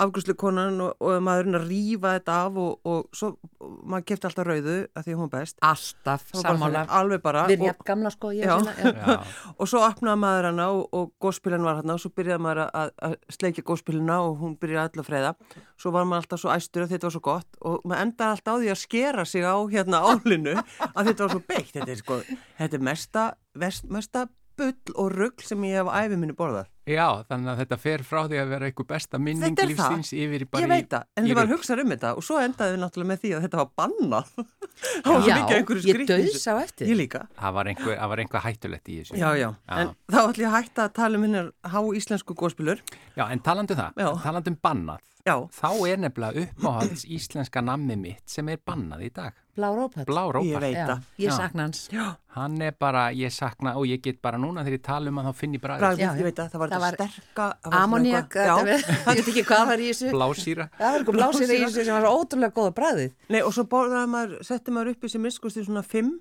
afgjörslu 0.00 0.34
konan 0.40 0.78
og, 0.80 0.94
og 1.04 1.18
maðurinn 1.24 1.58
að 1.58 1.66
rífa 1.68 2.14
þetta 2.16 2.36
af 2.46 2.54
og, 2.62 2.78
og 2.88 3.16
svo, 3.16 3.28
maður 3.60 4.04
keipti 4.08 4.28
alltaf 4.28 4.46
rauðu 4.48 4.76
að 4.96 5.04
því 5.08 5.16
hún 5.18 5.28
var 5.28 5.32
best. 5.42 5.58
Alltaf 5.68 6.24
Það 6.30 6.38
var 6.38 6.42
bara 6.42 6.54
sammála. 6.56 6.82
þannig, 6.82 6.94
Alveg 6.98 7.22
bara. 7.26 7.42
Við 7.50 7.64
erum 7.68 7.84
gamla 7.90 8.12
sko. 8.14 8.30
Ég 8.32 8.48
finna, 8.48 9.16
Og 9.60 9.68
svo 9.68 9.82
opnaði 9.84 10.22
maður 10.24 10.48
hana 10.48 10.68
og, 10.72 10.82
og 10.96 11.12
góðspilin 11.22 11.66
var 11.68 11.80
hana 11.82 11.98
og 11.98 12.02
svo 12.04 12.12
byrjaði 12.16 12.44
maður 12.48 12.62
að, 12.66 12.94
að 13.08 13.16
sleikja 13.36 13.66
góðspilina 13.68 14.18
og 14.24 14.36
hún 14.40 14.56
byrjaði 14.62 14.84
alltaf 14.88 15.10
freyða. 15.12 15.34
Svo 15.76 15.92
var 15.94 16.08
maður 16.08 16.24
alltaf 16.24 16.42
svo 16.44 16.54
æstur 16.56 16.86
að 16.86 16.94
þetta 16.96 17.10
var 17.10 17.16
svo 17.18 17.24
gott 17.28 17.60
og 17.60 17.80
maður 17.84 18.04
endaði 18.08 18.36
alltaf 18.38 18.56
á 18.56 18.60
því 18.64 18.72
að 18.72 18.82
skera 18.86 19.26
sig 19.28 19.44
á 19.44 19.56
hérna 19.76 20.02
álinu 20.08 20.56
að 20.56 21.10
þetta 21.12 21.26
var 21.26 21.34
svo 21.36 21.42
beitt. 21.52 21.72
Þetta 21.76 21.92
er 21.92 22.00
sko, 22.00 22.20
þetta 22.62 22.80
er 22.80 22.86
mesta, 22.88 23.26
vest, 23.60 23.84
mesta 23.92 24.24
bull 24.56 24.96
og 25.00 25.12
rugl 25.16 25.44
sem 25.44 25.62
ég 25.68 25.80
hef 25.82 25.88
á 25.92 26.00
æfi 26.04 26.16
minni 26.16 26.34
borðað. 26.36 26.71
Já, 26.88 27.06
þannig 27.28 27.50
að 27.52 27.60
þetta 27.62 27.76
fer 27.82 28.02
frá 28.06 28.20
því 28.26 28.38
að 28.42 28.48
vera 28.52 28.68
einhver 28.68 28.86
besta 28.90 29.20
minning 29.22 29.44
Þetta 29.52 29.62
er 29.62 29.74
það. 29.76 29.92
lífsins 29.92 30.12
yfir 30.18 30.44
í 30.44 30.48
bara 30.50 30.62
Ég 30.64 30.70
veit 30.72 30.88
það, 30.94 31.04
en 31.16 31.24
í 31.24 31.30
þið 31.30 31.38
var 31.38 31.52
hugsað 31.52 31.82
um 31.84 31.92
þetta 31.94 32.12
og 32.18 32.26
svo 32.26 32.40
endaði 32.42 32.74
við 32.74 32.82
náttúrulega 32.82 33.10
með 33.12 33.22
því 33.22 33.32
að 33.36 33.46
þetta 33.46 33.60
var 33.62 33.70
bannað. 33.82 34.32
Það 34.82 35.26
Já, 35.28 35.36
ég 35.52 36.02
í 36.02 36.06
döðs 36.08 36.46
á 36.48 36.54
eftir. 36.58 36.88
Ég 36.90 36.96
líka. 36.98 37.20
Það 37.38 37.54
var 37.58 37.68
einhver, 37.70 37.94
það 38.00 38.10
var 38.12 38.22
einhver 38.22 38.44
hættulegt 38.46 38.88
í 38.88 38.96
þessu 39.02 39.18
Já, 39.20 39.28
já, 39.36 39.48
Já. 39.52 39.76
en 39.78 39.92
þá 40.08 40.18
ætlum 40.22 40.42
ég 40.42 40.48
að 40.48 40.56
hætta 40.56 40.86
að 40.88 40.94
tala 40.96 41.20
um 41.20 41.26
hennar 41.28 41.50
há 41.74 41.80
íslensku 42.00 42.36
góðspilur. 42.40 42.82
Já, 43.14 43.24
en 43.28 43.42
talandu 43.44 43.76
það, 43.78 44.00
Já. 44.00 44.08
talandu 44.24 44.54
um 44.54 44.58
bannað 44.64 45.08
Já, 45.22 45.36
þá 45.54 45.68
er 45.86 46.00
nefnilega 46.02 46.42
uppáhalds 46.48 47.04
íslenska 47.06 47.62
nammi 47.62 47.94
mitt 48.00 48.24
sem 48.26 48.48
er 48.50 48.58
bannað 48.66 49.04
í 49.06 49.10
dag 49.14 49.36
Blá 49.52 49.68
rópall. 49.76 50.04
Blá 50.08 50.22
ég 50.24 50.32
rópar 50.32 50.62
veit 50.64 50.76
Já, 50.78 50.86
það. 50.88 51.00
ég 51.20 51.28
Já. 51.28 51.32
sakna 51.36 51.62
hans. 51.66 51.80
Já, 51.92 52.04
Hann 52.32 52.54
er 52.64 52.72
bara, 52.80 53.02
ég 53.12 53.28
sakna 53.36 53.74
og 53.76 53.84
ég 53.84 54.00
get 54.00 54.22
bara 54.24 54.38
núna 54.40 54.62
þegar 54.64 54.78
ég 54.78 54.82
tala 54.86 55.10
um 55.12 55.18
að 55.20 55.26
þá 55.28 55.32
finn 55.42 55.52
ég 55.58 55.60
bræðið 55.60 55.82
Já, 55.82 56.00
já. 56.00 56.12
ég 56.16 56.24
veit 56.24 56.38
að 56.40 56.48
það 56.54 56.62
var 56.62 56.70
Það 56.72 56.84
þetta 56.86 57.08
sterka 57.12 57.48
það 57.66 57.76
Ammoniak, 57.82 58.32
Já, 58.32 58.54
ég 58.72 59.20
veit 59.20 59.28
ekki 59.28 59.44
hvað 59.50 59.66
var 59.68 59.82
í 59.84 59.88
þessu. 59.90 60.12
Blásýra 60.16 60.66
Það 60.78 60.88
var 60.88 60.98
eitthvað 61.02 61.18
blásir 61.18 61.52
í 61.52 61.58
þessu 61.66 61.84
sem 61.84 61.92
var 61.98 62.06
svo 62.08 62.14
ótrúlega 62.22 62.56
góða 62.56 62.72
bræðið. 62.80 63.12
nei 63.28 63.40
og 63.42 63.52
svo 63.52 63.64
borðaði 63.76 64.08
maður, 64.14 64.38
setti 64.48 64.70
maður 64.72 64.90
upp 64.94 65.04
í 65.04 65.12
sem 65.12 65.22
miskust 65.28 65.60
í 65.60 65.66
svona 65.68 65.84
fimm 65.84 66.14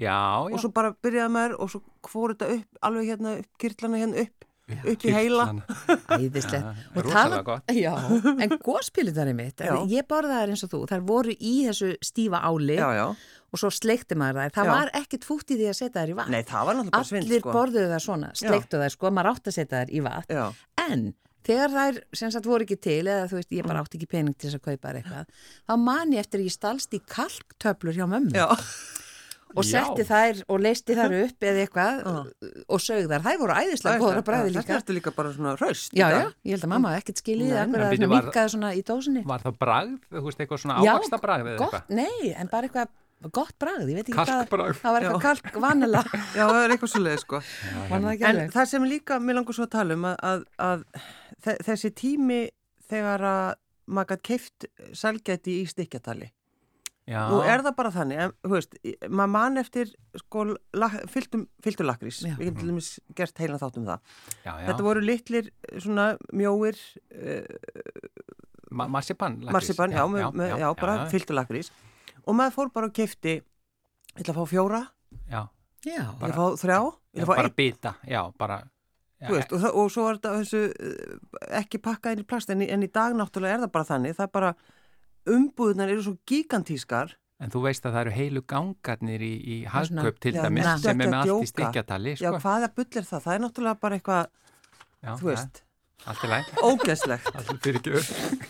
Já, 0.00 0.16
og 0.42 0.50
já 0.50 0.58
svo 0.64 0.72
bara 0.74 0.94
byrjaði 1.04 1.30
maður 1.36 1.52
og 1.60 1.70
svo 1.70 1.82
fór 2.08 2.32
þetta 2.32 2.48
upp, 2.56 2.80
alveg 2.82 3.12
hérna 3.12 3.36
upp, 3.38 3.50
kirtlana 3.60 4.00
hérna 4.00 4.24
upp, 4.24 4.48
upp 4.72 5.04
í 5.04 5.12
heila. 5.14 5.46
Æðislegt. 6.16 6.82
Tala- 7.10 7.42
gott. 7.46 7.66
Já, 7.74 7.92
en 8.40 8.54
góðspilitari 8.64 9.34
mitt, 9.36 9.60
Já. 9.60 9.74
ég 9.90 10.06
borðaði 10.08 10.40
þær 10.44 10.52
eins 10.54 10.64
og 10.66 10.70
þú, 10.74 10.82
þær 10.92 11.02
voru 11.08 11.34
í 11.36 11.54
þessu 11.68 11.90
stífa 12.04 12.40
áli 12.48 12.78
Já, 12.78 12.86
já, 12.96 13.04
og 13.54 13.60
svo 13.60 13.70
sleikti 13.74 14.16
maður. 14.18 14.50
Það 14.56 14.70
Já. 14.70 14.72
var 14.76 14.90
ekkit 15.02 15.24
fútt 15.28 15.52
í 15.52 15.58
því 15.60 15.68
að 15.72 15.76
setja 15.82 16.00
þær 16.00 16.14
í 16.14 16.16
vatn. 16.20 16.30
nei 16.30 16.42
það 16.48 16.72
Allir 16.92 17.40
sko. 17.44 17.52
borðuðu 17.52 17.90
þær 17.92 18.06
svona, 18.08 18.32
sleiktu 18.34 18.80
þær 18.80 18.96
sko, 18.96 19.10
maður 19.14 19.30
átti 19.34 19.52
að 19.52 19.58
setja 19.60 19.84
þær 19.84 19.92
í 19.92 20.02
vatn. 20.08 20.34
Já, 20.34 20.46
En 20.88 21.14
þegar 21.44 21.70
þær 21.76 21.98
sem 22.16 22.30
sagt 22.32 22.46
voru 22.48 22.64
ekki 22.64 22.80
til 22.80 23.04
eða 23.04 23.28
þú 23.28 23.36
veist, 23.36 23.50
ég 23.52 23.66
bara 23.68 23.82
átti 23.84 23.98
ekki 24.00 24.08
pening 24.08 24.34
til 24.38 24.48
þess 24.48 24.56
að 24.58 24.64
kaupa 24.64 24.88
þær 24.88 24.98
eitthvað, 25.02 25.26
þá 25.68 25.74
man 25.84 26.12
ég 26.16 26.24
eftir 26.24 26.40
að 26.40 26.46
ég 26.48 26.54
stalst 26.56 26.94
í 26.96 27.00
kalktöflur 27.04 27.92
hjá 27.98 28.06
mömmu 28.08 28.32
já, 28.32 28.48
og 29.54 29.66
setti 29.68 30.04
þær 30.08 30.40
og 30.50 30.60
leisti 30.64 30.96
þær 30.98 31.14
upp 31.24 31.46
eða 31.50 31.62
eitthvað 31.64 32.00
og 32.74 32.82
sögð 32.82 33.06
þær. 33.12 33.24
Þær 33.28 33.38
voru 33.44 33.56
æðislega 33.60 34.02
góður 34.02 34.20
að 34.20 34.26
bræði 34.28 34.50
líka. 34.54 34.62
Þetta 34.64 34.78
ertu 34.80 34.96
líka 34.98 35.12
bara 35.14 35.32
svona 35.36 35.54
hraust 35.60 35.94
Já, 35.94 36.06
já, 36.10 36.20
ég 36.44 36.56
held 36.56 36.66
að 36.66 36.72
mamma 36.74 36.92
ekkert 36.98 37.22
það, 37.22 37.62
en 37.62 37.72
hvernig 37.74 38.10
það 38.10 38.12
bíddu, 38.16 38.44
svona 38.56 38.74
í 38.74 38.82
dósinni. 38.90 39.24
Var 39.30 39.46
það 39.46 39.56
bragð, 39.64 39.96
þú 40.10 40.24
veist, 40.28 40.42
eitthvað 40.44 40.62
svona 40.64 40.78
ávaxta 40.82 41.20
bragð 41.24 41.50
eða 41.54 41.68
eitthvað? 41.68 41.96
nei, 42.00 42.34
en 42.34 42.50
bara 42.52 42.68
eitthvað 42.70 42.92
gott 43.32 43.54
bragð, 43.62 43.88
ég 43.88 43.96
veit 43.96 44.08
ekki 44.10 44.16
Kalkbragð. 44.18 44.74
hvað, 44.74 44.80
það 44.82 44.94
var 44.96 45.04
eitthvað 45.06 45.22
kalk 45.24 45.54
vanila, 45.64 46.00
Já, 46.36 46.42
það 46.44 46.58
eitthvað 46.74 46.90
sko. 47.22 47.38
var 47.88 48.02
það 48.04 48.08
ekki 48.10 48.24
En 48.26 48.30
alveg? 48.34 48.50
það 48.52 48.66
sem 48.74 48.84
líka, 48.90 49.16
mér 49.24 49.38
langar 49.38 49.56
svo 49.56 49.64
að 49.64 49.70
tala 49.78 49.96
um 49.96 50.04
að, 50.10 50.16
að, 50.28 50.42
að 50.66 50.82
þe- 51.46 51.56
þessi 51.70 51.90
tími 52.02 52.40
þegar 52.90 53.24
að 53.30 53.54
maður 53.94 54.10
gætt 54.12 54.24
keift 54.28 54.66
sælgæti 54.96 55.54
í 55.62 55.64
stikkjatali. 55.72 56.28
Já, 57.04 57.20
Nú 57.28 57.42
er 57.44 57.60
það 57.60 57.74
bara 57.76 57.90
þannig, 57.92 58.20
en, 58.24 58.30
þú 58.46 58.52
veist, 58.54 58.76
maður 59.12 59.30
man 59.34 59.60
eftir 59.60 59.90
sko, 60.22 60.44
fylltum 61.12 61.42
lakrís. 61.84 62.22
Já. 62.24 62.32
Við 62.38 62.46
getum 62.48 62.60
til 62.62 62.68
dæmis 62.70 62.88
gert 63.18 63.42
heilan 63.42 63.60
þátt 63.60 63.76
um 63.76 63.88
það. 63.90 64.14
já, 64.38 64.52
já. 64.54 64.66
Þetta 64.70 64.86
voru 64.86 65.02
litlir, 65.04 65.50
svona 65.84 66.06
mjóir, 66.32 66.78
uh, 67.12 67.42
Ma 68.72 68.86
marsipan 68.88 69.36
lakrís. 69.42 69.52
marsipan, 69.58 69.92
já, 69.92 70.04
með, 70.08 70.30
með, 70.40 70.54
já, 70.62 70.68
bara 70.80 70.94
já, 71.02 71.04
fylltum 71.12 71.36
lakrís. 71.36 71.68
Og 72.24 72.38
maður 72.38 72.56
fór 72.56 72.72
bara 72.72 72.88
og 72.88 72.94
keifti, 72.96 73.34
ég 73.36 74.22
ætla 74.24 74.32
að 74.32 74.38
fá 74.40 74.52
fjóra, 74.54 74.80
ég 75.84 75.98
ætla 76.00 76.30
að 76.30 76.38
fá 76.40 76.46
þrjá, 76.64 76.78
ég 76.80 77.20
ætla 77.20 77.26
að 77.26 77.28
fá 77.28 77.34
bara 77.34 77.50
einn. 77.50 77.58
bita, 77.60 77.92
já, 78.08 78.22
bara 78.40 78.62
þú 79.24 79.36
veist, 79.36 79.52
og, 79.52 79.60
það, 79.62 79.76
og 79.80 79.92
svo 79.92 80.06
er 80.08 80.18
þetta 80.18 80.32
þessu, 80.40 80.62
eh, 80.80 81.36
ekki 81.60 81.80
pakkað 81.84 82.16
inn 82.16 82.24
í 82.24 82.26
plast 82.28 82.50
en 82.52 82.64
í, 82.64 82.70
en 82.72 82.82
í 82.84 82.90
dag 82.92 83.14
náttúrulega 83.16 83.58
er 83.58 83.62
það 83.66 83.72
bara 83.76 83.88
þannig 83.92 84.16
það 84.18 84.26
er 84.26 84.32
bara, 84.34 84.54
umbúðunar 85.30 85.92
eru 85.92 86.04
svo 86.06 86.16
gigantískar. 86.28 87.14
En 87.42 87.50
þú 87.50 87.64
veist 87.66 87.84
að 87.84 87.96
það 87.96 88.00
eru 88.04 88.14
heilu 88.14 88.42
gangarnir 88.48 89.22
í, 89.24 89.32
í 89.42 89.56
er 89.64 89.72
hagkaup 89.74 90.20
til 90.22 90.32
Já, 90.36 90.42
dæmis 90.46 90.68
sem 90.84 91.00
er 91.02 91.10
með 91.10 91.16
allt 91.18 91.44
í 91.44 91.50
stikkjatali 91.50 92.12
já, 92.14 92.28
sko. 92.30 92.40
hvaða 92.44 92.70
bull 92.76 92.86
er 93.00 93.08
það? 93.08 93.24
Það 93.26 93.34
er 93.34 93.42
náttúrulega 93.44 93.80
bara 93.82 93.98
eitthvað, 93.98 94.30
Já, 95.04 95.10
þú 95.18 95.30
veist. 95.32 95.60
Allt 96.04 96.24
í 96.26 96.28
læg, 96.30 96.48
ógeslegt, 96.68 97.28
allt 97.38 97.52
fyrir 97.64 97.80
ekki 97.80 97.92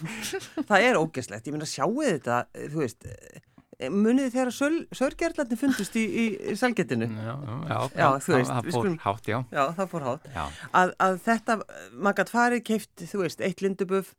það 0.71 0.87
er 0.89 0.99
ógeslegt 0.99 1.49
ég 1.49 1.55
meina 1.55 1.69
sjáu 1.71 1.91
þetta, 2.03 2.39
þú 2.73 2.81
veist 2.81 3.07
eh, 3.07 3.89
munið 3.95 4.25
þið 4.27 4.35
þegar 4.35 4.89
sörgerlarnir 4.99 5.61
fundust 5.61 5.99
í, 6.01 6.05
í, 6.05 6.25
í 6.51 6.57
selgetinu 6.59 7.09
Já, 7.13 7.31
já, 7.31 7.79
Já, 7.95 8.09
þú 8.27 8.35
veist, 8.37 8.51
það, 8.51 8.71
fór 8.75 8.91
hátt, 9.05 9.31
já. 9.31 9.39
já, 9.55 9.63
það 9.79 9.93
fór 9.93 10.07
hátt. 10.09 10.29
Já. 10.35 10.45
að, 10.83 10.95
að 11.07 11.19
þetta, 11.29 11.59
maður 11.95 12.19
gætt 12.21 12.35
farið 12.35 12.65
keift, 12.73 13.07
þú 13.13 13.23
veist, 13.23 13.45
eitt 13.49 13.65
linduböf 13.65 14.13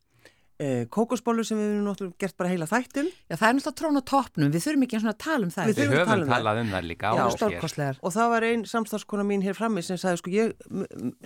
eh, 0.59 0.85
kókosbólu 0.87 1.43
sem 1.43 1.57
við 1.59 1.69
erum 1.73 1.87
náttúrulega 1.89 2.17
gert 2.23 2.37
bara 2.37 2.49
heila 2.53 2.65
þættum 2.69 3.07
Já, 3.29 3.35
það 3.35 3.47
er 3.49 3.55
náttúrulega 3.57 3.79
trón 3.81 3.99
á 3.99 4.03
toppnum, 4.11 4.51
við 4.53 4.63
þurfum 4.65 4.85
ekki 4.85 4.95
eins 4.99 5.05
og 5.07 5.11
að 5.13 5.17
tala 5.25 5.43
um 5.45 5.51
það. 5.55 5.65
Við 5.65 5.75
Við 5.75 5.81
þurfum 5.83 5.99
að 5.99 6.05
tala 6.05 6.15
höfum 6.15 6.21
um 6.21 6.29
það. 6.29 6.35
talað 6.35 6.61
um 6.61 6.71
það 6.75 6.87
líka 6.91 7.05
Já, 7.05 7.97
og 8.01 8.13
það 8.15 8.29
var 8.35 8.47
einn 8.49 8.63
samstagskona 8.65 9.23
mín 9.27 9.43
hér 9.43 9.53
frammi 9.57 9.81
sem 9.83 9.97
sagði 9.97 10.21
sko 10.21 10.31
ég 10.31 10.53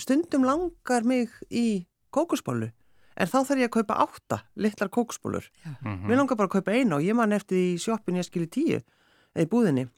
stundum 0.01 0.43
langar 0.47 1.03
mig 1.03 1.29
í 1.51 1.65
kókosbólu 2.11 2.71
en 3.19 3.27
þá 3.27 3.37
þarf 3.43 3.59
ég 3.59 3.67
að 3.69 3.75
kaupa 3.77 3.97
átta 4.05 4.37
litlar 4.55 4.89
kókosbólur 4.89 5.45
Mhm. 5.83 6.07
mér 6.07 6.17
langar 6.17 6.37
bara 6.37 6.47
að 6.47 6.55
kaupa 6.61 6.71
eina 6.71 6.95
og 6.95 7.01
ég 7.03 7.15
man 7.15 7.31
eftir 7.35 7.57
í 7.57 7.77
sjoppin 7.77 8.15
ég 8.17 8.25
skilji 8.25 8.47
tíu 8.49 8.79
eða 9.35 9.45
í 9.45 9.49
búðinni. 9.49 9.89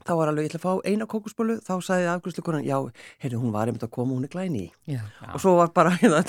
Þá 0.00 0.12
var 0.16 0.28
alveg, 0.28 0.44
ég 0.46 0.52
ætla 0.54 0.60
að 0.60 0.64
fá 0.64 0.88
eina 0.88 1.06
kókosbólu 1.06 1.58
þá 1.60 1.74
sagði 1.84 2.06
afgjörslu 2.08 2.42
konan, 2.44 2.64
já, 2.64 2.76
heyrðu, 3.20 3.40
hún 3.42 3.52
var 3.52 3.66
einmitt 3.68 3.82
að 3.84 3.90
koma 3.90 4.14
hún 4.14 4.24
er 4.24 4.28
glæni 4.32 4.70
í 4.88 5.00
og 5.34 5.40
svo 5.40 5.56
var 5.58 5.68
bara 5.76 5.90
hérna, 6.00 6.22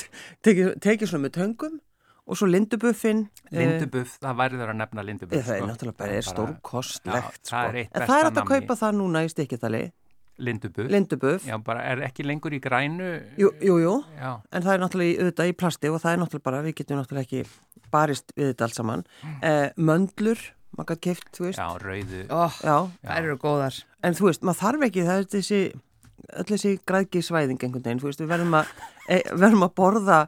tekið 0.43 0.79
teki 0.83 1.07
svona 1.07 1.27
með 1.29 1.35
töngum 1.37 1.79
og 2.27 2.37
svo 2.37 2.47
lindubuffin 2.47 3.25
Lindubuff, 3.51 4.17
það 4.21 4.35
verður 4.39 4.69
að 4.71 4.77
nefna 4.79 5.03
lindubuff. 5.03 5.39
Eh, 5.39 5.43
það 5.47 5.55
er 5.55 5.61
sko. 5.61 5.71
náttúrulega 5.71 5.97
bara 5.97 6.11
er 6.19 6.27
stórkostlegt 6.27 7.41
það 7.49 7.65
er 7.65 7.71
sko. 7.71 7.81
eitt 7.81 7.97
en 7.97 8.07
það 8.07 8.19
er 8.21 8.29
að 8.31 8.47
kaupa 8.51 8.77
það 8.81 8.95
núna 9.01 9.23
í 9.25 9.31
stikkitali 9.33 9.81
Lindubuff. 10.41 10.87
lindubuff, 10.89 11.43
Já, 11.45 11.57
bara 11.61 11.83
er 11.91 11.99
ekki 12.07 12.23
lengur 12.25 12.53
í 12.55 12.59
grænu. 12.63 13.09
jú, 13.37 13.51
jú, 13.61 13.75
jú 13.83 13.95
Já, 14.17 14.41
en 14.51 14.63
það 14.63 14.73
er 14.73 14.79
náttúrulega 14.85 15.11
í, 15.11 15.19
auðvitað 15.21 15.51
í 15.51 15.57
plasti 15.59 15.89
og 15.91 15.99
það 16.01 16.13
er 16.15 16.21
náttúrulega 16.23 16.47
bara, 16.47 16.61
við 16.65 16.75
getum 16.79 16.97
náttúrulega 17.01 17.27
ekki 17.27 17.43
barist 17.91 18.33
við 18.37 18.49
þetta 18.53 18.63
allt 18.65 18.79
saman 18.79 19.03
eh, 19.43 19.69
möndlur, 19.77 20.39
maður 20.77 20.95
gætt 20.95 21.01
keift, 21.05 21.29
þú 21.35 21.45
veist 21.49 21.59
já, 21.59 21.67
rauðu. 21.83 22.23
Ó, 22.31 22.41
Já, 22.63 22.77
það 23.03 23.17
eru 23.21 23.37
góðar. 23.43 23.83
en 24.07 24.13
þú 24.17 24.29
veist, 24.31 24.41
maður 24.47 24.61
þarf 24.63 24.85
ekki 24.87 25.05
það 25.05 25.19
er 25.19 25.29
þessi, 25.35 25.61
öll 26.31 26.45
þessi 26.55 26.73
græðgi 26.87 27.21
svæðing 27.27 27.59
einhvern 27.67 27.83
veginn, 27.85 27.99
þú 28.01 28.09
veist, 28.09 28.21
við 28.23 28.31
verðum 28.31 28.57
að 28.61 28.71
e, 29.09 29.21
verðum 29.35 29.67
að 29.67 29.73
borða, 29.75 30.19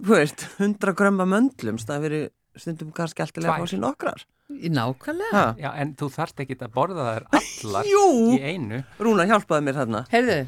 þú 0.00 0.16
veist 0.16 0.46
100 0.58 0.94
grömma 0.98 1.26
möndlum, 1.28 1.78
það 1.78 2.00
veri 2.06 2.20
stundum 2.56 2.90
kannski 2.92 3.22
alltilega 3.24 3.56
að 3.60 3.70
fá 3.70 3.78
nokkrar 3.84 4.26
Í 4.50 4.66
nákvæmlega. 4.74 5.42
Já, 5.62 5.68
en 5.78 5.92
þú 5.94 6.08
þarft 6.10 6.40
ekki 6.42 6.56
að 6.58 6.72
borða 6.74 7.04
þær 7.06 7.26
allar 7.38 7.86
Jú. 7.86 8.00
í 8.34 8.40
einu. 8.42 8.80
Rúna 8.98 9.22
hjálpaði 9.30 9.62
mér 9.68 9.76
þarna 9.78 10.00
Heyrðu, 10.10 10.38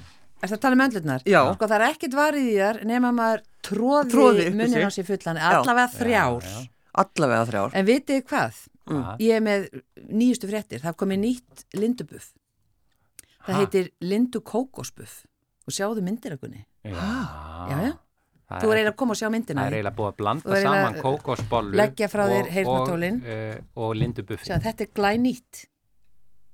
ertu 0.42 0.56
að 0.56 0.62
tala 0.64 0.74
um 0.74 0.82
öndlunar? 0.82 1.22
Já. 1.30 1.40
Sko 1.54 1.68
það 1.70 1.76
er 1.76 1.84
ekkit 1.92 2.16
varið 2.18 2.48
í 2.50 2.56
þar 2.58 2.80
nema 2.90 3.12
maður 3.14 3.44
tróði, 3.62 4.10
Tróði 4.10 4.68
sig. 4.72 4.82
á 4.82 4.90
sér 4.90 5.06
fullan, 5.06 5.38
allavega 5.38 5.88
þrjár. 5.94 6.42
Já, 6.42 6.50
já. 6.50 6.66
allavega 7.04 7.46
þrjár 7.52 7.76
En 7.78 7.86
vitið 7.86 8.24
hvað? 8.26 8.58
Hvað? 8.90 9.22
Ég 9.22 9.36
er 9.38 9.44
með 9.46 9.68
nýjustu 10.10 10.50
fréttir, 10.50 10.82
það 10.82 10.96
komið 10.98 11.22
nýtt 11.22 11.64
lindubuff. 11.78 12.32
Það 13.46 13.54
Ha? 13.54 13.60
heitir 13.62 13.90
lindu 14.02 14.40
kókosbuff. 14.42 15.20
Og 15.66 15.70
sjáðu 15.78 16.02
myndir 16.02 16.34
að 16.34 16.42
gunni. 16.42 16.64
Já, 16.82 16.90
Já, 17.70 17.78
já. 17.86 17.92
Þú 18.60 18.70
er 18.72 18.76
eiginlega 18.76 18.92
að 18.92 19.00
koma 19.02 19.16
og 19.16 19.20
sjá 19.22 19.28
myndina. 19.32 19.60
Það 19.62 19.72
er 19.72 19.76
eiginlega 19.78 19.96
búið 20.02 20.12
að 20.12 20.16
blanda 20.22 20.62
saman 20.62 20.94
kókosbollu 21.02 21.76
leggja 21.82 22.08
frá 22.12 22.24
þér 22.28 22.40
og- 22.46 22.52
heyrnartólin. 22.56 23.20
og, 23.22 23.28
uh, 23.32 23.84
og 23.86 23.94
lindubuffi. 23.96 24.46
Sjá, 24.50 24.58
þetta 24.68 24.80
er 24.88 24.90
glænýtt. 24.96 25.66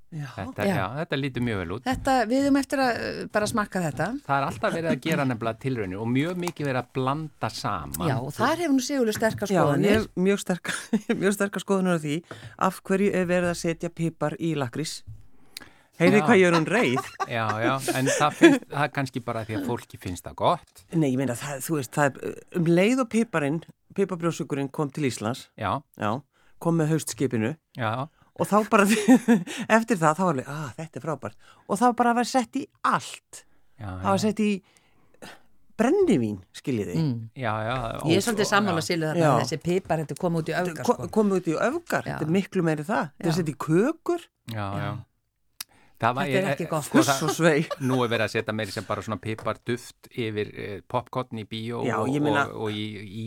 Já. 0.09 0.25
Þetta, 0.39 0.65
Já. 0.65 0.73
já, 0.73 0.85
þetta 1.03 1.17
lítur 1.21 1.43
mjög 1.45 1.59
vel 1.61 1.73
út. 1.77 1.83
Þetta, 1.85 2.13
við 2.31 2.39
höfum 2.47 2.57
eftir 2.63 2.81
að 2.81 3.01
uh, 3.05 3.27
bara 3.35 3.47
smakka 3.51 3.81
þetta. 3.85 4.07
Það 4.25 4.37
er 4.39 4.47
alltaf 4.47 4.73
verið 4.73 4.91
að 4.95 5.01
gera 5.05 5.25
nefnilega 5.29 5.59
tilraunir 5.61 5.99
og 6.01 6.09
mjög 6.09 6.39
mikið 6.47 6.65
verið 6.71 6.81
að 6.81 6.89
blanda 6.97 7.51
saman. 7.53 8.09
Já, 8.09 8.17
og 8.17 8.33
þar 8.33 8.57
hefur 8.63 8.73
nú 8.79 8.85
sigurlega 8.87 9.19
sterkar 9.21 9.53
Já, 9.53 9.61
skoðanir. 9.61 9.99
hef 9.99 10.07
mjög 10.17 10.41
sterkar 10.41 10.75
mjög 11.21 11.37
sterkar 11.37 11.61
skoðunur 11.67 12.01
á 12.01 12.05
því 12.07 12.17
af 12.71 12.81
hverju 12.89 13.11
er 13.21 13.27
verið 13.29 13.51
að 13.53 13.61
setja 13.61 13.91
pipar 13.93 14.39
í 14.41 14.55
lakrís 14.57 15.03
Heyrið 15.99 16.21
Já. 16.21 16.25
hvað 16.29 16.39
ég 16.39 16.47
er 16.51 16.57
hún 16.59 16.67
reið 16.69 17.09
Já, 17.29 17.45
já, 17.65 17.73
en 17.99 18.07
það, 18.15 18.37
finnst, 18.39 18.67
það 18.71 18.85
er 18.87 18.93
kannski 18.95 19.23
bara 19.27 19.43
því 19.49 19.57
að 19.59 19.65
fólki 19.67 19.99
finnst 19.99 20.25
það 20.29 20.37
gott. 20.39 20.85
Nei, 20.95 21.09
ég 21.11 21.19
meina, 21.19 21.35
það, 21.39 21.65
þú 21.67 21.79
veist, 21.81 21.91
það 21.97 22.07
er 22.23 22.37
um 22.61 22.71
leið 22.71 23.03
og 23.03 23.09
piparinn, 23.17 23.59
piparbrjósukurinn 23.99 24.71
kom 24.71 24.93
til 24.95 25.09
Íslands 25.11 25.49
Já, 25.59 25.73
Já, 25.99 26.13
kom 26.63 26.79
með 26.79 26.93
haustskipinu 26.95 27.51
já, 27.79 27.91
og 28.39 28.47
þá 28.47 28.57
bara, 28.71 28.87
eftir 29.79 29.99
það, 29.99 30.19
þá 30.19 30.23
var 30.23 30.33
alveg, 30.37 30.49
að 30.55 30.73
þetta 30.79 31.01
er 31.01 31.07
frábært 31.09 31.39
og 31.67 31.75
það 31.81 31.87
var 31.91 31.97
bara 32.03 32.15
vera 32.21 32.31
sett 32.31 32.59
í 32.61 32.65
allt 32.87 33.43
já. 33.79 33.89
það 33.91 34.09
var 34.13 34.23
sett 34.29 34.43
í 34.47 34.51
brennivín, 35.79 36.39
skiljiði 36.59 36.95
Mm. 36.99 37.19
Já, 37.39 37.53
já. 37.63 37.75
Ég 38.11 38.17
er 38.19 38.23
svolítið 38.27 38.49
sammála 38.51 38.83
sílu 38.83 39.07
þarna 39.13 39.35
þessi 39.45 39.59
pipar 39.63 40.01
þetta 40.03 40.17
kom 40.19 40.39
út 40.41 40.49
í 40.51 40.55
öfgar 40.59 40.83
Ko, 40.89 40.95
sko. 40.97 41.07
komið 41.15 41.37
út 41.39 41.51
í 41.53 41.55
öfgar, 41.69 42.03
Já. 42.09 42.17
þetta 42.17 42.27
er 42.27 42.33
miklu 42.35 42.65
meiri 42.67 42.87
það 42.89 43.13
þetta 43.15 43.31
er 43.31 43.37
sett 43.37 43.53
í 43.53 43.55
kökur, 43.67 44.25
Já, 44.51 44.67
já. 44.83 44.89
Já. 45.99 46.13
Þetta 46.15 46.39
er 46.39 46.49
ekki 46.53 46.67
gott. 46.71 46.87
Sko, 46.87 47.43
nú 47.83 47.97
er 48.05 48.11
verið 48.13 48.25
að 48.29 48.35
setja 48.37 48.55
meiri 48.55 48.75
sem 48.75 48.87
bara 48.87 49.03
svona 49.03 49.19
piparduft 49.23 50.11
yfir 50.15 50.53
eh, 50.55 50.81
popcorn 50.87 51.41
í 51.43 51.47
bíó 51.51 51.81
Já, 51.87 51.97
og, 51.99 52.13
meina- 52.23 52.45
og, 52.53 52.69
og 52.69 52.71
í 52.71 52.85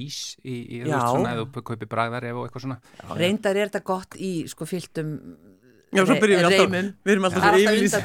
ís 0.08 0.38
í, 0.46 0.56
í, 0.80 0.84
Já. 0.88 1.02
svona, 1.04 1.36
þú 1.42 1.66
kaupir 1.68 1.90
bragðar 1.92 2.30
og 2.32 2.46
eitthvað 2.48 2.68
svona. 2.68 2.80
Reyndar 3.20 3.60
er 3.60 3.68
þetta 3.74 3.84
gott 3.92 4.16
í 4.16 4.32
sko 4.48 4.68
fylltum 4.70 5.12
Já, 5.92 6.06
svo 6.08 6.16
byrjum 6.22 6.40
við 6.40 6.46
alltaf, 6.48 6.62
reymum. 6.72 6.90
við 7.04 7.12
erum 7.12 7.26
alltaf 7.28 7.44
svo 7.44 7.60
yfirlýs. 7.60 7.96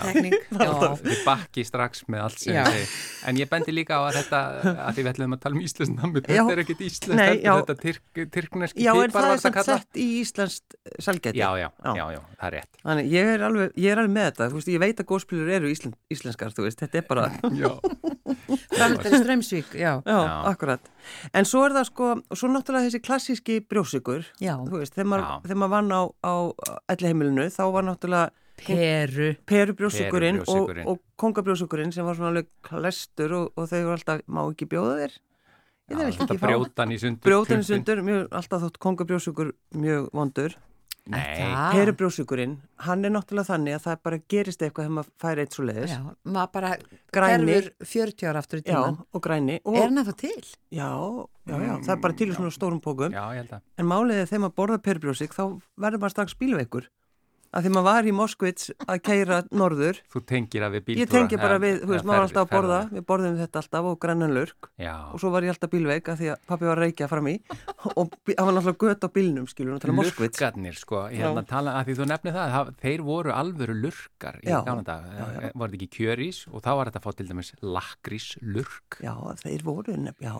Við 1.06 1.20
bakki 1.26 1.62
strax 1.66 2.00
með 2.10 2.22
allt 2.24 2.40
sem 2.42 2.56
við 2.56 2.66
segir. 2.72 2.94
En 3.30 3.38
ég 3.38 3.50
bendi 3.50 3.74
líka 3.74 3.98
á 3.98 4.02
að 4.08 4.16
þetta, 4.18 4.40
að 4.86 4.96
því 4.96 5.04
við 5.04 5.10
ætlum 5.12 5.36
að 5.36 5.42
tala 5.44 5.54
um 5.58 5.62
íslensk 5.66 5.94
nammi, 5.94 6.22
þetta 6.26 6.54
er 6.56 6.62
ekkit 6.64 6.82
íslensk, 6.86 7.14
Nei, 7.20 7.28
þetta 7.28 7.52
er 7.52 7.60
þetta 7.60 7.76
tyrk, 7.84 8.22
tyrkneski 8.34 8.86
Já, 8.86 8.90
en 8.96 9.14
það 9.14 9.28
er 9.30 9.42
samt 9.44 9.60
sett 9.70 10.00
í 10.02 10.06
íslenskt 10.22 10.76
selgæti 11.06 11.38
Já, 11.38 11.48
já, 11.62 11.68
Já. 11.70 11.92
já, 12.00 12.04
já, 12.16 12.20
það 12.40 12.48
er 12.50 12.56
rétt. 12.58 12.80
Þannig 12.82 13.12
ég 13.14 13.30
er 13.36 13.46
alveg, 13.50 13.78
ég 13.86 13.94
er 13.94 14.02
alveg 14.02 14.14
með 14.18 14.28
þetta, 14.32 14.50
þú 14.50 14.60
veist, 14.60 14.72
ég 14.74 14.82
veit 14.82 15.02
að 15.04 15.08
góðspilur 15.12 15.54
eru 15.60 15.70
íslen, 15.70 15.94
íslenskar, 16.16 16.54
þú 16.58 16.66
veist, 16.66 16.82
þetta 16.82 17.02
er 17.02 17.06
bara, 17.10 17.28
Já, 17.62 17.70
Framöldari 18.76 19.22
strömsvík, 19.22 19.74
Já. 19.78 19.94
akkurat. 20.50 20.82
En 21.36 21.44
svo 21.48 21.64
er 21.66 21.74
það 21.76 21.86
sko, 21.90 22.08
og 22.30 22.40
svo 22.40 22.50
náttúrulega 22.52 22.88
þessi 22.88 23.02
klassíski 23.04 23.60
brjósikur, 23.66 24.26
Já, 24.42 24.54
þú 24.64 24.80
veist, 24.80 24.96
þegar 24.96 25.10
maður, 25.12 25.54
maður 25.62 25.72
vann 25.76 25.94
á, 25.94 26.02
á 26.26 26.34
elliheimilinu, 26.94 27.46
þá 27.54 27.62
var 27.74 27.86
náttúrulega 27.88 28.30
peru. 28.56 29.30
perubrjósikurinn 29.46 30.40
og, 30.40 30.46
Perubrjósikurinn. 30.46 30.86
og 30.88 31.00
kongabrjósikurinn 31.20 31.92
sem 31.92 32.06
var 32.08 32.16
svona 32.18 32.32
alveg 32.32 32.50
klestur 32.66 33.34
og, 33.36 33.50
og 33.56 33.68
þau 33.70 33.80
voru 33.82 33.96
alltaf, 33.98 34.22
má 34.26 34.42
ekki 34.46 34.68
bjóða 34.72 34.94
þér? 35.02 35.16
Ég 35.86 35.98
þetta 36.00 36.24
ekki 36.26 36.38
fá. 36.40 36.46
brjótan 36.48 36.90
í 36.90 36.96
sundur. 36.98 37.22
Brjótin 37.22 37.60
klumpinn. 37.60 37.66
sundur, 37.68 38.00
mjög, 38.02 38.22
alltaf 38.34 38.64
þótt 38.64 38.78
kongabrjósikur 38.82 39.52
mjög 39.78 40.08
vondur. 40.16 40.56
Perubrjósikurinn, 41.06 42.56
hann 42.86 43.04
er 43.06 43.12
náttúrulega 43.14 43.46
þannig 43.52 43.76
að 43.76 43.84
það 43.86 43.98
bara 44.08 44.18
gerist 44.32 44.62
eitthvað 44.64 44.86
þegar 44.86 44.94
maður 44.96 45.10
fær 45.22 45.40
eitt 45.42 45.56
svo 45.56 45.64
leiðis. 45.68 45.92
Já, 45.94 46.00
maður 46.36 46.50
bara 46.56 46.70
Græni. 47.14 47.46
hverfur 47.46 47.68
40 47.92 48.28
ára 48.30 48.42
aftur 48.42 48.58
í 48.60 48.64
Já, 48.66 48.72
tíman. 48.74 48.98
og 49.14 49.22
græni. 49.26 49.58
Og, 49.64 49.76
Er 49.76 49.86
hann 49.88 50.04
fá 50.08 50.12
til? 50.16 50.42
Já, 50.72 50.90
já, 51.46 51.56
já, 51.62 51.72
það 51.86 51.94
er 51.96 52.02
bara 52.02 52.18
til 52.20 52.28
í 52.30 52.34
svona 52.36 52.50
stórum 52.56 52.80
pókum. 52.82 53.12
já, 53.14 53.22
ég 53.34 53.42
held 53.44 53.52
að. 53.58 53.62
En 53.78 53.86
málið 53.86 54.20
er 54.22 54.26
þegar 54.32 54.44
maður 54.46 54.56
borða 54.60 54.78
perubrjósik 54.82 55.34
þá 55.36 55.44
verður 55.78 56.00
maður 56.02 56.14
strax 56.16 56.34
bílveikur. 56.40 56.88
Að 57.56 57.64
því 57.64 57.70
maður 57.72 57.86
var 57.88 58.04
í 58.04 58.12
Moskvits 58.12 58.66
að 58.84 58.98
keira 59.06 59.36
norður. 59.56 60.00
Þú 60.12 60.20
tengir 60.28 60.64
að 60.66 60.74
við 60.76 60.82
bíltúra. 60.86 61.00
Ég 61.00 61.08
tengi 61.14 61.36
bara 61.40 61.56
við, 61.62 61.78
þú 61.80 61.92
veist, 61.94 62.04
maður 62.04 62.18
var 62.20 62.26
alltaf 62.26 62.42
að 62.42 62.50
borða, 62.52 62.80
við 62.92 63.04
borðum 63.08 63.38
þetta 63.40 63.60
alltaf 63.62 63.86
og 63.88 63.94
grænan 64.02 64.34
lurk. 64.36 64.68
Já, 64.76 64.92
Og 65.08 65.22
svo 65.22 65.30
var 65.32 65.46
ég 65.46 65.54
alltaf 65.54 65.70
bílveik 65.72 66.10
að 66.12 66.20
því 66.20 66.28
að 66.34 66.42
pappi 66.50 66.68
var 66.68 66.76
að 66.76 66.84
reykja 66.84 67.08
fram 67.08 67.30
í. 67.30 67.36
Og 67.96 68.10
það 68.28 68.42
var 68.44 68.52
náttúrulega 68.58 68.80
gött 68.82 69.06
á 69.06 69.08
bílnum, 69.16 69.46
skilur, 69.48 69.72
náttúrulega 69.72 69.98
Moskvits. 70.02 70.36
lurkarnir, 70.36 70.76
sko, 70.76 71.00
hérna 71.08 71.44
tala, 71.48 71.70
að 71.80 71.88
því 71.88 71.96
þú 71.96 72.08
nefnir 72.10 72.36
það, 72.36 72.52
það, 72.56 72.72
þeir 72.82 73.00
voru 73.06 73.32
alvöru 73.32 73.76
lurkar 73.80 74.36
í 74.42 74.50
gamla 74.52 74.84
dag, 74.84 75.06
var 75.56 75.72
þetta 75.72 75.78
ekki 75.78 75.90
kjörís 75.96 76.42
og 76.50 76.60
þá 76.60 76.70
var 76.76 76.90
þetta 76.90 77.00
að 77.00 77.06
fá 77.06 77.16
til 77.16 77.28
dæmis 77.30 77.52
lakrís 77.62 78.28
lurk. 78.44 78.98
Já, 79.00 79.14
þeir 79.40 79.64
voru 79.64 79.96
nefn, 79.96 80.20
já, 80.20 80.34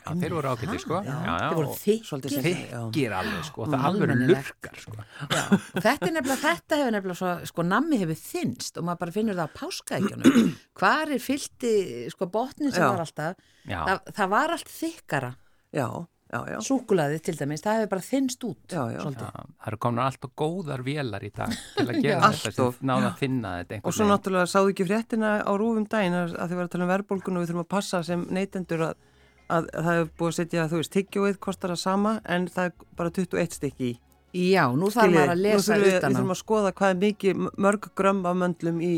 Já, 5.37 7.06
nefnilega, 7.07 7.39
svo, 7.41 7.53
sko, 7.53 7.65
nammi 7.67 8.01
hefur 8.03 8.19
þinnst 8.21 8.81
og 8.81 8.89
maður 8.89 9.03
bara 9.05 9.15
finnur 9.17 9.39
það 9.39 9.49
á 9.49 9.57
páskaækjunum. 9.61 10.51
Hvar 10.81 11.15
er 11.17 11.23
fylti, 11.23 11.73
sko, 12.13 12.29
botnin 12.35 12.75
sem 12.75 12.83
Já. 12.85 12.91
var 12.91 13.07
alltaf, 13.07 13.49
Já, 13.65 13.79
það, 13.87 14.13
það 14.19 14.37
var 14.37 14.55
allt 14.57 14.77
þykkara. 14.81 15.33
Já, 15.77 15.89
Já, 16.27 16.41
já. 16.51 16.57
Súkulaði 16.67 17.21
til 17.23 17.37
dæmis, 17.39 17.63
það 17.63 17.77
hefur 17.79 17.91
bara 17.93 18.03
þinnst 18.03 18.45
út 18.49 18.73
Já, 18.75 18.81
já. 18.91 18.99
það 19.15 19.69
eru 19.71 19.77
komin 19.79 20.03
alltaf 20.03 20.33
góðar 20.35 20.83
vélar 20.83 21.23
í 21.23 21.29
dag 21.31 21.53
til 21.77 21.85
að 21.87 22.01
gera 22.03 22.31
þetta 22.35 22.67
náða 22.83 23.11
að 23.13 23.21
finna 23.21 23.53
þetta 23.61 23.79
Og 23.87 23.95
svo 23.95 24.09
náttúrulega 24.11 24.51
sáðu 24.51 24.73
ekki 24.73 24.87
fréttina 24.89 25.31
á 25.47 25.53
rúfum 25.55 25.87
daginn 25.87 26.17
að 26.19 26.35
að 26.35 26.51
þið 26.51 26.59
var 26.59 26.67
að 26.67 26.73
tala 26.75 26.89
um 26.89 26.91
verðbólgun 26.91 27.39
og 27.39 27.45
við 27.45 27.53
þurfum 27.53 27.63
að 27.63 27.71
passa 27.77 28.01
sem 28.11 28.25
neytendur 28.35 28.83
að, 28.89 29.07
að 29.55 29.71
það 29.77 29.89
hefur 29.93 30.11
búið 30.19 30.33
að 30.33 30.39
setja, 30.41 30.67
þú 30.73 30.83
veist, 30.83 30.95
tyggjóið 30.99 31.39
kostar 31.47 31.75
það 31.77 31.83
sama 31.85 32.17
en 32.27 32.51
það 32.57 32.73
er 32.73 32.91
bara 32.99 33.15
21 33.21 33.57
stykki 33.61 33.93
í. 33.93 33.95
Já, 34.37 34.65
nú 34.77 34.91
þarf 34.93 35.15
maður 35.15 35.33
að 35.33 35.41
nú 35.41 35.45
lesa 35.47 35.77
við, 35.81 35.95
utan 35.97 36.13
við 36.13 36.17
á. 36.17 36.17
þurfum 36.19 36.35
að 36.35 36.41
skoða 36.43 36.73
hvað 36.77 36.93
er 36.93 36.99
mikið 37.05 37.45
mörg 37.67 37.87
grömm 37.97 38.25
af 38.29 38.37
möndlum 38.43 38.81
í 38.85 38.95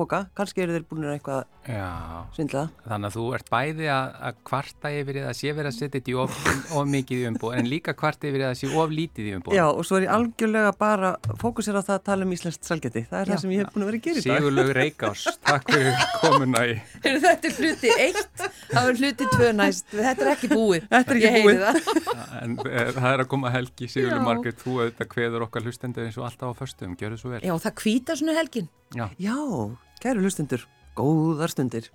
póka, 0.00 0.24
kannski 0.36 0.64
eru 0.64 0.76
þeir 0.78 0.86
búin 0.90 1.06
að 1.06 1.16
eitthvað 1.18 1.44
Já, 1.70 1.88
svindla. 2.34 2.62
þannig 2.88 3.10
að 3.10 3.16
þú 3.18 3.24
ert 3.36 3.50
bæði 3.52 3.88
að, 3.92 4.12
að 4.26 4.38
kvarta 4.48 4.90
yfir 4.96 5.18
að 5.26 5.34
sé 5.36 5.52
verið 5.52 5.70
að 5.70 5.76
setja 5.76 5.92
þetta 5.98 6.10
í 6.10 6.14
of, 6.22 6.38
of 6.80 6.88
mikið 6.88 7.20
í 7.20 7.26
umbúð 7.30 7.56
en 7.60 7.68
líka 7.68 7.94
kvarta 8.00 8.30
yfir 8.30 8.44
að 8.48 8.54
sé 8.58 8.70
of 8.80 8.94
lítið 8.96 9.28
í 9.28 9.34
umbúð 9.36 9.56
Já, 9.58 9.64
og 9.68 9.84
svo 9.86 9.98
er 10.00 10.06
ég 10.06 10.14
algjörlega 10.14 10.72
bara 10.80 11.10
fókusir 11.42 11.76
á 11.76 11.82
það 11.84 11.96
að 11.98 12.04
tala 12.08 12.26
um 12.26 12.32
íslenskt 12.34 12.64
salgeti. 12.70 13.02
Það 13.10 13.20
er 13.20 13.28
Já. 13.28 13.32
það 13.34 13.42
sem 13.44 13.52
ég 13.54 13.60
hef 13.60 13.74
búin 13.74 13.84
að 13.84 13.90
vera 13.90 14.00
að 14.00 14.06
gera 14.06 14.20
í 14.20 14.24
dag. 14.24 14.40
Sigurlaug 14.40 14.72
Reykjás, 14.80 15.24
takk 15.50 15.70
fyrir 15.74 16.06
komuna 16.22 16.64
í 16.64 16.74
Þetta 17.04 17.50
er 17.50 17.58
hluti 17.60 17.92
eitt, 18.06 18.44
það 18.70 18.90
er 18.90 19.00
hluti 19.02 19.28
tvö 19.34 19.52
næst, 19.60 19.86
þetta 19.92 20.26
er 20.26 20.32
ekki 20.32 20.50
búið. 20.54 20.88
Þetta 20.90 21.14
er 21.14 21.20
ekki 21.20 21.44
búið. 21.44 21.62
það. 21.66 22.24
en 22.40 22.56
e, 22.64 22.86
það 22.96 23.10
er 23.12 23.24
að 23.26 23.30
koma 23.34 23.52
helgi 23.54 23.90
Sigurlaug 23.90 24.22
Já. 24.22 24.26
Margrét, 24.30 24.64
þú 24.64 24.76
auðvitað 24.80 25.12
kveður 25.14 25.46
okkar 25.46 25.68
hlustendur 25.68 26.08
eins 26.08 26.18
og 26.20 26.26
alltaf 26.30 26.56
á 26.56 26.60
föstum, 26.64 26.96
gjör 26.96 27.14
þið 27.16 27.22
svo 27.24 27.34
vel 27.34 27.44
Já, 27.44 27.54
það 27.66 27.84
hvíta 27.84 28.18
svona 28.20 28.36
helgin. 28.40 28.70
Já. 28.96 29.06
Já, 29.20 29.36
kæru 30.00 30.22
hlustundur, 30.24 30.64
góðar 30.96 31.52
stundir. 31.52 31.90